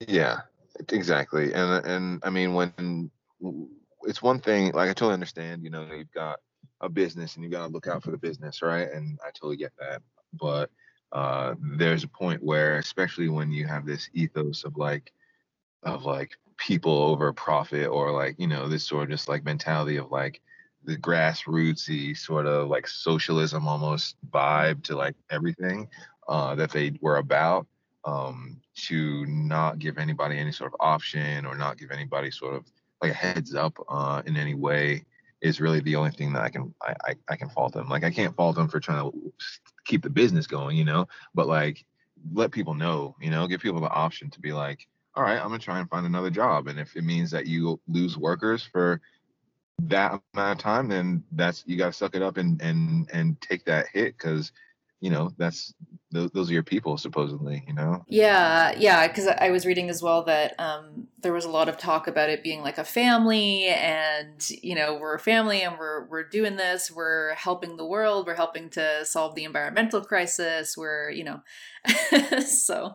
Yeah, 0.00 0.38
exactly. 0.90 1.52
And 1.52 1.84
and 1.84 2.22
I 2.24 2.30
mean 2.30 2.54
when 2.54 3.10
it's 4.04 4.22
one 4.22 4.40
thing 4.40 4.72
like 4.72 4.88
I 4.88 4.94
totally 4.94 5.14
understand, 5.14 5.62
you 5.62 5.70
know, 5.70 5.86
you've 5.92 6.12
got 6.12 6.38
a 6.82 6.88
business 6.88 7.36
and 7.36 7.44
you 7.44 7.50
got 7.50 7.66
to 7.66 7.72
look 7.72 7.86
out 7.86 8.02
for 8.02 8.10
the 8.10 8.18
business, 8.18 8.62
right? 8.62 8.90
And 8.90 9.18
I 9.24 9.30
totally 9.30 9.56
get 9.56 9.72
that. 9.78 10.02
But 10.38 10.70
uh 11.12 11.54
there's 11.76 12.04
a 12.04 12.08
point 12.08 12.42
where 12.42 12.76
especially 12.76 13.28
when 13.28 13.52
you 13.52 13.66
have 13.66 13.84
this 13.84 14.08
ethos 14.14 14.64
of 14.64 14.76
like 14.76 15.12
of 15.82 16.04
like 16.04 16.30
people 16.56 17.02
over 17.02 17.32
profit 17.32 17.88
or 17.88 18.12
like, 18.12 18.34
you 18.38 18.46
know, 18.46 18.68
this 18.68 18.84
sort 18.84 19.04
of 19.04 19.10
just 19.10 19.28
like 19.28 19.44
mentality 19.44 19.96
of 19.96 20.10
like 20.10 20.40
the 20.84 20.96
grassrootsy 20.96 22.16
sort 22.16 22.46
of 22.46 22.68
like 22.68 22.86
socialism 22.88 23.68
almost 23.68 24.16
vibe 24.30 24.82
to 24.84 24.96
like 24.96 25.14
everything 25.30 25.88
uh 26.28 26.54
that 26.54 26.70
they 26.70 26.92
were 27.00 27.18
about 27.18 27.66
um, 28.04 28.60
to 28.74 29.24
not 29.26 29.78
give 29.78 29.98
anybody 29.98 30.38
any 30.38 30.52
sort 30.52 30.72
of 30.72 30.80
option 30.80 31.46
or 31.46 31.56
not 31.56 31.78
give 31.78 31.90
anybody 31.90 32.30
sort 32.30 32.54
of 32.54 32.64
like 33.00 33.12
a 33.12 33.14
heads 33.14 33.54
up 33.54 33.76
uh, 33.88 34.22
in 34.26 34.36
any 34.36 34.54
way 34.54 35.04
is 35.42 35.60
really 35.60 35.80
the 35.80 35.96
only 35.96 36.12
thing 36.12 36.32
that 36.32 36.42
I 36.42 36.48
can 36.48 36.72
I, 36.80 36.94
I, 37.04 37.14
I 37.28 37.36
can 37.36 37.50
fault 37.50 37.74
them. 37.74 37.88
Like 37.88 38.04
I 38.04 38.10
can't 38.10 38.34
fault 38.34 38.56
them 38.56 38.68
for 38.68 38.80
trying 38.80 39.10
to 39.10 39.32
keep 39.84 40.02
the 40.02 40.10
business 40.10 40.46
going, 40.46 40.76
you 40.76 40.84
know, 40.84 41.08
but 41.34 41.48
like 41.48 41.84
let 42.32 42.52
people 42.52 42.74
know, 42.74 43.16
you 43.20 43.30
know, 43.30 43.46
give 43.46 43.60
people 43.60 43.80
the 43.80 43.90
option 43.90 44.30
to 44.30 44.40
be 44.40 44.52
like, 44.52 44.86
all 45.14 45.24
right, 45.24 45.38
I'm 45.38 45.48
gonna 45.48 45.58
try 45.58 45.80
and 45.80 45.90
find 45.90 46.06
another 46.06 46.30
job, 46.30 46.68
and 46.68 46.78
if 46.78 46.96
it 46.96 47.04
means 47.04 47.30
that 47.32 47.46
you 47.46 47.80
lose 47.88 48.16
workers 48.16 48.62
for 48.62 49.00
that 49.82 50.20
amount 50.34 50.58
of 50.58 50.62
time, 50.62 50.88
then 50.88 51.24
that's 51.32 51.64
you 51.66 51.76
gotta 51.76 51.92
suck 51.92 52.14
it 52.14 52.22
up 52.22 52.36
and 52.36 52.62
and 52.62 53.10
and 53.12 53.40
take 53.40 53.64
that 53.64 53.88
hit 53.92 54.16
because 54.16 54.52
you 55.02 55.10
know 55.10 55.32
that's 55.36 55.74
those, 56.12 56.30
those 56.30 56.48
are 56.48 56.52
your 56.52 56.62
people 56.62 56.96
supposedly 56.96 57.64
you 57.66 57.74
know 57.74 58.04
Yeah, 58.06 58.72
yeah, 58.78 59.08
because 59.08 59.26
I 59.26 59.50
was 59.50 59.66
reading 59.66 59.90
as 59.90 60.00
well 60.00 60.22
that 60.24 60.54
um, 60.60 61.08
there 61.20 61.32
was 61.32 61.44
a 61.44 61.50
lot 61.50 61.68
of 61.68 61.76
talk 61.76 62.06
about 62.06 62.30
it 62.30 62.44
being 62.44 62.62
like 62.62 62.78
a 62.78 62.84
family, 62.84 63.66
and 63.66 64.48
you 64.62 64.76
know, 64.76 64.94
we're 64.94 65.14
a 65.14 65.18
family, 65.18 65.62
and 65.62 65.76
we're 65.76 66.06
we're 66.06 66.22
doing 66.28 66.56
this, 66.56 66.90
we're 66.90 67.34
helping 67.34 67.76
the 67.76 67.84
world, 67.84 68.26
we're 68.26 68.36
helping 68.36 68.70
to 68.70 69.04
solve 69.04 69.34
the 69.34 69.44
environmental 69.44 70.02
crisis, 70.04 70.76
we're 70.76 71.10
you 71.10 71.24
know, 71.24 71.40
so 72.46 72.94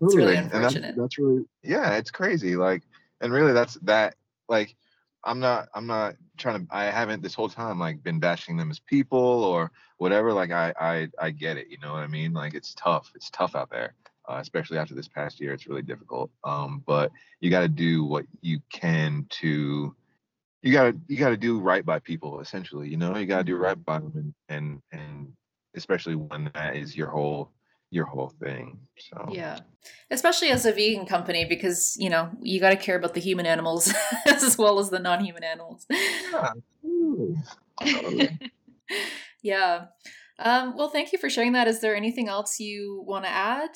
it's 0.00 0.16
really 0.16 0.34
Totally. 0.34 0.36
and 0.36 0.50
that's, 0.50 0.74
unfortunate. 0.74 0.96
that's 0.96 1.18
really 1.18 1.44
yeah 1.62 1.96
it's 1.96 2.10
crazy 2.10 2.56
like 2.56 2.82
and 3.20 3.32
really 3.32 3.52
that's 3.52 3.74
that 3.82 4.14
like 4.48 4.76
i'm 5.24 5.40
not 5.40 5.68
i'm 5.74 5.86
not 5.86 6.14
trying 6.36 6.66
to 6.66 6.74
i 6.74 6.84
haven't 6.84 7.22
this 7.22 7.34
whole 7.34 7.48
time 7.48 7.78
like 7.78 8.02
been 8.02 8.20
bashing 8.20 8.56
them 8.56 8.70
as 8.70 8.78
people 8.78 9.18
or 9.18 9.70
whatever 9.98 10.32
like 10.32 10.50
i 10.50 10.72
i 10.80 11.08
i 11.18 11.30
get 11.30 11.56
it 11.56 11.68
you 11.68 11.78
know 11.82 11.92
what 11.92 12.02
i 12.02 12.06
mean? 12.06 12.32
Like 12.32 12.54
it's 12.54 12.74
tough 12.74 13.10
it's 13.14 13.30
tough 13.30 13.54
out 13.54 13.70
there 13.70 13.94
uh, 14.28 14.38
especially 14.40 14.78
after 14.78 14.94
this 14.94 15.08
past 15.08 15.40
year 15.40 15.52
it's 15.52 15.66
really 15.66 15.82
difficult 15.82 16.30
um 16.44 16.82
but 16.86 17.10
you 17.40 17.50
got 17.50 17.60
to 17.60 17.68
do 17.68 18.04
what 18.04 18.26
you 18.40 18.60
can 18.72 19.26
to 19.30 19.94
you 20.62 20.72
got 20.72 20.92
to 20.92 21.00
you 21.08 21.16
got 21.16 21.30
to 21.30 21.36
do 21.36 21.58
right 21.60 21.84
by 21.84 21.98
people 21.98 22.40
essentially 22.40 22.88
you 22.88 22.96
know? 22.96 23.16
You 23.16 23.26
got 23.26 23.38
to 23.38 23.44
do 23.44 23.56
right 23.56 23.82
by 23.84 23.98
them 23.98 24.12
and 24.14 24.34
and 24.48 24.82
and 24.92 25.32
especially 25.74 26.14
when 26.14 26.50
that 26.54 26.76
is 26.76 26.96
your 26.96 27.08
whole 27.08 27.52
your 27.90 28.04
whole 28.04 28.32
thing 28.40 28.78
so 28.98 29.28
Yeah, 29.30 29.58
especially 30.10 30.50
as 30.50 30.66
a 30.66 30.72
vegan 30.72 31.06
company, 31.06 31.44
because 31.44 31.96
you 31.98 32.10
know 32.10 32.30
you 32.40 32.60
got 32.60 32.70
to 32.70 32.76
care 32.76 32.96
about 32.96 33.14
the 33.14 33.20
human 33.20 33.46
animals 33.46 33.92
as 34.26 34.58
well 34.58 34.78
as 34.78 34.90
the 34.90 34.98
non-human 34.98 35.44
animals. 35.44 35.86
yeah. 35.90 36.52
Totally. 37.80 38.38
yeah. 39.42 39.86
Um, 40.38 40.76
well, 40.76 40.88
thank 40.88 41.12
you 41.12 41.18
for 41.18 41.30
sharing 41.30 41.52
that. 41.52 41.68
Is 41.68 41.80
there 41.80 41.96
anything 41.96 42.28
else 42.28 42.60
you 42.60 43.02
want 43.06 43.24
to 43.24 43.30
add? 43.30 43.70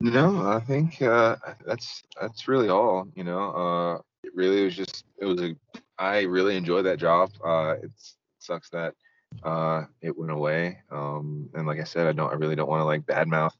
No, 0.00 0.46
I 0.46 0.60
think 0.60 1.00
uh, 1.00 1.36
that's 1.66 2.02
that's 2.20 2.48
really 2.48 2.68
all. 2.68 3.08
You 3.14 3.24
know, 3.24 3.50
uh, 3.50 3.94
it 4.22 4.32
really 4.34 4.64
was 4.64 4.76
just 4.76 5.04
it 5.18 5.24
was 5.24 5.40
a. 5.40 5.56
I 5.98 6.22
really 6.22 6.56
enjoyed 6.56 6.84
that 6.84 6.98
job. 6.98 7.30
Uh, 7.44 7.76
it 7.82 7.90
sucks 8.38 8.68
that 8.70 8.94
uh, 9.42 9.84
it 10.00 10.16
went 10.16 10.32
away. 10.32 10.78
Um, 10.90 11.48
and 11.54 11.66
like 11.66 11.80
I 11.80 11.84
said, 11.84 12.06
I 12.06 12.12
don't. 12.12 12.30
I 12.30 12.34
really 12.34 12.56
don't 12.56 12.68
want 12.68 12.80
to 12.80 12.84
like 12.84 13.06
badmouth 13.06 13.52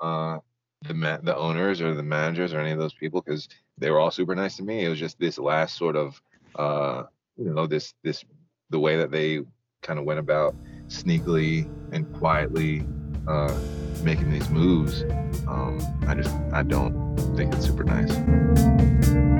uh, 0.00 0.38
the 0.86 0.94
ma- 0.94 1.18
the 1.22 1.36
owners 1.36 1.80
or 1.80 1.94
the 1.94 2.02
managers 2.02 2.52
or 2.52 2.60
any 2.60 2.70
of 2.70 2.78
those 2.78 2.94
people 2.94 3.22
because 3.22 3.48
they 3.78 3.90
were 3.90 3.98
all 3.98 4.10
super 4.10 4.34
nice 4.34 4.56
to 4.56 4.62
me. 4.62 4.84
It 4.84 4.88
was 4.88 4.98
just 4.98 5.18
this 5.18 5.38
last 5.38 5.76
sort 5.76 5.96
of 5.96 6.20
uh, 6.56 7.04
you 7.36 7.52
know 7.52 7.66
this 7.66 7.94
this 8.02 8.24
the 8.70 8.78
way 8.78 8.96
that 8.96 9.10
they 9.10 9.40
kind 9.82 9.98
of 9.98 10.04
went 10.04 10.20
about 10.20 10.54
sneakily 10.88 11.68
and 11.92 12.12
quietly 12.14 12.86
uh, 13.26 13.56
making 14.02 14.30
these 14.30 14.48
moves. 14.50 15.02
Um, 15.48 15.80
I 16.06 16.14
just 16.14 16.34
I 16.52 16.62
don't 16.62 17.16
think 17.36 17.54
it's 17.54 17.66
super 17.66 17.84
nice. 17.84 19.33